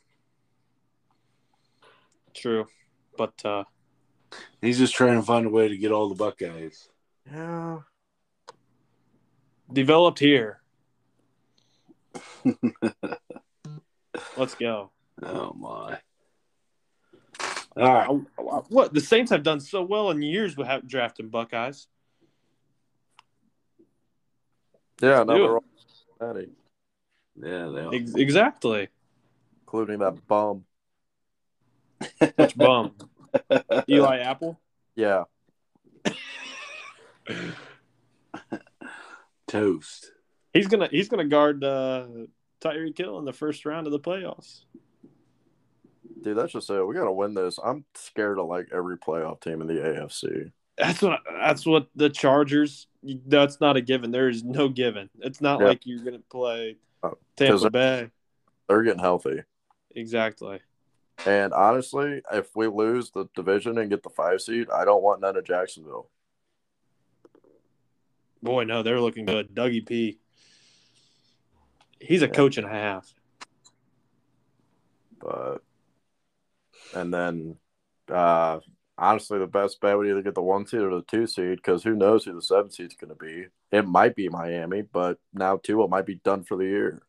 True. 2.35 2.67
But 3.17 3.45
uh 3.45 3.65
He's 4.61 4.79
just 4.79 4.95
trying 4.95 5.17
to 5.17 5.23
find 5.23 5.47
a 5.47 5.51
way 5.51 5.69
to 5.69 5.77
get 5.77 5.93
all 5.93 6.09
the 6.09 6.15
Buckeyes. 6.15 6.89
Yeah. 7.31 7.81
developed 9.73 10.19
here. 10.19 10.61
Let's 14.37 14.55
go. 14.55 14.91
Oh 15.23 15.53
my. 15.55 15.99
All 17.77 17.95
right. 17.95 18.09
What 18.71 18.93
the 18.93 19.01
Saints 19.01 19.31
have 19.31 19.43
done 19.43 19.61
so 19.61 19.83
well 19.83 20.11
in 20.11 20.21
years 20.23 20.57
without 20.57 20.87
drafting 20.89 21.29
Buckeyes. 21.29 21.87
Yeah, 25.01 25.23
do 25.25 25.31
another 25.31 25.57
it. 25.59 25.63
Cincinnati, 26.19 26.51
Yeah, 27.41 27.89
they 27.91 27.97
Ex- 27.99 28.15
exactly. 28.15 28.89
including 29.63 30.01
that 30.01 30.27
bum. 30.27 30.65
Which 32.37 32.57
bum? 32.57 32.95
Eli 33.89 34.19
Apple. 34.19 34.59
Yeah. 34.97 35.25
toast. 39.47 40.13
He's 40.53 40.67
gonna 40.67 40.89
he's 40.91 41.09
gonna 41.09 41.27
guard 41.27 41.63
uh, 41.65 42.07
Tyreek 42.61 42.97
Hill 42.99 43.19
in 43.19 43.25
the 43.25 43.33
first 43.33 43.65
round 43.65 43.87
of 43.87 43.93
the 43.93 44.01
playoffs. 44.01 44.61
Dude, 46.23 46.37
that's 46.37 46.53
just 46.53 46.69
it. 46.71 46.85
We 46.85 46.95
got 46.95 47.05
to 47.05 47.13
win 47.13 47.35
this. 47.35 47.59
I'm 47.63 47.85
scared 47.95 48.39
of 48.39 48.47
like 48.47 48.69
every 48.73 48.99
playoff 48.99 49.41
team 49.41 49.61
in 49.61 49.67
the 49.69 49.75
AFC. 49.75 50.51
That's 50.77 51.01
what 51.03 51.21
that's 51.41 51.67
what 51.67 51.89
the 51.95 52.11
Chargers. 52.11 52.87
That's 53.03 53.61
not 53.61 53.77
a 53.77 53.81
given. 53.81 54.11
There 54.11 54.29
is 54.29 54.43
no 54.43 54.69
given. 54.69 55.11
It's 55.21 55.41
not 55.41 55.61
Yeah. 55.61 55.67
like 55.67 55.87
you're 55.87 56.05
gonna 56.05 56.19
play 56.31 56.77
Oh, 57.03 57.15
Tampa 57.37 57.59
they're- 57.61 57.71
Bay. 57.71 58.11
They're 58.69 58.83
getting 58.83 59.01
healthy. 59.01 59.43
Exactly. 59.95 60.61
And 61.27 61.53
honestly, 61.53 62.23
if 62.33 62.55
we 62.55 62.69
lose 62.69 63.11
the 63.11 63.29
division 63.35 63.79
and 63.79 63.91
get 63.91 64.03
the 64.03 64.11
five 64.11 64.41
seed, 64.41 64.69
I 64.71 64.85
don't 64.85 65.03
want 65.03 65.21
none 65.21 65.37
of 65.37 65.45
Jacksonville. 65.45 66.09
Boy, 68.43 68.65
no, 68.65 68.83
they're 68.83 69.01
looking 69.01 69.25
good. 69.25 69.55
Dougie 69.55 69.85
P. 69.87 70.19
He's 72.01 72.23
a 72.23 72.27
Yeah. 72.27 72.33
coach 72.33 72.57
and 72.57 72.67
a 72.67 72.71
half. 72.71 73.13
But 75.19 75.59
and 76.95 77.13
then 77.13 77.59
uh 78.09 78.61
honestly 78.97 79.39
the 79.39 79.47
best 79.47 79.81
bet 79.81 79.99
would 79.99 80.07
either 80.07 80.23
get 80.23 80.35
the 80.35 80.41
one 80.41 80.67
seed 80.67 80.81
or 80.81 80.95
the 80.95 81.03
two 81.03 81.27
seed 81.27 81.57
because 81.57 81.83
who 81.83 81.95
knows 81.95 82.25
who 82.25 82.33
the 82.33 82.41
seven 82.41 82.71
seed's 82.71 82.95
gonna 82.95 83.17
be. 83.17 83.47
It 83.73 83.87
might 83.87 84.15
be 84.15 84.29
Miami, 84.29 84.83
but 84.83 85.19
now 85.35 85.57
Tua 85.57 85.89
might 85.89 86.07
be 86.07 86.15
done 86.15 86.45
for 86.45 86.57
the 86.57 86.65
year. 86.65 87.03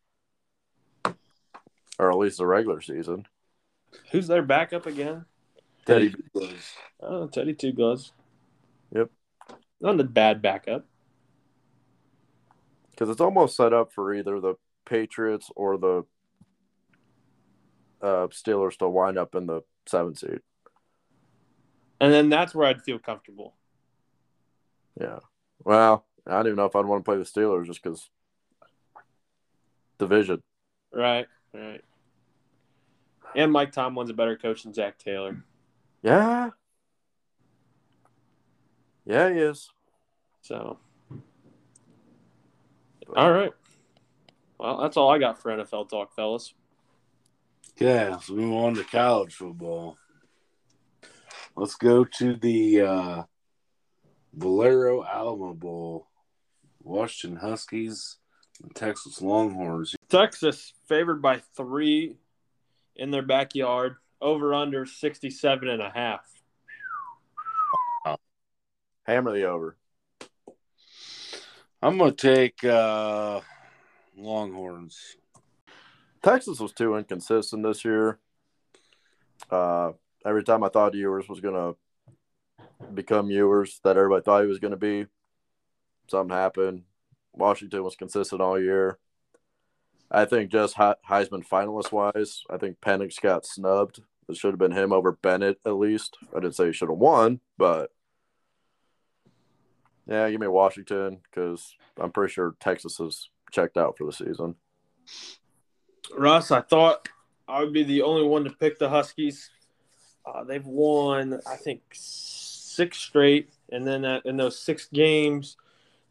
Or 2.00 2.10
at 2.12 2.18
least 2.18 2.40
the 2.40 2.48
regular 2.48 2.82
season. 2.82 3.28
Who's 4.12 4.28
their 4.28 4.42
backup 4.42 4.86
again? 4.86 5.26
Teddy 5.86 6.14
was. 6.34 6.74
Oh, 7.02 7.28
Teddy 7.28 7.54
Two 7.54 7.72
Gloves. 7.72 8.12
Yep. 8.94 9.10
Not 9.82 10.00
a 10.00 10.04
bad 10.04 10.42
backup. 10.42 10.86
Because 12.92 13.10
it's 13.10 13.22
almost 13.22 13.56
set 13.56 13.74
up 13.74 13.92
for 13.94 14.14
either 14.14 14.40
the 14.40 14.56
Patriots 14.86 15.50
or 15.56 15.78
the 15.78 16.06
uh, 18.02 18.28
Steelers 18.28 18.78
to 18.78 18.90
wind 18.90 19.18
up 19.18 19.36
in 19.36 19.46
the 19.46 19.62
seven 19.88 20.16
seed. 20.16 20.40
And 22.02 22.14
then 22.14 22.30
that's 22.30 22.56
where 22.56 22.68
I'd 22.68 22.84
feel 22.84 23.00
comfortable. 23.00 23.56
Yeah. 25.00 25.20
Well, 25.64 26.06
I 26.28 26.32
don't 26.32 26.48
even 26.48 26.56
know 26.58 26.66
if 26.66 26.76
I'd 26.76 26.86
want 26.86 27.04
to 27.04 27.10
play 27.10 27.18
the 27.18 27.24
Steelers 27.24 27.66
just 27.66 27.82
because 27.82 28.10
division. 29.98 30.42
Right, 30.94 31.28
right. 31.54 31.82
And 33.36 33.52
Mike 33.52 33.72
Tomlin's 33.72 34.10
a 34.10 34.14
better 34.14 34.38
coach 34.38 34.64
than 34.64 34.74
Zac 34.74 34.98
Taylor. 34.98 35.44
Yeah. 36.02 36.50
Yeah, 39.06 39.32
he 39.32 39.40
is. 39.40 39.70
So, 40.42 40.78
all 43.16 43.32
right. 43.32 43.52
Well, 44.60 44.82
that's 44.82 44.98
all 44.98 45.10
I 45.10 45.20
got 45.20 45.42
for 45.42 45.52
NFL 45.52 45.90
talk, 45.90 46.14
fellas. 46.16 46.54
Yeah, 47.78 48.18
so 48.20 48.34
we 48.34 48.42
move 48.42 48.64
on 48.64 48.76
to 48.76 48.84
college 48.84 49.34
football. 49.34 49.98
Let's 51.56 51.76
go 51.76 52.04
to 52.04 52.36
the 52.36 52.82
uh, 52.82 53.24
Valero 54.34 55.04
Alamo 55.04 55.54
Bowl. 55.54 56.08
Washington 56.84 57.40
Huskies 57.40 58.18
and 58.64 58.74
Texas 58.76 59.22
Longhorns. 59.22 59.96
Texas 60.10 60.74
favored 60.88 61.22
by 61.22 61.38
three 61.56 62.18
in 63.00 63.12
their 63.12 63.22
backyard, 63.22 63.96
over 64.22 64.54
under 64.54 64.86
67 64.86 65.68
and 65.68 65.82
a 65.82 65.90
half. 65.90 66.22
Hammer 69.04 69.34
the 69.34 69.46
over. 69.46 69.76
I'm 71.82 71.98
going 71.98 72.14
to 72.14 72.36
take 72.36 72.64
uh, 72.64 73.40
Longhorns. 74.16 75.16
Texas 76.22 76.60
was 76.60 76.74
too 76.74 76.96
inconsistent 76.96 77.64
this 77.64 77.86
year. 77.86 78.20
Uh, 79.50 79.94
every 80.26 80.44
time 80.44 80.64
I 80.64 80.70
thought 80.70 80.94
Ewers 80.94 81.30
was 81.30 81.40
going 81.40 81.56
to 81.56 82.88
become 82.94 83.32
Ewers, 83.32 83.80
that 83.84 83.98
everybody 83.98 84.24
thought 84.24 84.44
he 84.44 84.50
was 84.50 84.60
going 84.60 84.72
to 84.72 84.78
be, 84.78 85.08
something 86.08 86.36
happened. 86.36 86.84
Washington 87.34 87.84
was 87.84 87.96
consistent 87.96 88.42
all 88.42 88.60
year. 88.60 89.00
I 90.12 90.26
think 90.26 90.52
just 90.52 90.76
Heisman 90.76 91.48
finalist 91.48 91.92
wise, 91.92 92.44
I 92.50 92.58
think 92.58 92.82
Penix 92.82 93.22
got 93.22 93.46
snubbed. 93.46 94.02
It 94.28 94.38
should 94.38 94.52
have 94.52 94.60
been 94.60 94.72
him 94.72 94.92
over 94.92 95.12
Bennett 95.12 95.60
at 95.66 95.76
least. 95.76 96.18
I 96.36 96.40
didn't 96.40 96.56
say 96.56 96.68
he 96.68 96.74
should 96.74 96.90
have 96.90 96.98
won, 96.98 97.40
but 97.58 97.92
yeah, 100.08 100.30
give 100.30 100.42
me 100.42 100.48
Washington 100.48 101.22
because 101.24 101.76
I'm 102.00 102.12
pretty 102.12 102.34
sure 102.34 102.56
Texas 102.60 103.00
is 103.00 103.30
checked 103.52 103.78
out 103.78 103.98
for 103.98 104.06
the 104.06 104.14
season. 104.14 104.56
Russ, 106.18 106.52
I 106.52 106.62
thought 106.62 107.10
I 107.48 107.64
would 107.64 107.74
be 107.74 107.84
the 107.84 108.04
only 108.04 108.28
one 108.28 108.44
to 108.44 108.52
pick 108.52 108.80
the 108.80 108.90
Huskies. 108.90 109.50
Uh, 110.26 110.44
they've 110.44 110.66
won, 110.66 111.40
I 111.48 111.56
think, 111.56 111.82
six 111.94 112.98
straight, 112.98 113.50
and 113.72 113.86
then 113.86 114.04
that, 114.04 114.26
in 114.26 114.38
those 114.38 114.60
six 114.60 114.88
games, 114.94 115.58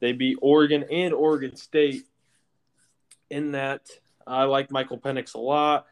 they 0.00 0.12
beat 0.12 0.38
Oregon 0.40 0.84
and 0.90 1.14
Oregon 1.14 1.54
State. 1.54 2.06
In 3.30 3.52
that, 3.52 3.88
I 4.26 4.44
like 4.44 4.70
Michael 4.70 4.98
Penix 4.98 5.34
a 5.34 5.38
lot. 5.38 5.86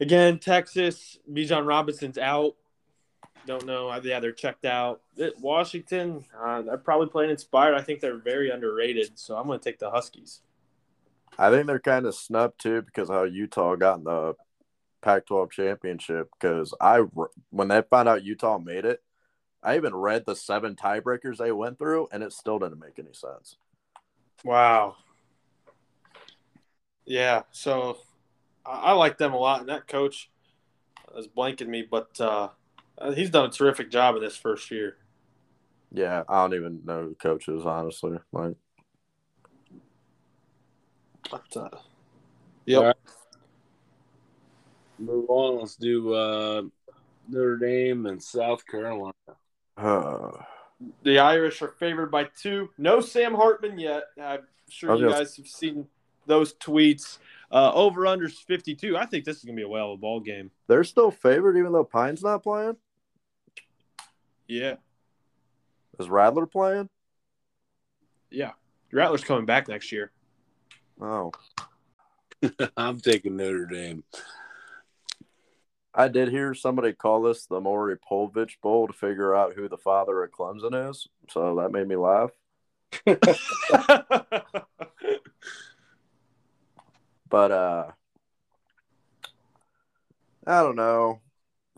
Again, 0.00 0.38
Texas, 0.38 1.18
Bijan 1.30 1.66
Robinson's 1.66 2.18
out. 2.18 2.54
Don't 3.46 3.66
know. 3.66 3.92
Yeah, 4.02 4.20
they're 4.20 4.32
checked 4.32 4.64
out. 4.64 5.00
Washington, 5.40 6.24
uh, 6.38 6.62
they're 6.62 6.76
probably 6.76 7.08
playing 7.08 7.30
inspired. 7.30 7.74
I 7.74 7.82
think 7.82 8.00
they're 8.00 8.18
very 8.18 8.50
underrated, 8.50 9.18
so 9.18 9.36
I'm 9.36 9.46
going 9.46 9.58
to 9.58 9.64
take 9.64 9.78
the 9.78 9.90
Huskies. 9.90 10.42
I 11.38 11.50
think 11.50 11.66
they're 11.66 11.78
kind 11.78 12.06
of 12.06 12.14
snubbed 12.14 12.60
too 12.60 12.82
because 12.82 13.08
how 13.08 13.24
Utah 13.24 13.76
got 13.76 13.98
in 13.98 14.04
the 14.04 14.34
Pac-12 15.02 15.50
championship. 15.50 16.28
Because 16.38 16.74
I, 16.80 17.04
when 17.50 17.68
they 17.68 17.82
found 17.82 18.08
out 18.08 18.24
Utah 18.24 18.58
made 18.58 18.84
it, 18.84 19.02
I 19.62 19.76
even 19.76 19.94
read 19.94 20.24
the 20.26 20.36
seven 20.36 20.76
tiebreakers 20.76 21.38
they 21.38 21.52
went 21.52 21.78
through, 21.78 22.08
and 22.12 22.22
it 22.22 22.32
still 22.32 22.58
didn't 22.58 22.80
make 22.80 22.98
any 22.98 23.12
sense. 23.12 23.56
Wow. 24.44 24.96
Yeah, 27.08 27.42
so 27.52 27.96
I, 28.66 28.90
I 28.90 28.92
like 28.92 29.16
them 29.16 29.32
a 29.32 29.38
lot, 29.38 29.60
and 29.60 29.68
that 29.70 29.88
coach 29.88 30.30
is 31.16 31.26
blanking 31.26 31.68
me, 31.68 31.82
but 31.90 32.20
uh, 32.20 32.50
he's 33.14 33.30
done 33.30 33.46
a 33.46 33.50
terrific 33.50 33.90
job 33.90 34.14
in 34.16 34.20
this 34.20 34.36
first 34.36 34.70
year. 34.70 34.98
Yeah, 35.90 36.22
I 36.28 36.42
don't 36.42 36.54
even 36.54 36.82
know 36.84 37.08
the 37.08 37.14
coaches 37.14 37.64
honestly. 37.64 38.18
Like 38.30 38.56
but, 41.30 41.56
uh, 41.56 41.78
yep. 42.66 42.82
Right. 42.82 42.96
Move 44.98 45.26
on. 45.28 45.60
Let's 45.60 45.76
do 45.76 46.12
uh, 46.12 46.62
Notre 47.28 47.56
Dame 47.56 48.04
and 48.04 48.22
South 48.22 48.66
Carolina. 48.66 49.14
Uh, 49.78 50.30
the 51.04 51.18
Irish 51.18 51.62
are 51.62 51.68
favored 51.78 52.10
by 52.10 52.24
two. 52.24 52.68
No 52.76 53.00
Sam 53.00 53.34
Hartman 53.34 53.78
yet. 53.78 54.04
I'm 54.20 54.40
sure 54.68 54.94
you 54.96 55.08
guys 55.10 55.36
have 55.36 55.46
seen 55.46 55.86
those 56.28 56.54
tweets. 56.54 57.18
Uh, 57.50 57.72
over 57.72 58.06
under 58.06 58.28
52. 58.28 58.94
I 58.94 59.06
think 59.06 59.24
this 59.24 59.38
is 59.38 59.44
gonna 59.44 59.56
be 59.56 59.62
a 59.62 59.68
whale 59.68 59.92
of 59.92 59.98
a 59.98 60.00
ball 60.00 60.20
game. 60.20 60.50
They're 60.66 60.84
still 60.84 61.10
favored 61.10 61.56
even 61.56 61.72
though 61.72 61.82
Pyne's 61.82 62.22
not 62.22 62.42
playing. 62.42 62.76
Yeah. 64.46 64.74
Is 65.98 66.10
Rattler 66.10 66.46
playing? 66.46 66.90
Yeah, 68.30 68.52
Rattler's 68.92 69.24
coming 69.24 69.46
back 69.46 69.68
next 69.68 69.90
year. 69.92 70.12
Oh. 71.00 71.32
I'm 72.76 73.00
taking 73.00 73.36
Notre 73.36 73.66
Dame. 73.66 74.04
I 75.94 76.08
did 76.08 76.28
hear 76.28 76.54
somebody 76.54 76.92
call 76.92 77.22
this 77.22 77.46
the 77.46 77.60
Maury 77.60 77.96
Povich 77.98 78.60
Bowl 78.62 78.86
to 78.86 78.92
figure 78.92 79.34
out 79.34 79.54
who 79.54 79.68
the 79.68 79.78
father 79.78 80.22
of 80.22 80.30
Clemson 80.30 80.90
is. 80.90 81.08
So 81.30 81.56
that 81.56 81.72
made 81.72 81.88
me 81.88 81.96
laugh. 81.96 82.30
but 87.28 87.50
uh 87.50 87.90
I 90.46 90.62
don't 90.62 90.76
know. 90.76 91.20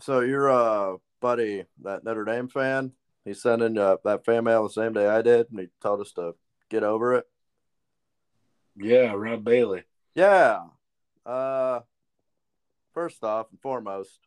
So 0.01 0.21
you're 0.21 0.49
a 0.49 0.97
buddy, 1.21 1.65
that 1.83 2.05
Notre 2.05 2.25
Dame 2.25 2.49
fan. 2.49 2.93
He 3.25 3.35
sent 3.35 3.63
in 3.63 3.77
uh, 3.77 3.97
that 4.05 4.25
fan 4.25 4.45
mail 4.45 4.63
the 4.63 4.71
same 4.71 4.93
day 4.93 5.07
I 5.07 5.23
did, 5.23 5.51
and 5.51 5.61
he 5.61 5.69
told 5.83 6.01
us 6.01 6.13
to 6.13 6.35
get 6.71 6.83
over 6.83 7.15
it. 7.15 7.27
Yeah, 8.77 9.13
Rob 9.13 9.45
Bailey. 9.45 9.83
Yeah. 10.15 10.61
Uh, 11.27 11.81
first 12.95 13.23
off 13.23 13.49
and 13.51 13.61
foremost, 13.61 14.21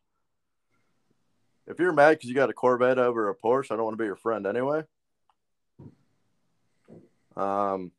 if 1.66 1.80
you're 1.80 1.94
mad 1.94 2.18
because 2.18 2.30
you 2.30 2.36
got 2.36 2.50
a 2.50 2.54
Corvette 2.54 3.00
over 3.00 3.30
a 3.30 3.36
Porsche, 3.36 3.72
I 3.72 3.76
don't 3.76 3.86
want 3.86 3.98
to 3.98 4.02
be 4.02 4.06
your 4.06 4.16
friend 4.16 4.46
anyway. 4.46 4.84
Um, 7.36 7.92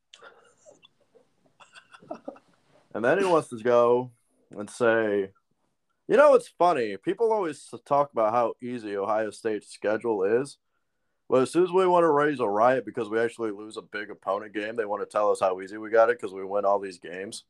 and 2.95 3.05
then 3.05 3.19
he 3.19 3.25
wants 3.25 3.49
to 3.49 3.59
go 3.59 4.13
and 4.57 4.71
say, 4.71 5.31
you 6.07 6.17
know, 6.17 6.35
it's 6.35 6.49
funny. 6.49 6.97
People 6.97 7.33
always 7.33 7.73
talk 7.85 8.13
about 8.13 8.33
how 8.33 8.55
easy 8.63 8.97
Ohio 8.97 9.31
State's 9.31 9.73
schedule 9.73 10.23
is. 10.23 10.59
But 11.29 11.43
as 11.43 11.51
soon 11.51 11.65
as 11.65 11.73
we 11.73 11.87
want 11.87 12.05
to 12.05 12.11
raise 12.11 12.41
a 12.41 12.47
riot 12.47 12.85
because 12.85 13.09
we 13.09 13.19
actually 13.19 13.51
lose 13.51 13.77
a 13.77 13.83
big 13.83 14.11
opponent 14.11 14.53
game, 14.53 14.77
they 14.77 14.85
want 14.85 15.03
to 15.03 15.07
tell 15.07 15.31
us 15.31 15.41
how 15.41 15.61
easy 15.61 15.79
we 15.79 15.91
got 15.91 16.11
it 16.11 16.21
because 16.21 16.35
we 16.35 16.45
win 16.45 16.65
all 16.65 16.79
these 16.79 16.99
games. 16.99 17.45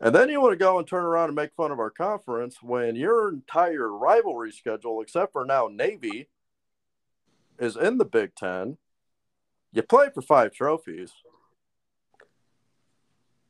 And 0.00 0.14
then 0.14 0.28
you 0.28 0.40
want 0.40 0.52
to 0.52 0.56
go 0.56 0.78
and 0.78 0.86
turn 0.86 1.04
around 1.04 1.28
and 1.28 1.36
make 1.36 1.54
fun 1.54 1.70
of 1.70 1.78
our 1.78 1.90
conference 1.90 2.62
when 2.62 2.96
your 2.96 3.28
entire 3.28 3.88
rivalry 3.88 4.52
schedule, 4.52 5.00
except 5.00 5.32
for 5.32 5.44
now 5.44 5.68
Navy, 5.68 6.28
is 7.58 7.76
in 7.76 7.98
the 7.98 8.04
Big 8.04 8.34
Ten. 8.34 8.78
You 9.72 9.82
play 9.82 10.08
for 10.12 10.22
five 10.22 10.52
trophies. 10.52 11.12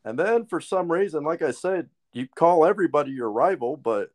And 0.06 0.16
then 0.16 0.46
for 0.46 0.60
some 0.60 0.90
reason, 0.90 1.24
like 1.24 1.42
I 1.42 1.50
said, 1.50 1.88
you 2.12 2.28
call 2.28 2.64
everybody 2.64 3.10
your 3.10 3.30
rival, 3.30 3.76
but 3.76 4.10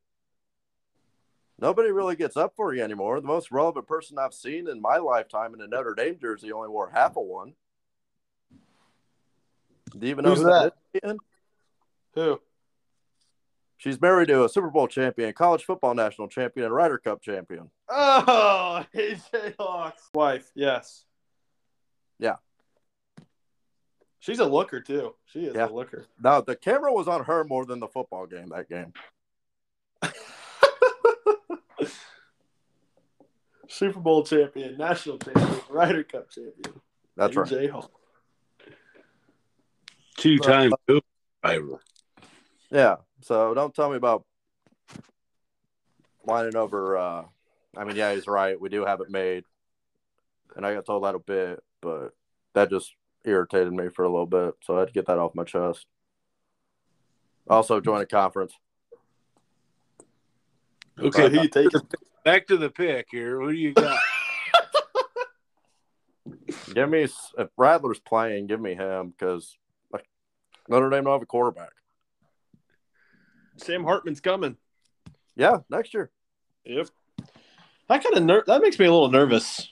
nobody 1.60 1.92
really 1.92 2.16
gets 2.16 2.38
up 2.38 2.54
for 2.56 2.74
you 2.74 2.82
anymore. 2.82 3.20
The 3.20 3.28
most 3.28 3.52
relevant 3.52 3.88
person 3.88 4.18
I've 4.18 4.34
seen 4.34 4.70
in 4.70 4.82
my 4.82 4.98
lifetime 4.98 5.54
in 5.54 5.60
a 5.60 5.68
Notre 5.68 5.94
Dame 5.94 6.18
jersey 6.20 6.54
only 6.54 6.70
wore 6.70 6.90
half 6.90 7.18
of 7.18 7.26
one. 7.26 7.56
Do 9.92 10.08
you 10.08 10.12
even 10.12 10.24
know 10.24 10.30
Who's 10.30 10.40
who 10.40 10.46
that? 10.46 10.74
that 11.04 11.18
who? 12.16 12.40
She's 13.76 14.00
married 14.00 14.30
to 14.30 14.46
a 14.46 14.50
Super 14.50 14.70
Bowl 14.70 14.88
champion, 14.88 15.34
college 15.34 15.66
football 15.66 15.94
national 15.94 16.30
champion, 16.30 16.68
and 16.68 16.74
Ryder 16.74 17.00
Cup 17.00 17.22
champion. 17.22 17.70
Oh, 17.90 18.86
AJ 18.96 19.56
Hawk's 19.60 20.10
wife. 20.14 20.50
Yes. 20.56 21.04
Yeah. 22.18 22.36
She's 24.22 24.40
a 24.40 24.46
looker 24.46 24.80
too. 24.80 25.16
She 25.26 25.46
is 25.46 25.56
yeah. 25.56 25.68
a 25.68 25.74
looker. 25.74 26.06
No, 26.24 26.42
the 26.42 26.56
camera 26.56 26.94
was 26.94 27.08
on 27.08 27.24
her 27.24 27.44
more 27.44 27.66
than 27.66 27.80
the 27.80 27.88
football 27.88 28.28
game 28.28 28.50
that 28.50 28.70
game. 28.70 28.94
Super 33.68 34.00
Bowl 34.00 34.24
champion, 34.24 34.78
national 34.78 35.18
champion, 35.18 35.60
Ryder 35.70 36.04
Cup 36.04 36.30
champion. 36.30 36.82
That's 37.18 37.36
right. 37.36 37.70
Hall. 37.72 37.90
Two 40.18 40.38
time 40.38 40.72
driver. 41.44 41.82
Yeah. 42.70 42.98
So 43.22 43.56
don't 43.56 43.74
tell 43.74 43.90
me 43.90 43.96
about 43.96 44.24
lining 46.28 46.56
over. 46.56 46.96
Uh, 46.96 47.24
I 47.76 47.86
mean, 47.86 47.96
yeah, 47.96 48.14
he's 48.14 48.28
right. 48.28 48.62
We 48.62 48.70
do 48.70 48.86
have 48.86 49.02
it 49.02 49.10
made, 49.10 49.46
and 50.56 50.64
I 50.64 50.76
got 50.76 50.86
told 50.86 51.06
that 51.06 51.16
a 51.16 51.20
bit, 51.20 51.64
but 51.82 52.10
that 52.54 52.70
just 52.70 52.94
irritated 53.26 53.74
me 53.74 53.90
for 53.90 54.04
a 54.04 54.10
little 54.10 54.26
bit, 54.26 54.56
so 54.64 54.76
I 54.76 54.80
had 54.80 54.88
to 54.90 54.94
get 54.94 55.08
that 55.08 55.20
off 55.20 55.36
my 55.36 55.44
chest. 55.44 55.86
Also, 57.50 57.80
join 57.80 58.02
a 58.02 58.06
conference. 58.06 58.54
Okay, 61.00 61.30
Who 61.30 61.42
you 61.42 61.48
taking? 61.50 61.82
back 62.24 62.48
to 62.48 62.58
the 62.58 62.70
pick 62.70 63.08
here. 63.12 63.40
Who 63.40 63.52
do 63.52 63.58
you 63.58 63.74
got? 63.74 64.00
Give 66.74 66.90
me 66.90 67.04
if 67.04 67.50
Rattler's 67.58 68.00
playing, 68.00 68.48
give 68.48 68.62
me 68.62 68.76
him 68.76 69.10
because 69.10 69.58
like, 69.92 70.06
Notre 70.70 70.90
Dame 70.90 71.04
don't 71.04 71.14
have 71.14 71.22
a 71.22 71.26
quarterback. 71.26 71.72
Sam 73.58 73.84
Hartman's 73.84 74.22
coming. 74.22 74.58
Yeah, 75.36 75.58
next 75.70 75.94
year. 75.94 76.12
Yep. 76.66 76.88
That 77.90 78.04
kind 78.04 78.18
of 78.18 78.24
ner- 78.24 78.44
that 78.48 78.62
makes 78.62 78.80
me 78.80 78.86
a 78.86 78.92
little 78.92 79.12
nervous. 79.12 79.70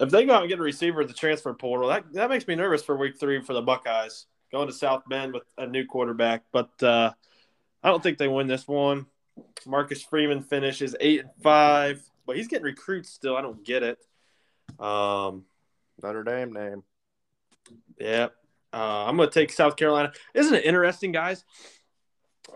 If 0.00 0.10
they 0.10 0.24
go 0.24 0.34
out 0.34 0.42
and 0.42 0.48
get 0.48 0.58
a 0.58 0.62
receiver 0.62 1.02
at 1.02 1.08
the 1.08 1.14
transfer 1.14 1.52
portal, 1.52 1.88
that 1.88 2.12
that 2.14 2.30
makes 2.30 2.46
me 2.46 2.54
nervous 2.54 2.82
for 2.82 2.96
week 2.96 3.18
three 3.20 3.40
for 3.42 3.52
the 3.52 3.62
Buckeyes 3.62 4.26
going 4.50 4.68
to 4.68 4.74
South 4.74 5.02
Bend 5.08 5.32
with 5.32 5.44
a 5.58 5.66
new 5.66 5.86
quarterback. 5.86 6.44
But 6.52 6.70
uh, 6.82 7.12
I 7.82 7.88
don't 7.88 8.02
think 8.02 8.18
they 8.18 8.28
win 8.28 8.46
this 8.46 8.66
one. 8.66 9.06
Marcus 9.66 10.02
Freeman 10.02 10.42
finishes 10.42 10.96
eight 11.00 11.20
and 11.20 11.30
five, 11.42 12.02
but 12.26 12.36
he's 12.36 12.48
getting 12.48 12.64
recruits 12.64 13.10
still. 13.10 13.36
I 13.36 13.42
don't 13.42 13.64
get 13.64 13.82
it. 13.82 13.98
Um, 14.78 15.44
Notre 16.02 16.24
Dame 16.24 16.52
name. 16.52 16.82
yeah, 17.98 18.28
uh, 18.72 19.04
I'm 19.06 19.16
going 19.16 19.28
to 19.28 19.34
take 19.34 19.50
South 19.50 19.76
Carolina. 19.76 20.12
Isn't 20.34 20.54
it 20.54 20.64
interesting, 20.64 21.12
guys? 21.12 21.44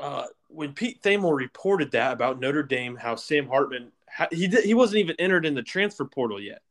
Uh, 0.01 0.27
when 0.49 0.73
Pete 0.73 1.03
Thamel 1.03 1.37
reported 1.37 1.93
that 1.93 2.13
about 2.13 2.41
Notre 2.41 2.63
Dame, 2.63 2.97
how 2.97 3.17
Sam 3.17 3.49
Hartman 3.49 3.93
he 4.31 4.47
he 4.47 4.75
wasn't 4.75 5.01
even 5.01 5.17
entered 5.19 5.47
in 5.47 5.55
the 5.55 5.63
transfer 5.63 6.05
portal 6.05 6.41
yet, 6.41 6.63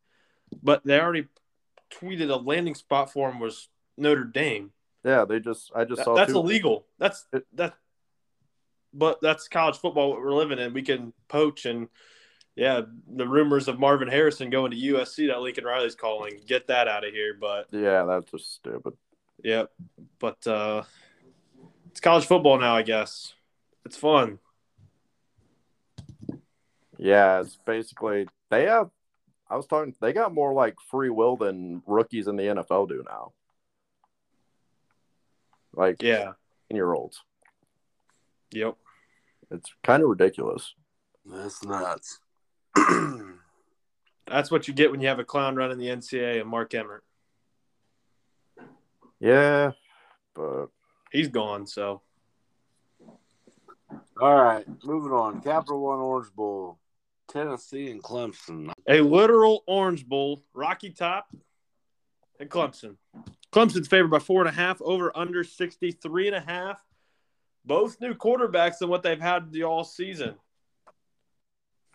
but 0.61 0.83
they 0.83 0.99
already 0.99 1.27
tweeted 1.91 2.29
a 2.29 2.35
landing 2.35 2.75
spot 2.75 3.11
for 3.11 3.29
him 3.29 3.39
was 3.39 3.69
Notre 3.97 4.23
Dame. 4.23 4.71
Yeah, 5.03 5.25
they 5.25 5.39
just 5.39 5.71
I 5.75 5.83
just 5.85 5.97
That- 5.97 6.05
saw 6.05 6.15
that's 6.15 6.31
two- 6.33 6.39
illegal. 6.39 6.87
That's 6.97 7.25
It- 7.33 7.47
that. 7.53 7.75
But 8.95 9.21
that's 9.21 9.47
college 9.47 9.77
football. 9.77 10.11
What 10.11 10.19
we're 10.19 10.33
living 10.33 10.59
in, 10.59 10.71
we 10.73 10.83
can 10.83 11.13
poach 11.27 11.65
and 11.65 11.89
yeah, 12.55 12.81
the 13.07 13.27
rumors 13.27 13.67
of 13.67 13.79
Marvin 13.79 14.07
Harrison 14.07 14.51
going 14.51 14.69
to 14.71 14.77
USC 14.77 15.25
that 15.27 15.41
Lincoln 15.41 15.63
Riley's 15.65 15.95
calling, 15.95 16.39
get 16.45 16.67
that 16.67 16.87
out 16.87 17.03
of 17.03 17.11
here. 17.11 17.33
But 17.33 17.67
Yeah, 17.73 18.03
that's 18.03 18.29
just 18.29 18.53
stupid. 18.53 18.93
yeah, 19.43 19.63
but 20.19 20.45
uh, 20.45 20.83
it's 21.87 21.99
college 21.99 22.25
football 22.27 22.59
now. 22.59 22.75
I 22.75 22.83
guess 22.83 23.33
it's 23.85 23.97
fun. 23.97 24.37
Yeah, 26.97 27.41
it's 27.41 27.57
basically 27.65 28.27
they 28.49 28.65
have. 28.65 28.89
I 29.53 29.55
was 29.55 29.67
talking. 29.67 29.93
They 30.01 30.13
got 30.13 30.33
more 30.33 30.51
like 30.51 30.73
free 30.89 31.11
will 31.11 31.37
than 31.37 31.83
rookies 31.85 32.27
in 32.27 32.37
the 32.37 32.43
NFL 32.43 32.89
do 32.89 33.03
now. 33.07 33.33
Like 35.73 36.01
Yeah. 36.01 36.33
year 36.71 36.91
olds. 36.91 37.21
Yep. 38.51 38.75
It's 39.51 39.71
kind 39.83 40.01
of 40.01 40.09
ridiculous. 40.09 40.73
That's 41.23 41.63
nuts. 41.63 42.19
That's 44.25 44.49
what 44.49 44.67
you 44.67 44.73
get 44.73 44.89
when 44.89 45.01
you 45.01 45.07
have 45.07 45.19
a 45.19 45.23
clown 45.23 45.55
running 45.55 45.77
the 45.77 45.85
NCAA 45.89 46.41
and 46.41 46.49
Mark 46.49 46.73
Emmert. 46.73 47.03
Yeah, 49.19 49.73
but 50.33 50.67
He's 51.11 51.27
gone. 51.27 51.67
So 51.67 52.01
All 54.19 54.35
right, 54.35 54.65
moving 54.83 55.11
on. 55.11 55.41
Capital 55.41 55.79
One 55.79 55.99
Orange 55.99 56.33
Bowl, 56.33 56.79
Tennessee 57.27 57.89
and 57.89 58.01
Clemson. 58.01 58.71
a 58.87 59.01
literal 59.01 59.63
Orange 59.67 60.05
Bowl, 60.05 60.43
Rocky 60.53 60.91
Top, 60.91 61.27
and 62.39 62.49
Clemson. 62.49 62.97
Clemson's 63.51 63.87
favored 63.87 64.09
by 64.09 64.19
four 64.19 64.41
and 64.41 64.49
a 64.49 64.53
half, 64.53 64.81
over 64.81 65.15
under 65.15 65.43
63 65.43 66.27
and 66.27 66.35
a 66.35 66.41
half. 66.41 66.83
Both 67.65 68.01
new 68.01 68.13
quarterbacks 68.13 68.79
than 68.79 68.89
what 68.89 69.03
they've 69.03 69.19
had 69.19 69.51
the 69.51 69.63
all 69.63 69.83
season. 69.83 70.35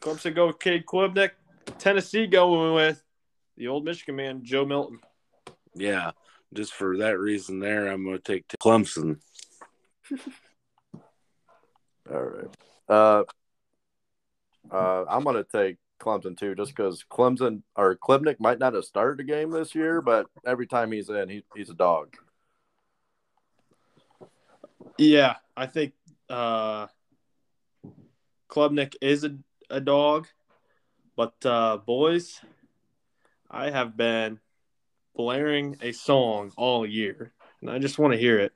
Clemson 0.01 0.35
go 0.35 0.47
with 0.47 0.59
Cade 0.59 0.87
Klubnik. 0.87 1.33
Tennessee 1.79 2.26
going 2.26 2.74
with 2.74 3.03
the 3.57 3.68
old 3.68 3.85
Michigan 3.85 4.16
man, 4.16 4.45
Joe 4.45 4.64
Milton. 4.64 5.01
Yeah, 5.74 6.12
just 6.55 6.72
for 6.72 6.99
that 6.99 7.18
reason 7.18 7.59
there, 7.59 7.89
I'm 7.89 8.05
going 8.05 8.16
to 8.16 8.22
take 8.22 8.49
Clemson. 8.62 9.18
all 12.11 12.22
right. 12.22 12.57
Uh, 12.89 13.24
uh, 14.71 15.05
I'm 15.09 15.25
gonna 15.25 15.45
take 15.45 15.77
Clemson 16.01 16.37
too, 16.37 16.55
just 16.55 16.75
because 16.75 17.05
Clemson 17.11 17.62
or 17.77 17.97
Klubnik 17.97 18.41
might 18.41 18.59
not 18.59 18.75
have 18.75 18.85
started 18.85 19.21
a 19.21 19.25
game 19.25 19.51
this 19.51 19.75
year, 19.75 20.01
but 20.01 20.27
every 20.47 20.66
time 20.66 20.93
he's 20.93 21.09
in, 21.09 21.29
he, 21.29 21.45
he's 21.55 21.71
a 21.71 21.75
dog. 21.75 22.16
Yeah, 24.97 25.37
I 25.57 25.66
think 25.66 25.93
uh, 26.29 26.87
Klubnik 28.49 28.95
is 29.01 29.25
a, 29.25 29.37
a 29.71 29.81
dog. 29.81 30.27
But, 31.16 31.35
uh, 31.45 31.79
boys, 31.79 32.41
I 33.51 33.71
have 33.71 33.97
been 33.97 34.39
blaring 35.16 35.77
a 35.83 35.91
song 35.91 36.53
all 36.57 36.87
year, 36.87 37.33
and 37.61 37.69
I 37.69 37.81
just 37.81 37.99
want 37.99 38.12
to 38.12 38.19
hear 38.19 38.39
it 38.39 38.53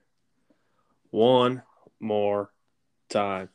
one 1.10 1.62
more 1.98 2.52
time. 3.08 3.48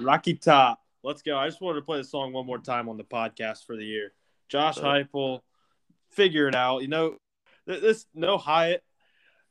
Rocky 0.00 0.34
Top. 0.34 0.80
Let's 1.02 1.22
go. 1.22 1.36
I 1.36 1.48
just 1.48 1.60
wanted 1.60 1.80
to 1.80 1.84
play 1.84 1.98
the 1.98 2.04
song 2.04 2.32
one 2.32 2.46
more 2.46 2.58
time 2.58 2.88
on 2.88 2.96
the 2.96 3.04
podcast 3.04 3.66
for 3.66 3.76
the 3.76 3.84
year. 3.84 4.12
Josh 4.48 4.76
Sure. 4.76 4.84
Heupel, 4.84 5.40
figure 6.10 6.46
it 6.48 6.54
out. 6.54 6.82
You 6.82 6.88
know, 6.88 7.16
th- 7.68 7.80
this 7.80 8.06
no 8.14 8.38
Hyatt, 8.38 8.84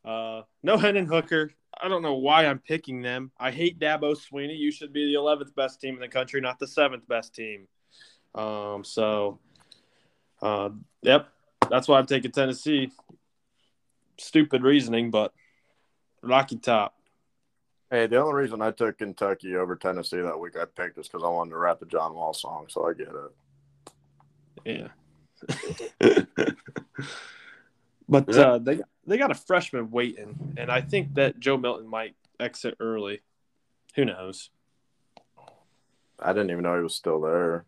uh, 0.05 0.43
no 0.63 0.77
Hendon 0.77 1.05
Hooker. 1.05 1.51
I 1.81 1.87
don't 1.87 2.01
know 2.03 2.15
why 2.15 2.45
I'm 2.45 2.59
picking 2.59 3.01
them. 3.01 3.31
I 3.39 3.51
hate 3.51 3.79
Dabo 3.79 4.15
Swinney. 4.15 4.57
You 4.57 4.71
should 4.71 4.93
be 4.93 5.11
the 5.11 5.19
11th 5.19 5.55
best 5.55 5.81
team 5.81 5.95
in 5.95 5.99
the 5.99 6.07
country, 6.07 6.39
not 6.39 6.59
the 6.59 6.67
seventh 6.67 7.07
best 7.07 7.33
team. 7.33 7.67
Um, 8.35 8.83
so, 8.83 9.39
uh, 10.41 10.69
yep, 11.01 11.27
that's 11.69 11.87
why 11.87 11.97
I'm 11.97 12.05
taking 12.05 12.31
Tennessee. 12.31 12.91
Stupid 14.19 14.61
reasoning, 14.61 15.09
but 15.09 15.33
Rocky 16.21 16.57
Top. 16.57 16.95
Hey, 17.91 18.07
the 18.07 18.21
only 18.21 18.35
reason 18.35 18.61
I 18.61 18.71
took 18.71 18.99
Kentucky 18.99 19.57
over 19.57 19.75
Tennessee 19.75 20.21
that 20.21 20.39
week 20.39 20.55
I 20.57 20.63
picked 20.63 20.97
is 20.97 21.09
because 21.09 21.25
I 21.25 21.27
wanted 21.27 21.49
to 21.49 21.57
rap 21.57 21.81
the 21.81 21.85
John 21.85 22.13
Wall 22.13 22.33
song, 22.33 22.67
so 22.69 22.87
I 22.87 22.93
get 22.93 23.09
it. 23.09 23.33
Yeah. 24.63 24.87
but 28.07 28.33
uh, 28.33 28.59
they 28.59 28.79
they 29.05 29.17
got 29.17 29.31
a 29.31 29.35
freshman 29.35 29.91
waiting, 29.91 30.55
and 30.55 30.71
I 30.71 30.79
think 30.79 31.15
that 31.15 31.41
Joe 31.41 31.57
Milton 31.57 31.87
might 31.89 32.15
exit 32.39 32.77
early. 32.79 33.21
Who 33.95 34.05
knows? 34.05 34.51
I 36.17 36.31
didn't 36.31 36.51
even 36.51 36.63
know 36.63 36.77
he 36.77 36.83
was 36.83 36.95
still 36.95 37.19
there. 37.19 37.65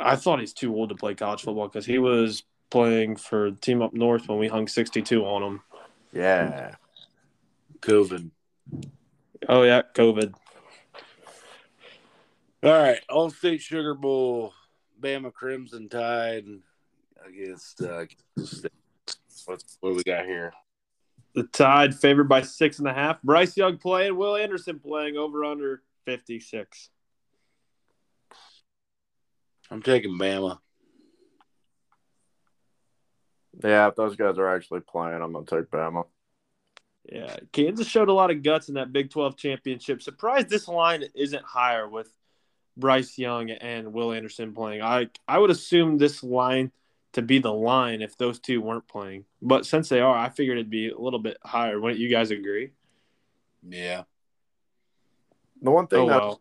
I 0.00 0.16
thought 0.16 0.40
he's 0.40 0.54
too 0.54 0.74
old 0.74 0.88
to 0.88 0.96
play 0.96 1.14
college 1.14 1.42
football 1.42 1.68
because 1.68 1.86
he 1.86 1.98
was 1.98 2.42
playing 2.70 3.14
for 3.14 3.52
the 3.52 3.60
team 3.60 3.80
up 3.80 3.94
north 3.94 4.28
when 4.28 4.38
we 4.38 4.48
hung 4.48 4.66
62 4.66 5.24
on 5.24 5.42
him. 5.42 5.60
Yeah. 6.12 6.74
COVID. 7.80 8.30
Oh 9.48 9.62
yeah, 9.62 9.82
COVID. 9.94 10.34
All 12.62 12.70
right, 12.70 13.00
All 13.10 13.30
State 13.30 13.60
Sugar 13.60 13.94
Bowl, 13.94 14.54
Bama 15.00 15.32
Crimson 15.32 15.88
Tide 15.88 16.46
against 17.26 17.82
uh, 17.82 18.06
What's, 18.36 19.76
what 19.80 19.90
do 19.90 19.96
we 19.96 20.02
got 20.02 20.24
here? 20.24 20.52
The 21.34 21.42
Tide 21.42 21.94
favored 21.94 22.28
by 22.28 22.42
six 22.42 22.78
and 22.78 22.88
a 22.88 22.94
half. 22.94 23.20
Bryce 23.22 23.56
Young 23.56 23.76
playing, 23.76 24.16
Will 24.16 24.36
Anderson 24.36 24.78
playing 24.78 25.16
over 25.16 25.44
under 25.44 25.82
56. 26.06 26.90
I'm 29.70 29.82
taking 29.82 30.18
Bama. 30.18 30.58
Yeah, 33.62 33.88
if 33.88 33.96
those 33.96 34.16
guys 34.16 34.38
are 34.38 34.54
actually 34.54 34.80
playing, 34.80 35.20
I'm 35.22 35.32
gonna 35.32 35.46
take 35.46 35.70
Bama. 35.70 36.06
Yeah, 37.10 37.36
Kansas 37.52 37.86
showed 37.86 38.08
a 38.08 38.14
lot 38.14 38.30
of 38.30 38.42
guts 38.42 38.68
in 38.68 38.74
that 38.74 38.92
Big 38.92 39.10
12 39.10 39.36
championship. 39.36 40.02
Surprised 40.02 40.48
this 40.48 40.68
line 40.68 41.04
isn't 41.14 41.44
higher 41.44 41.88
with 41.88 42.08
Bryce 42.76 43.18
Young 43.18 43.50
and 43.50 43.92
Will 43.92 44.12
Anderson 44.12 44.54
playing. 44.54 44.82
I 44.82 45.08
I 45.28 45.38
would 45.38 45.50
assume 45.50 45.98
this 45.98 46.22
line 46.22 46.72
to 47.12 47.22
be 47.22 47.38
the 47.38 47.52
line 47.52 48.02
if 48.02 48.16
those 48.16 48.40
two 48.40 48.60
weren't 48.60 48.88
playing. 48.88 49.24
But 49.40 49.66
since 49.66 49.88
they 49.88 50.00
are, 50.00 50.16
I 50.16 50.28
figured 50.30 50.58
it'd 50.58 50.70
be 50.70 50.88
a 50.88 50.98
little 50.98 51.20
bit 51.20 51.38
higher. 51.42 51.80
Wouldn't 51.80 52.00
you 52.00 52.08
guys 52.08 52.30
agree? 52.30 52.70
Yeah. 53.68 54.02
The 55.62 55.70
one 55.70 55.86
thing 55.86 56.00
Oh 56.00 56.08
that 56.08 56.20
well. 56.20 56.40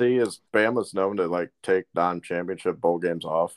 I 0.00 0.04
see 0.04 0.16
is 0.16 0.40
Bama's 0.52 0.94
known 0.94 1.18
to 1.18 1.26
like 1.26 1.50
take 1.62 1.84
non-championship 1.94 2.80
bowl 2.80 2.98
games 2.98 3.24
off. 3.24 3.56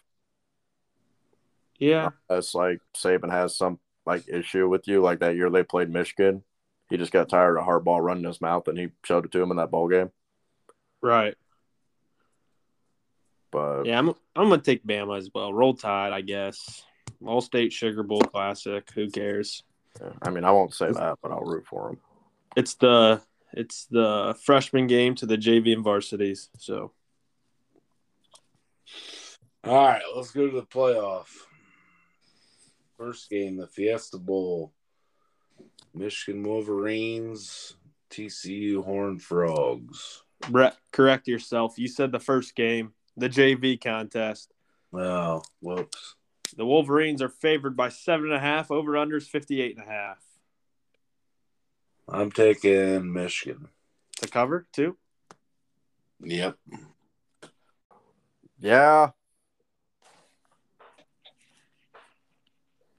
Yeah. 1.79 2.09
That's 2.29 2.53
like 2.53 2.79
Saban 2.95 3.31
has 3.31 3.57
some 3.57 3.79
like 4.05 4.27
issue 4.27 4.67
with 4.67 4.87
you. 4.87 5.01
Like 5.01 5.19
that 5.19 5.35
year 5.35 5.49
they 5.49 5.63
played 5.63 5.89
Michigan, 5.89 6.43
he 6.89 6.97
just 6.97 7.11
got 7.11 7.29
tired 7.29 7.57
of 7.57 7.65
Harbaugh 7.65 8.03
running 8.03 8.23
his 8.23 8.41
mouth, 8.41 8.67
and 8.67 8.77
he 8.77 8.89
showed 9.03 9.25
it 9.25 9.31
to 9.31 9.41
him 9.41 9.51
in 9.51 9.57
that 9.57 9.71
bowl 9.71 9.87
game. 9.87 10.11
Right. 11.01 11.35
But 13.51 13.85
Yeah, 13.85 13.97
I'm 13.97 14.09
I'm 14.35 14.49
gonna 14.49 14.59
take 14.59 14.85
Bama 14.85 15.17
as 15.17 15.29
well. 15.33 15.53
Roll 15.53 15.73
Tide, 15.73 16.13
I 16.13 16.21
guess. 16.21 16.83
All 17.25 17.41
State 17.41 17.73
Sugar 17.73 18.03
Bowl 18.03 18.21
Classic. 18.21 18.87
Who 18.93 19.09
cares? 19.09 19.63
I 20.21 20.29
mean, 20.29 20.43
I 20.43 20.51
won't 20.51 20.73
say 20.73 20.91
that, 20.91 21.17
but 21.21 21.31
I'll 21.31 21.41
root 21.41 21.65
for 21.67 21.89
him. 21.89 21.99
It's 22.55 22.75
the 22.75 23.21
it's 23.53 23.85
the 23.85 24.35
freshman 24.43 24.87
game 24.87 25.15
to 25.15 25.25
the 25.25 25.37
JV 25.37 25.73
and 25.73 25.83
varsities. 25.83 26.49
So 26.57 26.91
All 29.63 29.87
right, 29.87 30.01
let's 30.15 30.31
go 30.31 30.49
to 30.49 30.55
the 30.55 30.65
playoff. 30.65 31.27
First 33.03 33.29
game, 33.29 33.57
the 33.57 33.67
Fiesta 33.67 34.17
Bowl. 34.17 34.71
Michigan 35.93 36.41
Wolverines, 36.41 37.75
TCU 38.09 38.81
Horned 38.81 39.21
Frogs. 39.21 40.23
Brett, 40.49 40.77
correct 40.93 41.27
yourself. 41.27 41.73
You 41.77 41.89
said 41.89 42.13
the 42.13 42.19
first 42.21 42.55
game, 42.55 42.93
the 43.17 43.27
JV 43.27 43.81
contest. 43.81 44.53
Oh, 44.93 45.43
whoops. 45.59 46.15
The 46.55 46.65
Wolverines 46.65 47.21
are 47.21 47.27
favored 47.27 47.75
by 47.75 47.89
seven 47.89 48.27
and 48.27 48.35
a 48.35 48.39
half. 48.39 48.71
Over 48.71 48.93
unders 48.93 49.27
58 49.27 49.77
and 49.77 49.85
a 49.85 49.91
half. 49.91 50.23
I'm 52.07 52.31
taking 52.31 53.11
Michigan. 53.11 53.67
To 54.21 54.29
cover 54.29 54.65
too. 54.71 54.95
Yep. 56.21 56.55
Yeah. 58.61 59.09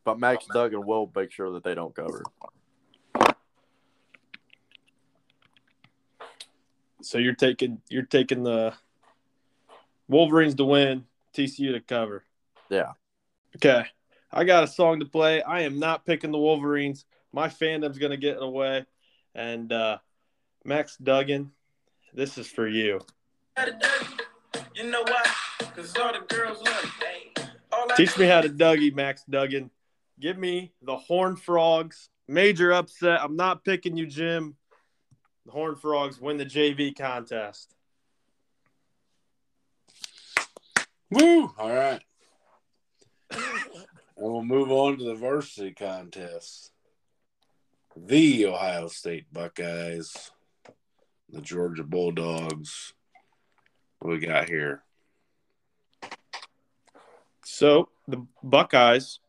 But 0.04 0.18
Max 0.18 0.46
Duggan 0.52 0.86
will 0.86 1.10
make 1.14 1.32
sure 1.32 1.50
that 1.52 1.64
they 1.64 1.74
don't 1.74 1.94
cover. 1.94 2.22
So 7.00 7.18
you're 7.18 7.34
taking 7.34 7.80
you're 7.88 8.02
taking 8.02 8.42
the 8.42 8.74
Wolverines 10.08 10.54
to 10.56 10.64
win, 10.64 11.04
TCU 11.34 11.72
to 11.72 11.80
cover. 11.80 12.24
Yeah. 12.70 12.92
Okay. 13.56 13.84
I 14.32 14.44
got 14.44 14.64
a 14.64 14.66
song 14.66 15.00
to 15.00 15.06
play. 15.06 15.42
I 15.42 15.62
am 15.62 15.78
not 15.78 16.04
picking 16.04 16.32
the 16.32 16.38
Wolverines. 16.38 17.04
My 17.32 17.48
fandom's 17.48 17.98
gonna 17.98 18.16
get 18.16 18.34
in 18.34 18.40
the 18.40 18.48
way. 18.48 18.84
And 19.34 19.72
uh 19.72 19.98
Max 20.64 20.96
Duggan, 20.96 21.50
this 22.14 22.38
is 22.38 22.46
for 22.46 22.66
you. 22.66 23.00
You 24.74 24.90
know 24.90 25.02
why? 25.02 25.24
Cause 25.76 25.96
all 25.96 26.12
the 26.12 26.34
girls 26.34 26.62
love 26.62 26.92
me. 27.00 27.44
All 27.72 27.86
Teach 27.96 28.16
me 28.18 28.26
how 28.26 28.40
to 28.40 28.48
Dougie, 28.48 28.94
Max 28.94 29.24
Duggan. 29.28 29.70
Give 30.20 30.38
me 30.38 30.72
the 30.82 30.96
Horn 30.96 31.36
Frogs. 31.36 32.08
Major 32.28 32.72
upset. 32.72 33.20
I'm 33.22 33.36
not 33.36 33.64
picking 33.64 33.96
you, 33.96 34.06
Jim. 34.06 34.56
The 35.46 35.52
Horned 35.52 35.80
Frogs 35.80 36.20
win 36.20 36.38
the 36.38 36.46
JV 36.46 36.96
contest. 36.96 37.74
Woo! 41.10 41.52
All 41.58 41.74
right. 41.74 42.02
and 43.30 43.42
we'll 44.16 44.42
move 44.42 44.70
on 44.70 44.98
to 44.98 45.04
the 45.04 45.14
varsity 45.14 45.72
contest. 45.72 46.70
The 47.96 48.46
Ohio 48.46 48.88
State 48.88 49.32
Buckeyes, 49.32 50.30
the 51.28 51.40
Georgia 51.40 51.84
Bulldogs. 51.84 52.94
What 53.98 54.10
we 54.10 54.18
got 54.18 54.48
here? 54.48 54.82
So 57.44 57.90
the 58.08 58.26
Buckeyes 58.42 59.20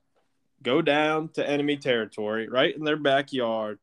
go 0.66 0.82
down 0.82 1.30
to 1.30 1.48
enemy 1.48 1.78
territory, 1.78 2.50
right 2.50 2.76
in 2.76 2.84
their 2.84 2.98
backyard. 2.98 3.80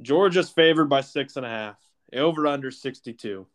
Georgia's 0.00 0.48
favored 0.48 0.86
by 0.86 1.02
six 1.02 1.36
and 1.36 1.44
a 1.44 1.48
half. 1.48 1.76
Over 2.14 2.46
under 2.46 2.70
62. 2.70 3.46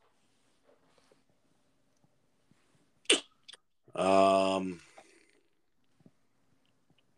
Um, 3.95 4.79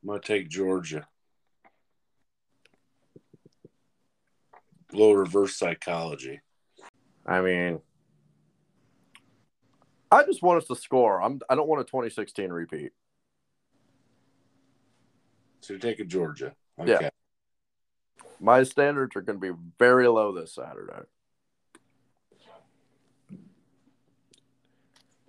I'm 0.02 0.08
gonna 0.08 0.20
take 0.20 0.48
Georgia. 0.48 1.08
Little 4.94 5.16
reverse 5.16 5.56
psychology. 5.56 6.40
I 7.26 7.42
mean, 7.42 7.82
I 10.12 10.24
just 10.24 10.42
want 10.42 10.62
us 10.62 10.68
to 10.68 10.76
score. 10.76 11.22
I'm. 11.22 11.42
I 11.50 11.56
don't 11.56 11.68
want 11.68 11.82
a 11.82 11.86
2016 11.86 12.52
repeat. 12.52 12.92
So 15.68 15.74
you're 15.74 15.82
taking 15.82 16.08
Georgia. 16.08 16.54
Yeah. 16.86 17.10
My 18.40 18.64
standards 18.64 19.18
are 19.18 19.22
going 19.22 19.38
to 19.38 19.54
be 19.54 19.60
very 19.78 20.08
low 20.08 20.32
this 20.32 20.56
Saturday. 20.56 21.04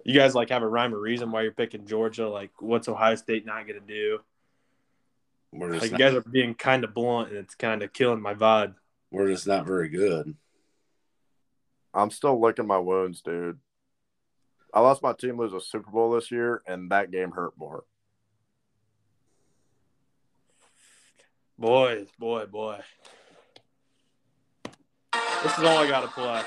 You 0.05 0.14
guys 0.14 0.36
like 0.36 0.51
have 0.51 0.62
a 0.62 0.68
rhyme 0.68 0.95
or 0.95 1.01
reason 1.01 1.32
why 1.32 1.43
you're 1.43 1.51
picking 1.51 1.86
Georgia? 1.86 2.28
Like, 2.28 2.53
what's 2.61 2.86
Ohio 2.86 3.16
State 3.16 3.47
not 3.47 3.66
going 3.66 3.80
to 3.80 3.86
do? 3.86 4.20
We're 5.53 5.72
just 5.72 5.82
Like, 5.82 5.91
you 5.91 5.99
guys 5.99 6.14
are 6.14 6.20
being 6.20 6.55
kind 6.55 6.84
of 6.84 6.95
blunt, 6.95 7.30
and 7.30 7.39
it's 7.39 7.57
kind 7.57 7.82
of 7.82 7.93
killing 7.93 8.20
my 8.20 8.34
vibe. 8.34 8.74
we're 9.11 9.26
just 9.26 9.49
not 9.49 9.66
very 9.66 9.89
good. 9.89 10.36
I'm 11.93 12.12
still 12.12 12.41
licking 12.41 12.68
my 12.68 12.78
wounds, 12.78 13.22
dude. 13.22 13.59
I 14.72 14.82
lost 14.82 15.03
my 15.03 15.14
team 15.14 15.36
lose 15.36 15.53
a 15.53 15.61
Super 15.61 15.91
Bowl 15.91 16.12
this 16.12 16.30
year, 16.30 16.62
and 16.64 16.93
that 16.93 17.11
game 17.11 17.32
hurt 17.32 17.55
more. 17.59 17.82
Boy, 21.59 22.07
boy, 22.21 22.47
boy. 22.47 22.79
This 25.43 25.59
is 25.59 25.65
all 25.65 25.79
I 25.79 25.89
got 25.89 26.03
to 26.03 26.09
play. 26.09 26.43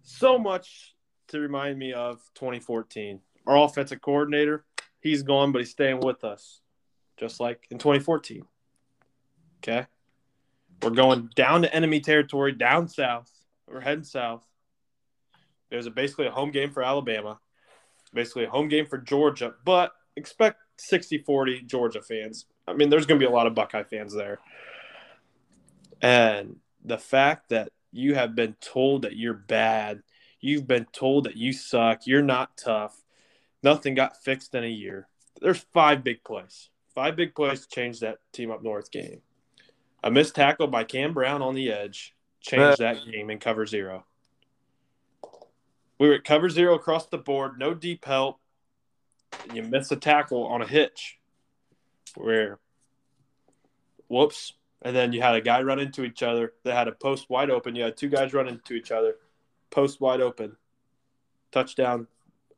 So 0.00 0.38
much 0.38 0.94
to 1.28 1.38
remind 1.38 1.78
me 1.78 1.92
of 1.92 2.22
2014. 2.36 3.20
Our 3.46 3.58
offensive 3.58 4.00
coordinator, 4.00 4.64
he's 5.00 5.22
gone, 5.22 5.52
but 5.52 5.58
he's 5.58 5.70
staying 5.70 6.00
with 6.00 6.24
us, 6.24 6.62
just 7.18 7.40
like 7.40 7.66
in 7.70 7.76
2014. 7.76 8.44
Okay. 9.58 9.86
We're 10.80 10.90
going 10.90 11.28
down 11.34 11.60
to 11.60 11.74
enemy 11.74 12.00
territory, 12.00 12.52
down 12.52 12.88
south. 12.88 13.30
We're 13.68 13.80
heading 13.80 14.04
south. 14.04 14.46
There's 15.68 15.84
a, 15.84 15.90
basically 15.90 16.28
a 16.28 16.30
home 16.30 16.52
game 16.52 16.70
for 16.70 16.82
Alabama, 16.82 17.38
basically 18.14 18.44
a 18.44 18.50
home 18.50 18.68
game 18.68 18.86
for 18.86 18.96
Georgia, 18.96 19.52
but 19.62 19.92
expect 20.16 20.58
60 20.76 21.18
40 21.18 21.62
Georgia 21.62 22.02
fans. 22.02 22.46
I 22.66 22.74
mean, 22.74 22.90
there's 22.90 23.06
going 23.06 23.20
to 23.20 23.26
be 23.26 23.30
a 23.30 23.34
lot 23.34 23.46
of 23.46 23.54
Buckeye 23.54 23.84
fans 23.84 24.14
there. 24.14 24.40
And 26.02 26.56
the 26.84 26.98
fact 26.98 27.48
that 27.50 27.70
you 27.92 28.14
have 28.14 28.34
been 28.34 28.54
told 28.60 29.02
that 29.02 29.16
you're 29.16 29.34
bad, 29.34 30.02
you've 30.40 30.66
been 30.66 30.86
told 30.92 31.24
that 31.24 31.36
you 31.36 31.52
suck, 31.52 32.06
you're 32.06 32.22
not 32.22 32.56
tough, 32.56 33.02
nothing 33.62 33.94
got 33.94 34.22
fixed 34.22 34.54
in 34.54 34.64
a 34.64 34.68
year. 34.68 35.08
There's 35.40 35.64
five 35.72 36.04
big 36.04 36.22
plays, 36.24 36.70
five 36.94 37.16
big 37.16 37.34
plays 37.34 37.62
to 37.62 37.68
change 37.68 38.00
that 38.00 38.18
team 38.32 38.50
up 38.50 38.62
north 38.62 38.90
game. 38.90 39.22
A 40.04 40.10
missed 40.10 40.34
tackle 40.34 40.66
by 40.66 40.84
Cam 40.84 41.14
Brown 41.14 41.42
on 41.42 41.54
the 41.54 41.72
edge 41.72 42.14
changed 42.40 42.78
that 42.78 43.04
game 43.10 43.30
in 43.30 43.38
cover 43.38 43.66
zero. 43.66 44.04
We 45.98 46.08
were 46.08 46.14
at 46.14 46.24
cover 46.24 46.48
zero 46.50 46.74
across 46.74 47.06
the 47.06 47.18
board, 47.18 47.58
no 47.58 47.72
deep 47.74 48.04
help 48.04 48.38
you 49.52 49.62
miss 49.62 49.90
a 49.90 49.96
tackle 49.96 50.44
on 50.46 50.62
a 50.62 50.66
hitch 50.66 51.18
where 52.16 52.58
whoops 54.08 54.52
and 54.82 54.94
then 54.94 55.12
you 55.12 55.20
had 55.22 55.34
a 55.34 55.40
guy 55.40 55.62
run 55.62 55.78
into 55.78 56.04
each 56.04 56.22
other 56.22 56.52
that 56.64 56.74
had 56.74 56.88
a 56.88 56.92
post 56.92 57.28
wide 57.28 57.50
open. 57.50 57.74
You 57.74 57.84
had 57.84 57.96
two 57.96 58.08
guys 58.08 58.32
run 58.32 58.48
into 58.48 58.74
each 58.74 58.90
other 58.92 59.16
post 59.70 60.00
wide 60.00 60.20
open 60.20 60.56
touchdown 61.52 62.06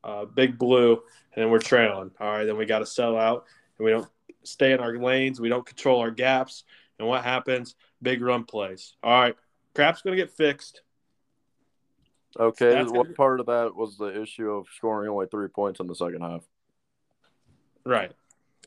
uh, 0.05 0.25
big 0.25 0.59
blue 0.59 0.93
and 1.35 1.43
then 1.45 1.51
we're 1.51 1.59
trailing. 1.59 2.11
All 2.21 2.31
right 2.31 2.45
then 2.45 2.57
we 2.57 2.67
got 2.67 2.81
to 2.81 2.87
sell 2.87 3.17
out 3.17 3.45
and 3.79 3.85
we 3.85 3.91
don't 3.91 4.09
stay 4.43 4.73
in 4.73 4.81
our 4.81 4.97
lanes. 4.97 5.41
We 5.41 5.49
don't 5.49 5.67
control 5.67 6.01
our 6.01 6.11
gaps 6.11 6.65
and 6.99 7.07
what 7.09 7.25
happens? 7.25 7.75
Big 8.03 8.23
run 8.23 8.45
plays. 8.45 8.95
All 9.03 9.21
right 9.21 9.37
crap's 9.75 10.03
going 10.03 10.17
to 10.17 10.23
get 10.23 10.33
fixed. 10.37 10.83
Okay, 12.39 12.71
That's 12.73 12.91
what 12.91 13.05
gonna- 13.05 13.15
part 13.15 13.41
of 13.41 13.47
that 13.47 13.75
was 13.75 13.97
the 13.97 14.21
issue 14.21 14.51
of 14.51 14.67
scoring 14.77 15.09
only 15.09 15.27
three 15.27 15.49
points 15.49 15.81
in 15.81 15.87
the 15.87 15.95
second 15.95 16.21
half? 16.21 16.43
Right. 17.89 18.13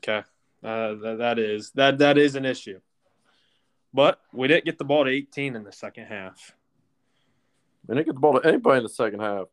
Okay. 0.00 0.26
Uh, 0.64 0.94
that, 0.94 1.16
that 1.18 1.38
is 1.38 1.70
that 1.76 1.98
that 1.98 2.18
is 2.18 2.34
an 2.34 2.44
issue. 2.44 2.80
But 3.94 4.20
we 4.32 4.48
didn't 4.48 4.64
get 4.64 4.78
the 4.78 4.84
ball 4.84 5.04
to 5.04 5.10
18 5.10 5.54
in 5.54 5.62
the 5.62 5.70
second 5.70 6.06
half. 6.06 6.56
We 7.86 7.94
didn't 7.94 8.06
get 8.06 8.14
the 8.14 8.20
ball 8.20 8.40
to 8.40 8.48
anybody 8.48 8.78
in 8.78 8.82
the 8.82 8.88
second 8.88 9.20
half. 9.20 9.46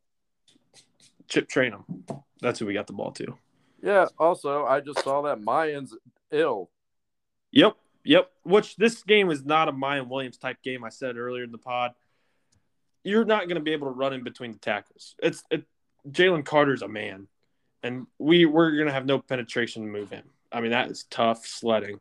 Chip 1.28 1.48
Trayanum. 1.48 1.84
That's 2.42 2.58
who 2.58 2.66
we 2.66 2.74
got 2.74 2.88
the 2.88 2.94
ball 2.94 3.12
to. 3.12 3.38
Yeah. 3.84 4.08
Also, 4.18 4.66
I 4.66 4.80
just 4.80 5.04
saw 5.04 5.22
that 5.24 5.40
Miyan's 5.40 5.96
ill. 6.32 6.72
Yep. 7.52 7.76
Yep. 8.06 8.32
Which 8.44 8.76
this 8.76 9.04
game 9.04 9.30
is 9.30 9.46
not 9.46 9.70
a 9.70 9.72
Miyan 9.72 10.08
Williams 10.08 10.38
type 10.38 10.64
game. 10.64 10.84
I 10.84 10.90
said 10.90 11.16
earlier 11.16 11.44
in 11.44 11.52
the 11.52 11.60
pod. 11.60 11.92
You're 13.04 13.26
not 13.26 13.44
going 13.44 13.56
to 13.56 13.62
be 13.62 13.74
able 13.74 13.88
to 13.88 13.94
run 13.94 14.14
in 14.14 14.24
between 14.24 14.52
the 14.52 14.58
tackles. 14.58 15.16
It's 15.22 15.44
it, 15.52 15.66
Jalen 16.10 16.44
Carter's 16.44 16.82
a 16.82 16.88
man, 16.88 17.28
and 17.84 18.08
we 18.18 18.46
we're 18.46 18.72
going 18.72 18.88
to 18.88 18.94
have 18.94 19.06
no 19.06 19.20
penetration 19.20 19.84
to 19.84 19.90
move 19.90 20.10
him. 20.10 20.24
I 20.52 20.62
mean 20.62 20.72
that 20.72 20.90
is 20.90 21.04
tough 21.10 21.46
sledding. 21.46 22.00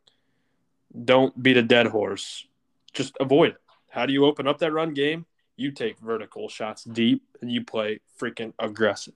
Don't 1.04 1.40
beat 1.42 1.56
a 1.56 1.62
dead 1.62 1.86
horse. 1.86 2.46
Just 2.92 3.16
avoid 3.20 3.50
it. 3.50 3.56
How 3.90 4.06
do 4.06 4.12
you 4.12 4.24
open 4.24 4.46
up 4.48 4.58
that 4.58 4.72
run 4.72 4.94
game? 4.94 5.26
You 5.56 5.70
take 5.72 5.98
vertical 5.98 6.48
shots 6.48 6.84
deep 6.84 7.22
and 7.40 7.50
you 7.50 7.64
play 7.64 8.00
freaking 8.20 8.52
aggressive. 8.58 9.14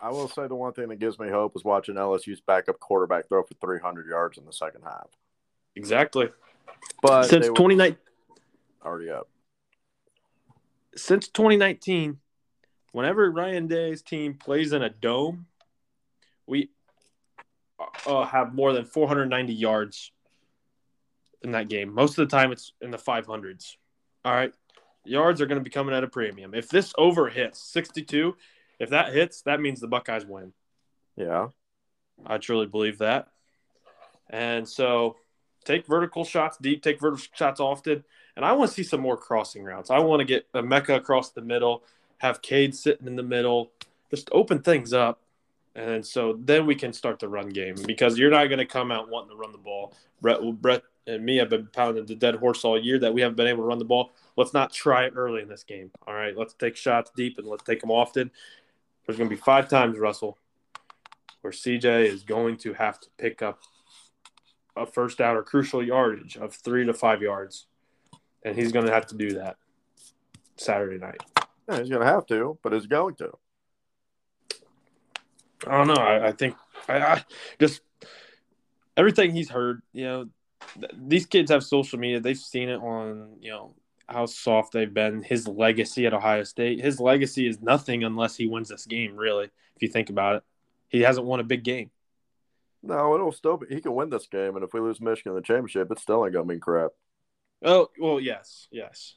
I 0.00 0.10
will 0.10 0.28
say 0.28 0.46
the 0.46 0.54
one 0.54 0.72
thing 0.72 0.88
that 0.88 1.00
gives 1.00 1.18
me 1.18 1.28
hope 1.28 1.56
is 1.56 1.64
watching 1.64 1.96
LSU's 1.96 2.40
backup 2.40 2.78
quarterback 2.78 3.28
throw 3.28 3.42
for 3.42 3.54
300 3.54 4.06
yards 4.06 4.38
in 4.38 4.44
the 4.44 4.52
second 4.52 4.82
half. 4.82 5.08
Exactly. 5.74 6.28
But 7.02 7.24
Since 7.24 7.46
they 7.46 7.52
2019 7.52 7.98
already 8.84 9.10
up. 9.10 9.28
since 10.94 11.26
2019, 11.28 12.18
whenever 12.92 13.30
Ryan 13.30 13.66
Day's 13.66 14.02
team 14.02 14.34
plays 14.34 14.72
in 14.72 14.82
a 14.82 14.90
dome, 14.90 15.46
we 16.46 16.70
uh, 18.06 18.24
have 18.24 18.54
more 18.54 18.72
than 18.72 18.84
490 18.84 19.52
yards 19.52 20.12
in 21.42 21.52
that 21.52 21.68
game. 21.68 21.92
Most 21.92 22.18
of 22.18 22.28
the 22.28 22.36
time, 22.36 22.52
it's 22.52 22.72
in 22.80 22.90
the 22.90 22.98
500s. 22.98 23.76
All 24.24 24.32
right. 24.32 24.52
Yards 25.04 25.40
are 25.40 25.46
going 25.46 25.58
to 25.58 25.64
be 25.64 25.70
coming 25.70 25.94
at 25.94 26.04
a 26.04 26.08
premium. 26.08 26.54
If 26.54 26.68
this 26.68 26.92
over 26.98 27.28
hits 27.28 27.60
62, 27.60 28.36
if 28.78 28.90
that 28.90 29.12
hits, 29.12 29.42
that 29.42 29.60
means 29.60 29.80
the 29.80 29.88
Buckeyes 29.88 30.26
win. 30.26 30.52
Yeah. 31.16 31.48
I 32.26 32.38
truly 32.38 32.66
believe 32.66 32.98
that. 32.98 33.28
And 34.28 34.68
so 34.68 35.16
take 35.64 35.86
vertical 35.86 36.24
shots 36.24 36.58
deep, 36.60 36.82
take 36.82 37.00
vertical 37.00 37.24
shots 37.34 37.60
often. 37.60 38.04
And 38.36 38.44
I 38.44 38.52
want 38.52 38.70
to 38.70 38.74
see 38.74 38.82
some 38.82 39.00
more 39.00 39.16
crossing 39.16 39.64
routes. 39.64 39.90
I 39.90 39.98
want 40.00 40.20
to 40.20 40.24
get 40.24 40.50
Emeka 40.52 40.96
across 40.96 41.30
the 41.30 41.40
middle, 41.40 41.82
have 42.18 42.42
Cade 42.42 42.74
sitting 42.74 43.06
in 43.06 43.16
the 43.16 43.22
middle, 43.22 43.72
just 44.10 44.28
open 44.32 44.60
things 44.60 44.92
up. 44.92 45.20
And 45.74 46.04
so 46.04 46.38
then 46.42 46.66
we 46.66 46.74
can 46.74 46.92
start 46.92 47.20
the 47.20 47.28
run 47.28 47.50
game 47.50 47.76
because 47.86 48.18
you're 48.18 48.30
not 48.30 48.46
going 48.46 48.58
to 48.58 48.66
come 48.66 48.90
out 48.90 49.08
wanting 49.08 49.30
to 49.30 49.36
run 49.36 49.52
the 49.52 49.58
ball. 49.58 49.94
Brett, 50.20 50.40
Brett 50.60 50.82
and 51.06 51.24
me 51.24 51.36
have 51.36 51.48
been 51.48 51.68
pounding 51.72 52.04
the 52.04 52.16
dead 52.16 52.34
horse 52.34 52.64
all 52.64 52.78
year 52.78 52.98
that 52.98 53.14
we 53.14 53.20
haven't 53.20 53.36
been 53.36 53.46
able 53.46 53.62
to 53.62 53.68
run 53.68 53.78
the 53.78 53.84
ball. 53.84 54.10
Let's 54.36 54.52
not 54.52 54.72
try 54.72 55.04
it 55.04 55.12
early 55.14 55.40
in 55.40 55.48
this 55.48 55.62
game. 55.62 55.90
All 56.06 56.14
right. 56.14 56.36
Let's 56.36 56.54
take 56.54 56.76
shots 56.76 57.12
deep 57.16 57.38
and 57.38 57.46
let's 57.46 57.62
take 57.62 57.80
them 57.80 57.90
often. 57.90 58.30
There's 59.06 59.16
going 59.16 59.30
to 59.30 59.34
be 59.34 59.40
five 59.40 59.68
times, 59.68 59.98
Russell, 59.98 60.36
where 61.40 61.52
CJ 61.52 62.06
is 62.06 62.24
going 62.24 62.56
to 62.58 62.74
have 62.74 62.98
to 63.00 63.08
pick 63.16 63.40
up 63.40 63.60
a 64.76 64.84
first 64.84 65.18
down 65.18 65.36
or 65.36 65.42
crucial 65.42 65.82
yardage 65.82 66.36
of 66.36 66.54
three 66.54 66.84
to 66.84 66.92
five 66.92 67.22
yards. 67.22 67.66
And 68.44 68.56
he's 68.56 68.72
going 68.72 68.86
to 68.86 68.92
have 68.92 69.06
to 69.06 69.16
do 69.16 69.30
that 69.34 69.56
Saturday 70.56 70.98
night. 70.98 71.20
Yeah, 71.68 71.78
he's 71.78 71.88
going 71.88 72.00
to 72.00 72.06
have 72.06 72.26
to, 72.26 72.58
but 72.62 72.72
he's 72.72 72.86
going 72.86 73.14
to. 73.16 73.30
I 75.66 75.76
don't 75.76 75.88
know. 75.88 75.94
I, 75.94 76.28
I 76.28 76.32
think 76.32 76.56
I, 76.88 76.98
I 76.98 77.24
just 77.58 77.82
everything 78.96 79.32
he's 79.32 79.50
heard, 79.50 79.82
you 79.92 80.04
know, 80.04 80.28
th- 80.80 80.92
these 80.96 81.26
kids 81.26 81.50
have 81.50 81.64
social 81.64 81.98
media. 81.98 82.20
They've 82.20 82.38
seen 82.38 82.68
it 82.68 82.76
on, 82.76 83.36
you 83.40 83.50
know, 83.50 83.74
how 84.08 84.26
soft 84.26 84.72
they've 84.72 84.92
been. 84.92 85.22
His 85.22 85.46
legacy 85.46 86.06
at 86.06 86.14
Ohio 86.14 86.44
State. 86.44 86.80
His 86.80 87.00
legacy 87.00 87.46
is 87.46 87.60
nothing 87.60 88.04
unless 88.04 88.36
he 88.36 88.46
wins 88.46 88.68
this 88.68 88.86
game, 88.86 89.16
really, 89.16 89.46
if 89.46 89.82
you 89.82 89.88
think 89.88 90.10
about 90.10 90.36
it. 90.36 90.42
He 90.88 91.02
hasn't 91.02 91.26
won 91.26 91.40
a 91.40 91.44
big 91.44 91.64
game. 91.64 91.90
No, 92.82 93.14
it'll 93.14 93.32
still 93.32 93.56
be. 93.56 93.66
He 93.74 93.80
can 93.80 93.94
win 93.94 94.08
this 94.08 94.26
game, 94.26 94.54
and 94.54 94.64
if 94.64 94.72
we 94.72 94.80
lose 94.80 95.00
Michigan 95.00 95.32
in 95.32 95.36
the 95.36 95.42
championship, 95.42 95.90
it's 95.90 96.02
still 96.02 96.24
ain't 96.24 96.32
going 96.32 96.46
to 96.46 96.52
mean 96.52 96.60
crap. 96.60 96.92
Oh 97.62 97.90
well, 97.98 98.20
yes, 98.20 98.68
yes. 98.70 99.16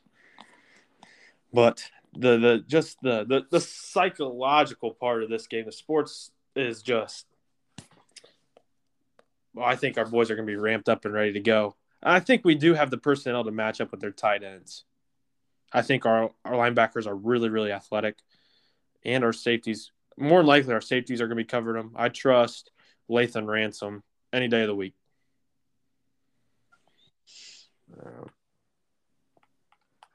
But 1.54 1.90
the 2.14 2.38
the 2.38 2.64
just 2.68 3.02
the, 3.02 3.24
the 3.26 3.46
the 3.50 3.62
psychological 3.62 4.92
part 4.92 5.24
of 5.24 5.30
this 5.30 5.48
game, 5.48 5.66
the 5.66 5.72
sports 5.72 6.32
is 6.56 6.82
just. 6.82 7.26
Well, 9.54 9.66
I 9.66 9.76
think 9.76 9.98
our 9.98 10.06
boys 10.06 10.32
are 10.32 10.36
going 10.36 10.48
to 10.48 10.52
be 10.52 10.58
ramped 10.58 10.88
up 10.88 11.04
and 11.04 11.14
ready 11.14 11.34
to 11.34 11.40
go. 11.42 11.76
I 12.02 12.22
think 12.22 12.46
we 12.46 12.56
do 12.56 12.74
have 12.74 12.90
the 12.90 12.98
personnel 12.98 13.44
to 13.44 13.52
match 13.52 13.82
up 13.82 13.92
with 13.92 14.00
their 14.00 14.12
tight 14.12 14.44
ends. 14.44 14.86
I 15.74 15.82
think 15.82 16.06
our 16.06 16.32
our 16.44 16.54
linebackers 16.54 17.08
are 17.08 17.16
really 17.16 17.50
really 17.50 17.72
athletic, 17.72 18.18
and 19.04 19.24
our 19.24 19.34
safeties 19.34 19.92
more 20.18 20.44
likely 20.44 20.74
our 20.74 20.82
safeties 20.82 21.22
are 21.22 21.28
going 21.28 21.38
to 21.38 21.44
be 21.44 21.48
covering 21.48 21.78
them. 21.78 21.94
I 21.96 22.10
trust 22.10 22.72
Lathan 23.10 23.48
Ransom 23.48 24.04
any 24.34 24.48
day 24.48 24.62
of 24.62 24.68
the 24.68 24.76
week. 24.76 24.94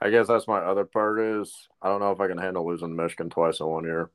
I 0.00 0.10
guess 0.10 0.26
that's 0.28 0.46
my 0.46 0.58
other 0.58 0.84
part 0.84 1.20
is 1.20 1.68
I 1.80 1.88
don't 1.88 2.00
know 2.00 2.12
if 2.12 2.20
I 2.20 2.28
can 2.28 2.38
handle 2.38 2.66
losing 2.66 2.94
Michigan 2.94 3.30
twice 3.30 3.60
in 3.60 3.66
one 3.66 3.84
year. 3.84 4.10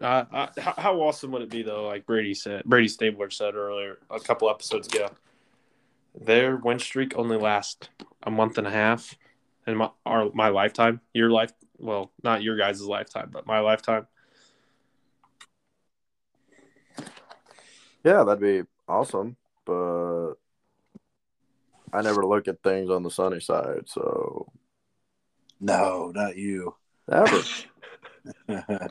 Uh, 0.00 0.24
uh, 0.32 0.46
how, 0.58 0.74
how 0.78 1.00
awesome 1.00 1.30
would 1.32 1.42
it 1.42 1.50
be 1.50 1.62
though? 1.62 1.86
Like 1.86 2.06
Brady 2.06 2.34
said, 2.34 2.64
Brady 2.64 2.88
Stabler 2.88 3.30
said 3.30 3.54
earlier, 3.54 3.98
a 4.10 4.18
couple 4.18 4.48
episodes 4.48 4.88
ago, 4.88 5.10
their 6.18 6.56
win 6.56 6.78
streak 6.78 7.16
only 7.16 7.36
lasts 7.36 7.88
a 8.22 8.30
month 8.30 8.58
and 8.58 8.66
a 8.66 8.70
half, 8.70 9.16
in 9.66 9.76
my 9.76 9.90
our 10.06 10.30
my 10.32 10.48
lifetime, 10.48 11.00
your 11.12 11.30
life, 11.30 11.52
well, 11.78 12.10
not 12.22 12.42
your 12.42 12.56
guys' 12.56 12.82
lifetime, 12.82 13.30
but 13.32 13.46
my 13.46 13.60
lifetime. 13.60 14.06
Yeah, 18.04 18.24
that'd 18.24 18.40
be 18.40 18.62
awesome, 18.88 19.36
but 19.64 20.34
I 21.92 22.02
never 22.02 22.26
look 22.26 22.48
at 22.48 22.62
things 22.62 22.90
on 22.90 23.02
the 23.02 23.10
sunny 23.10 23.38
side, 23.38 23.82
so 23.86 24.50
No, 25.62 26.10
not 26.12 26.36
you. 26.36 26.74
ever. 27.10 27.40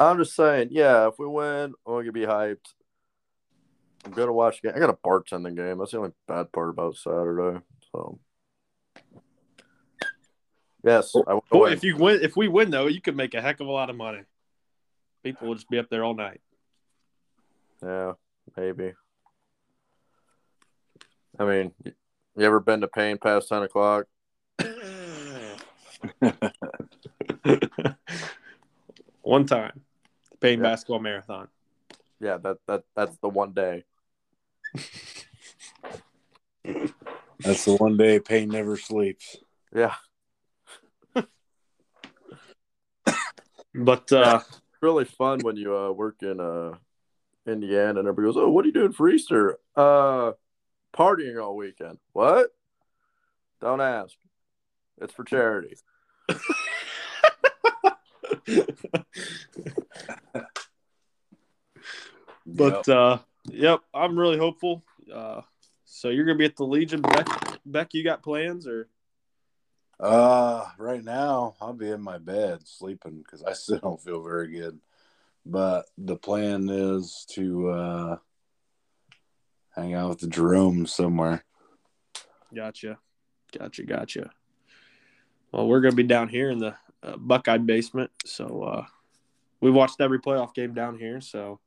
I'm 0.00 0.18
just 0.18 0.36
saying, 0.36 0.68
yeah, 0.70 1.08
if 1.08 1.18
we 1.18 1.26
win, 1.26 1.74
I'm 1.84 1.94
gonna 1.94 2.12
be 2.12 2.20
hyped. 2.20 2.74
I'm 4.04 4.12
gonna 4.12 4.32
watch 4.32 4.62
the 4.62 4.68
game. 4.68 4.76
I 4.76 4.78
got 4.78 4.90
a 4.90 4.92
bartending 4.92 5.56
game. 5.56 5.78
That's 5.78 5.90
the 5.90 5.98
only 5.98 6.12
bad 6.28 6.52
part 6.52 6.68
about 6.68 6.96
Saturday. 6.96 7.58
So 7.90 8.20
yes, 10.84 11.12
I 11.26 11.34
will 11.34 11.44
Boy, 11.50 11.72
if 11.72 11.82
you 11.82 11.96
win, 11.96 12.20
if 12.22 12.36
we 12.36 12.46
win 12.46 12.70
though, 12.70 12.86
you 12.86 13.00
could 13.00 13.16
make 13.16 13.34
a 13.34 13.42
heck 13.42 13.58
of 13.58 13.66
a 13.66 13.72
lot 13.72 13.90
of 13.90 13.96
money. 13.96 14.22
People 15.24 15.48
will 15.48 15.56
just 15.56 15.68
be 15.68 15.78
up 15.78 15.90
there 15.90 16.04
all 16.04 16.14
night. 16.14 16.40
Yeah, 17.82 18.12
maybe. 18.56 18.92
I 21.36 21.44
mean, 21.44 21.72
you 21.84 22.44
ever 22.44 22.60
been 22.60 22.82
to 22.82 22.88
Payne 22.88 23.18
past 23.18 23.48
ten 23.48 23.64
o'clock? 23.64 24.06
One 29.22 29.46
time, 29.46 29.80
Payne 30.40 30.58
Yeah. 30.58 30.62
basketball 30.64 31.00
marathon. 31.00 31.48
Yeah, 32.20 32.38
that 32.38 32.58
that 32.66 32.84
that's 32.96 33.16
the 33.18 33.28
one 33.28 33.52
day. 33.52 33.84
That's 36.64 37.64
the 37.64 37.76
one 37.78 37.96
day 37.96 38.18
Payne 38.20 38.48
never 38.48 38.76
sleeps. 38.76 39.36
Yeah, 39.74 39.94
But 43.74 44.10
uh, 44.12 44.40
really 44.80 45.04
fun 45.04 45.40
when 45.42 45.56
you 45.56 45.76
uh, 45.76 45.92
work 45.92 46.22
in 46.22 46.40
uh, 46.40 46.72
Indiana 47.46 48.00
and 48.00 48.08
everybody 48.08 48.26
goes, 48.26 48.36
"Oh, 48.36 48.50
what 48.50 48.64
are 48.64 48.68
you 48.68 48.74
doing 48.74 48.92
for 48.92 49.08
Easter?" 49.08 49.58
Uh, 49.76 50.32
partying 50.92 51.40
all 51.42 51.54
weekend. 51.56 51.98
What? 52.12 52.50
Don't 53.60 53.80
ask. 53.80 54.16
It's 55.00 55.12
for 55.14 55.24
charity. 55.24 55.76
But 62.46 62.88
Yep. 62.88 62.96
uh 62.96 63.18
yep, 63.50 63.80
I'm 63.92 64.18
really 64.18 64.38
hopeful. 64.38 64.82
Uh 65.12 65.42
so 65.84 66.08
you're 66.08 66.24
gonna 66.24 66.38
be 66.38 66.44
at 66.44 66.56
the 66.56 66.64
Legion 66.64 67.02
Beck 67.02 67.26
Beck, 67.66 67.94
you 67.94 68.02
got 68.02 68.22
plans 68.22 68.66
or 68.66 68.88
Uh, 70.00 70.64
right 70.78 71.02
now 71.04 71.56
I'll 71.60 71.72
be 71.74 71.90
in 71.90 72.00
my 72.00 72.18
bed 72.18 72.66
sleeping 72.66 73.18
because 73.18 73.42
I 73.42 73.52
still 73.52 73.78
don't 73.78 74.00
feel 74.02 74.22
very 74.22 74.48
good. 74.48 74.80
But 75.44 75.86
the 75.96 76.16
plan 76.16 76.68
is 76.68 77.26
to 77.30 77.68
uh, 77.70 78.16
hang 79.74 79.94
out 79.94 80.10
with 80.10 80.18
the 80.20 80.28
Jerome 80.28 80.86
somewhere. 80.86 81.44
gotcha. 82.54 82.98
Gotcha, 83.56 83.84
gotcha. 83.84 84.30
Well, 85.52 85.66
we're 85.66 85.80
gonna 85.80 85.94
be 85.94 86.02
down 86.02 86.28
here 86.28 86.50
in 86.50 86.58
the 86.58 86.74
uh, 87.02 87.16
Buckeye 87.16 87.58
basement, 87.58 88.10
so 88.24 88.62
uh 88.62 88.86
we 89.60 89.70
watched 89.70 90.00
every 90.00 90.20
playoff 90.20 90.54
game 90.54 90.72
down 90.72 90.98
here, 90.98 91.20
so 91.20 91.58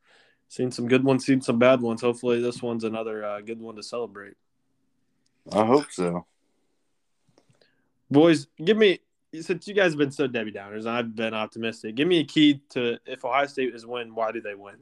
seen 0.48 0.72
some 0.72 0.88
good 0.88 1.04
ones, 1.04 1.26
seen 1.26 1.42
some 1.42 1.60
bad 1.60 1.82
ones. 1.82 2.02
Hopefully 2.02 2.42
this 2.42 2.62
one's 2.62 2.86
another 2.86 3.26
uh, 3.26 3.42
good 3.42 3.60
one 3.60 3.76
to 3.76 3.84
celebrate. 3.84 4.36
I 5.52 5.66
hope 5.66 5.92
so. 5.92 6.26
Boys, 8.10 8.48
give 8.64 8.78
me 8.78 9.00
since 9.42 9.68
you 9.68 9.74
guys 9.74 9.92
have 9.92 10.00
been 10.00 10.12
so 10.12 10.28
Debbie 10.28 10.52
Downers, 10.52 10.82
and 10.82 10.90
I've 10.90 11.16
been 11.16 11.34
optimistic. 11.34 11.96
Give 11.96 12.08
me 12.08 12.20
a 12.20 12.26
key 12.26 12.62
to 12.70 12.98
if 13.06 13.26
Ohio 13.26 13.46
State 13.48 13.76
is 13.76 13.86
win, 13.86 14.16
why 14.16 14.32
do 14.32 14.42
they 14.42 14.56
win? 14.56 14.78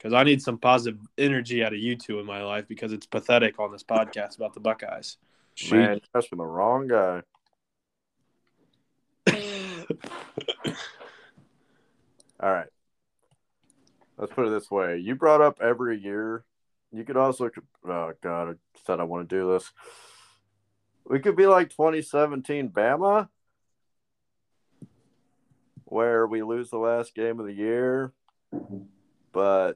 because 0.00 0.14
I 0.14 0.22
need 0.22 0.40
some 0.40 0.56
positive 0.56 0.98
energy 1.18 1.62
out 1.62 1.74
of 1.74 1.78
you 1.78 1.94
two 1.94 2.20
in 2.20 2.26
my 2.26 2.42
life 2.42 2.66
because 2.66 2.92
it's 2.92 3.04
pathetic 3.04 3.58
on 3.60 3.70
this 3.70 3.82
podcast 3.82 4.36
about 4.36 4.54
the 4.54 4.60
Buckeyes. 4.60 5.18
Man, 5.70 5.90
you're 5.90 6.00
asking 6.14 6.38
the 6.38 6.46
wrong 6.46 6.88
guy. 6.88 7.22
All 12.42 12.52
right. 12.52 12.68
Let's 14.16 14.32
put 14.32 14.46
it 14.46 14.50
this 14.50 14.70
way. 14.70 14.98
You 14.98 15.14
brought 15.14 15.40
up 15.40 15.58
every 15.62 15.98
year. 15.98 16.44
You 16.92 17.04
could 17.04 17.16
also, 17.16 17.50
oh 17.88 18.12
God, 18.22 18.50
I 18.50 18.52
said 18.84 19.00
I 19.00 19.04
want 19.04 19.28
to 19.28 19.36
do 19.36 19.52
this. 19.52 19.70
We 21.04 21.20
could 21.20 21.36
be 21.36 21.46
like 21.46 21.70
2017 21.70 22.70
Bama, 22.70 23.28
where 25.84 26.26
we 26.26 26.42
lose 26.42 26.70
the 26.70 26.78
last 26.78 27.14
game 27.14 27.40
of 27.40 27.46
the 27.46 27.52
year, 27.52 28.12
but 29.32 29.74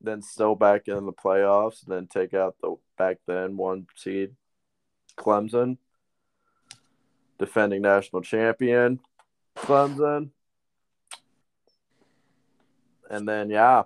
then 0.00 0.22
still 0.22 0.54
back 0.54 0.88
in 0.88 1.06
the 1.06 1.12
playoffs, 1.12 1.84
and 1.84 1.94
then 1.94 2.06
take 2.06 2.34
out 2.34 2.56
the 2.60 2.76
back 2.96 3.18
then 3.26 3.56
one 3.56 3.86
seed 3.96 4.36
Clemson, 5.16 5.78
defending 7.44 7.82
national 7.82 8.22
champion 8.22 8.98
Clemson. 9.56 10.30
And 13.10 13.28
then 13.28 13.50
yeah. 13.50 13.84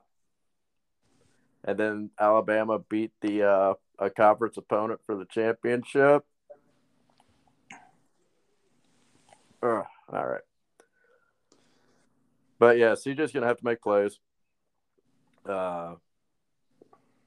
And 1.64 1.78
then 1.78 2.10
Alabama 2.18 2.78
beat 2.78 3.12
the 3.20 3.42
uh 3.42 3.74
a 3.98 4.10
conference 4.10 4.56
opponent 4.56 5.00
for 5.06 5.16
the 5.16 5.24
championship. 5.24 6.24
Ugh, 9.60 9.84
all 10.12 10.26
right. 10.26 10.40
But 12.60 12.78
yeah, 12.78 12.92
CJ's 12.92 13.32
gonna 13.32 13.46
have 13.46 13.58
to 13.58 13.64
make 13.64 13.82
plays. 13.82 14.18
Uh 15.46 15.96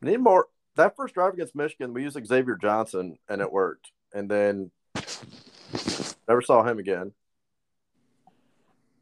need 0.02 0.18
more 0.18 0.48
that 0.76 0.96
first 0.96 1.14
drive 1.14 1.34
against 1.34 1.56
Michigan, 1.56 1.94
we 1.94 2.04
used 2.04 2.18
Xavier 2.26 2.56
Johnson 2.56 3.18
and 3.28 3.42
it 3.42 3.52
worked. 3.52 3.92
And 4.14 4.32
then 4.32 4.72
never 6.32 6.42
saw 6.42 6.64
him 6.64 6.80
again. 6.80 7.12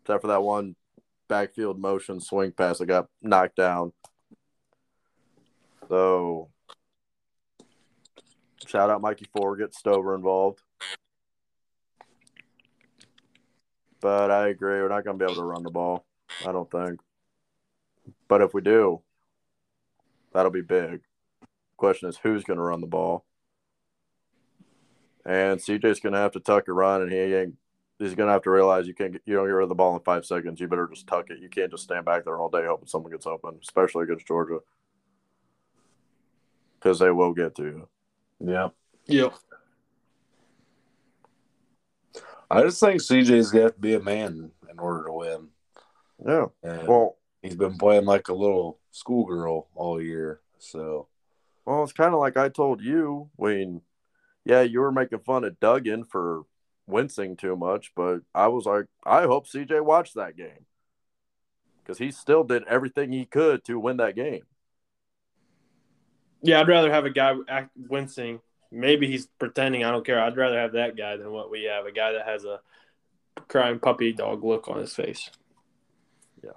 Except 0.01 0.21
for 0.21 0.29
that 0.29 0.41
one 0.41 0.75
backfield 1.27 1.79
motion 1.79 2.19
swing 2.19 2.51
pass 2.51 2.79
that 2.79 2.87
got 2.87 3.07
knocked 3.21 3.55
down. 3.55 3.93
So 5.87 6.49
shout 8.65 8.89
out 8.89 9.01
Mikey 9.01 9.27
Forget, 9.31 9.75
Stover 9.75 10.15
involved. 10.15 10.61
But 14.01 14.31
I 14.31 14.47
agree, 14.47 14.81
we're 14.81 14.89
not 14.89 15.03
going 15.05 15.19
to 15.19 15.23
be 15.23 15.31
able 15.31 15.43
to 15.43 15.47
run 15.47 15.61
the 15.61 15.69
ball. 15.69 16.05
I 16.47 16.51
don't 16.51 16.71
think. 16.71 16.99
But 18.27 18.41
if 18.41 18.55
we 18.55 18.61
do, 18.61 19.01
that'll 20.33 20.51
be 20.51 20.61
big. 20.61 21.01
Question 21.77 22.09
is, 22.09 22.17
who's 22.23 22.43
going 22.43 22.57
to 22.57 22.63
run 22.63 22.81
the 22.81 22.87
ball? 22.87 23.23
And 25.25 25.59
CJ's 25.59 25.99
going 25.99 26.13
to 26.13 26.19
have 26.19 26.31
to 26.31 26.39
tuck 26.39 26.67
a 26.67 26.73
run, 26.73 27.01
and 27.01 27.11
he 27.11 27.17
ain't. 27.17 27.55
He's 27.99 28.15
going 28.15 28.27
to 28.27 28.33
have 28.33 28.43
to 28.43 28.51
realize 28.51 28.87
you 28.87 28.93
can't. 28.93 29.17
You 29.25 29.35
don't 29.35 29.45
get 29.45 29.51
rid 29.51 29.63
of 29.63 29.69
the 29.69 29.75
ball 29.75 29.95
in 29.95 30.01
five 30.01 30.25
seconds. 30.25 30.59
You 30.59 30.67
better 30.67 30.87
just 30.87 31.05
tuck 31.05 31.29
it. 31.29 31.39
You 31.39 31.49
can't 31.49 31.69
just 31.69 31.83
stand 31.83 32.05
back 32.05 32.23
there 32.23 32.37
all 32.39 32.49
day 32.49 32.65
hoping 32.65 32.87
someone 32.87 33.11
gets 33.11 33.27
open, 33.27 33.59
especially 33.61 34.05
against 34.05 34.25
Georgia, 34.25 34.59
because 36.79 36.99
they 36.99 37.11
will 37.11 37.33
get 37.33 37.55
to 37.55 37.63
you. 37.63 37.87
Yeah. 38.39 38.69
Yep. 39.07 39.33
I 42.49 42.63
just 42.63 42.79
think 42.79 43.01
CJ's 43.01 43.51
got 43.51 43.73
to 43.73 43.79
be 43.79 43.93
a 43.95 43.99
man 43.99 44.51
in 44.71 44.79
order 44.79 45.05
to 45.05 45.13
win. 45.13 45.47
Yeah. 46.25 46.45
And 46.63 46.87
Well, 46.87 47.17
he's 47.41 47.55
been 47.55 47.77
playing 47.77 48.05
like 48.05 48.29
a 48.29 48.33
little 48.33 48.79
schoolgirl 48.91 49.67
all 49.75 50.01
year. 50.01 50.39
So 50.57 51.07
Well, 51.65 51.83
it's 51.83 51.93
kind 51.93 52.13
of 52.13 52.19
like 52.19 52.37
I 52.37 52.49
told 52.49 52.81
you 52.81 53.29
when, 53.35 53.81
yeah, 54.49 54.61
you 54.61 54.79
were 54.79 54.91
making 54.91 55.19
fun 55.19 55.43
of 55.43 55.59
Duggan 55.59 56.05
for 56.05 56.41
wincing 56.87 57.37
too 57.37 57.55
much, 57.55 57.91
but 57.95 58.21
I 58.33 58.47
was 58.47 58.65
like, 58.65 58.85
I 59.05 59.23
hope 59.23 59.47
CJ 59.47 59.85
watched 59.85 60.15
that 60.15 60.35
game 60.35 60.65
because 61.83 61.99
he 61.99 62.09
still 62.09 62.43
did 62.43 62.63
everything 62.63 63.11
he 63.11 63.25
could 63.25 63.63
to 63.65 63.79
win 63.79 63.97
that 63.97 64.15
game. 64.15 64.41
Yeah, 66.41 66.61
I'd 66.61 66.67
rather 66.67 66.91
have 66.91 67.05
a 67.05 67.11
guy 67.11 67.35
act 67.47 67.69
wincing. 67.77 68.39
Maybe 68.71 69.05
he's 69.05 69.27
pretending. 69.37 69.83
I 69.83 69.91
don't 69.91 70.03
care. 70.03 70.19
I'd 70.19 70.35
rather 70.35 70.59
have 70.59 70.71
that 70.71 70.97
guy 70.97 71.15
than 71.15 71.31
what 71.31 71.51
we 71.51 71.65
have. 71.65 71.85
A 71.85 71.91
guy 71.91 72.13
that 72.13 72.25
has 72.25 72.43
a 72.43 72.59
crying 73.49 73.77
puppy 73.77 74.13
dog 74.13 74.43
look 74.43 74.67
on 74.67 74.79
his 74.79 74.95
face. 74.95 75.29
Yeah. 76.43 76.51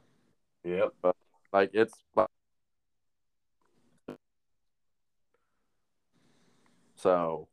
Yep. 0.64 1.14
Like 1.52 1.72
it's 1.74 1.92
so 6.96 7.48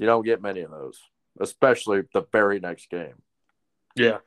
you 0.00 0.06
don't 0.06 0.24
get 0.24 0.40
many 0.40 0.62
of 0.62 0.70
those, 0.70 0.98
especially 1.38 2.02
the 2.14 2.24
very 2.32 2.58
next 2.58 2.88
game. 2.88 3.22
Yeah. 3.94 4.18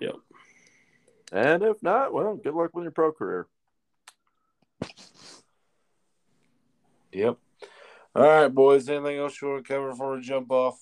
Yep. 0.00 0.16
And 1.32 1.62
if 1.62 1.80
not, 1.80 2.12
well, 2.12 2.34
good 2.34 2.54
luck 2.54 2.74
with 2.74 2.82
your 2.82 2.90
pro 2.90 3.12
career. 3.12 3.46
Yep. 7.12 7.38
All 8.16 8.22
right, 8.22 8.48
boys. 8.48 8.88
Anything 8.88 9.18
else 9.18 9.40
you 9.40 9.48
want 9.48 9.64
to 9.64 9.72
cover 9.72 9.90
before 9.90 10.16
we 10.16 10.22
jump 10.22 10.50
off? 10.50 10.80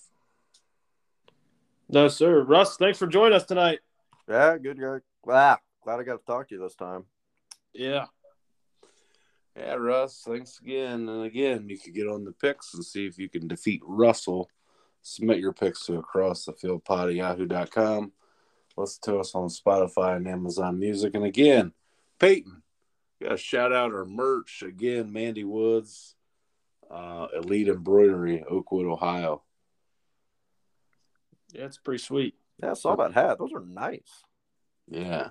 No, 1.90 2.08
sir. 2.08 2.42
Russ, 2.44 2.78
thanks 2.78 2.98
for 2.98 3.06
joining 3.06 3.36
us 3.36 3.44
tonight. 3.44 3.80
Yeah, 4.26 4.56
good 4.56 4.80
guy. 4.80 4.98
Ah, 5.30 5.58
glad 5.84 6.00
I 6.00 6.02
got 6.02 6.20
to 6.20 6.24
talk 6.24 6.48
to 6.48 6.54
you 6.54 6.62
this 6.62 6.74
time. 6.74 7.04
Yeah. 7.74 8.06
Yeah, 9.58 9.74
Russ, 9.74 10.22
thanks 10.24 10.60
again. 10.60 11.08
And 11.08 11.24
again, 11.24 11.68
you 11.68 11.78
could 11.78 11.94
get 11.94 12.06
on 12.06 12.24
the 12.24 12.30
picks 12.30 12.74
and 12.74 12.84
see 12.84 13.06
if 13.06 13.18
you 13.18 13.28
can 13.28 13.48
defeat 13.48 13.82
Russell. 13.84 14.48
Submit 15.02 15.40
your 15.40 15.52
picks 15.52 15.84
to 15.86 15.98
across 15.98 16.44
the 16.44 16.52
field 16.52 16.84
pod 16.84 17.08
at 17.08 17.16
yahoo.com. 17.16 18.12
Listen 18.76 19.00
to 19.02 19.18
us 19.18 19.34
on 19.34 19.48
Spotify 19.48 20.16
and 20.16 20.28
Amazon 20.28 20.78
Music. 20.78 21.14
And 21.14 21.24
again, 21.24 21.72
Peyton, 22.20 22.62
got 23.20 23.30
to 23.30 23.36
shout 23.36 23.72
out 23.72 23.92
our 23.92 24.04
merch. 24.04 24.62
Again, 24.62 25.12
Mandy 25.12 25.42
Woods, 25.42 26.14
uh, 26.88 27.26
Elite 27.34 27.68
Embroidery, 27.68 28.44
Oakwood, 28.44 28.86
Ohio. 28.86 29.42
Yeah, 31.52 31.64
it's 31.64 31.78
pretty 31.78 32.02
sweet. 32.02 32.36
Yeah, 32.62 32.72
I 32.72 32.74
saw 32.74 32.94
that 32.96 33.14
hat. 33.14 33.38
Those 33.38 33.52
are 33.54 33.64
nice. 33.64 34.24
Yeah. 34.86 35.30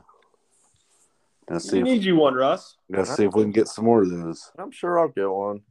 Let's 1.50 1.70
see 1.70 1.82
We 1.82 1.90
if, 1.90 1.96
need 1.96 2.04
you 2.04 2.16
one, 2.18 2.34
Russ. 2.34 2.76
let's 2.90 3.16
see 3.16 3.24
if 3.24 3.34
we 3.34 3.44
can 3.44 3.52
get 3.52 3.68
some 3.68 3.86
more 3.86 4.02
of 4.04 4.10
those. 4.10 4.52
I'm 4.58 4.72
sure 4.72 5.00
I'll 5.00 5.08
get 5.08 5.30
one. 5.30 5.62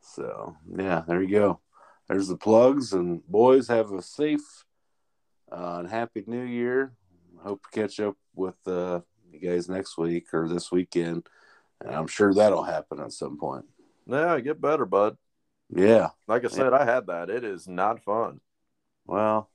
So 0.00 0.56
yeah, 0.76 1.02
there 1.06 1.22
you 1.22 1.30
go. 1.30 1.60
There's 2.08 2.28
the 2.28 2.36
plugs, 2.36 2.92
and 2.92 3.24
boys 3.26 3.68
have 3.68 3.92
a 3.92 4.02
safe 4.02 4.64
uh, 5.50 5.76
and 5.78 5.88
happy 5.88 6.24
New 6.26 6.42
Year. 6.42 6.92
Hope 7.42 7.62
to 7.62 7.80
catch 7.80 8.00
up 8.00 8.16
with 8.34 8.56
uh, 8.66 9.00
you 9.30 9.38
guys 9.38 9.68
next 9.68 9.96
week 9.96 10.34
or 10.34 10.48
this 10.48 10.70
weekend, 10.72 11.28
and 11.80 11.94
I'm 11.94 12.08
sure 12.08 12.34
that'll 12.34 12.64
happen 12.64 13.00
at 13.00 13.12
some 13.12 13.38
point. 13.38 13.64
Yeah, 14.06 14.40
get 14.40 14.60
better, 14.60 14.84
bud. 14.84 15.16
Yeah. 15.74 16.08
Like 16.26 16.44
I 16.44 16.48
said, 16.48 16.72
I 16.72 16.84
had 16.84 17.06
that. 17.06 17.30
It 17.30 17.44
is 17.44 17.66
not 17.66 18.02
fun. 18.02 18.40
Well, 19.06 19.48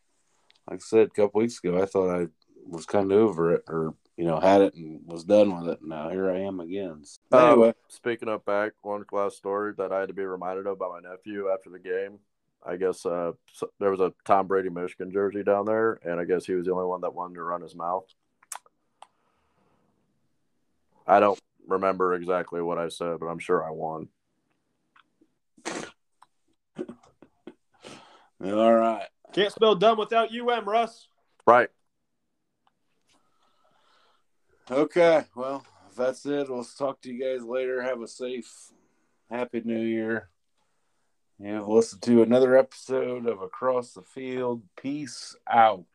like 0.70 0.80
I 0.80 0.84
said 0.84 1.08
a 1.08 1.10
couple 1.10 1.41
weeks 1.41 1.60
ago, 1.64 1.82
I 1.82 1.86
thought 1.86 2.10
I 2.10 2.28
was 2.68 2.86
kind 2.86 3.11
of 3.11 3.18
over 3.18 3.53
it, 3.55 3.63
or 3.68 3.93
you 4.18 4.26
know, 4.26 4.39
had 4.39 4.61
it 4.61 4.74
and 4.76 5.01
was 5.05 5.24
done 5.24 5.57
with 5.59 5.70
it. 5.70 5.80
Now 5.84 6.09
here 6.09 6.30
I 6.32 6.39
am 6.39 6.59
again. 6.59 7.03
So, 7.03 7.20
Um, 7.38 7.51
anyway, 7.51 7.74
speaking 7.88 8.30
of 8.30 8.43
back, 8.45 8.74
one 8.82 9.03
class 9.03 9.36
story 9.36 9.74
that 9.78 9.91
I 9.91 9.99
had 9.99 10.07
to 10.09 10.13
be 10.13 10.24
reminded 10.26 10.65
of 10.68 10.80
by 10.80 10.88
my 10.88 10.99
nephew 11.09 11.49
after 11.49 11.70
the 11.70 11.80
game. 11.80 12.20
I 12.65 12.76
guess 12.76 13.05
uh, 13.05 13.34
so- 13.53 13.72
there 13.80 13.91
was 13.91 13.99
a 13.99 14.13
Tom 14.26 14.47
Brady 14.47 14.70
Michigan 14.70 15.11
jersey 15.11 15.43
down 15.43 15.65
there, 15.65 15.99
and 16.03 16.20
I 16.20 16.26
guess 16.26 16.45
he 16.45 16.53
was 16.53 16.65
the 16.65 16.74
only 16.74 16.86
one 16.88 17.01
that 17.01 17.13
wanted 17.13 17.36
to 17.36 17.43
run 17.43 17.61
his 17.61 17.76
mouth. 17.76 18.05
I 21.05 21.20
don't 21.20 21.39
remember 21.68 22.15
exactly 22.15 22.61
what 22.61 22.78
I 22.78 22.89
said, 22.89 23.20
but 23.20 23.28
I'm 23.28 23.39
sure 23.39 23.63
I 23.63 23.70
won. 23.70 24.09
all 28.43 28.74
right. 28.76 29.07
Can't 29.34 29.53
spell 29.53 29.76
dumb 29.76 29.97
without 29.97 30.30
UM, 30.34 30.68
Russ. 30.68 31.07
Right. 31.45 31.70
Okay, 34.70 35.24
well, 35.34 35.65
that's 35.95 36.26
it, 36.26 36.49
we'll 36.49 36.65
talk 36.65 36.99
to 37.01 37.09
you 37.09 37.24
guys 37.24 37.41
later. 37.45 37.82
Have 37.82 38.01
a 38.01 38.07
safe, 38.07 38.51
happy 39.32 39.61
new 39.63 39.80
year. 39.80 40.28
And 41.39 41.65
listen 41.65 41.99
to 42.01 42.22
another 42.22 42.57
episode 42.57 43.28
of 43.28 43.41
Across 43.41 43.93
the 43.93 44.01
Field. 44.01 44.63
Peace 44.76 45.38
out. 45.49 45.86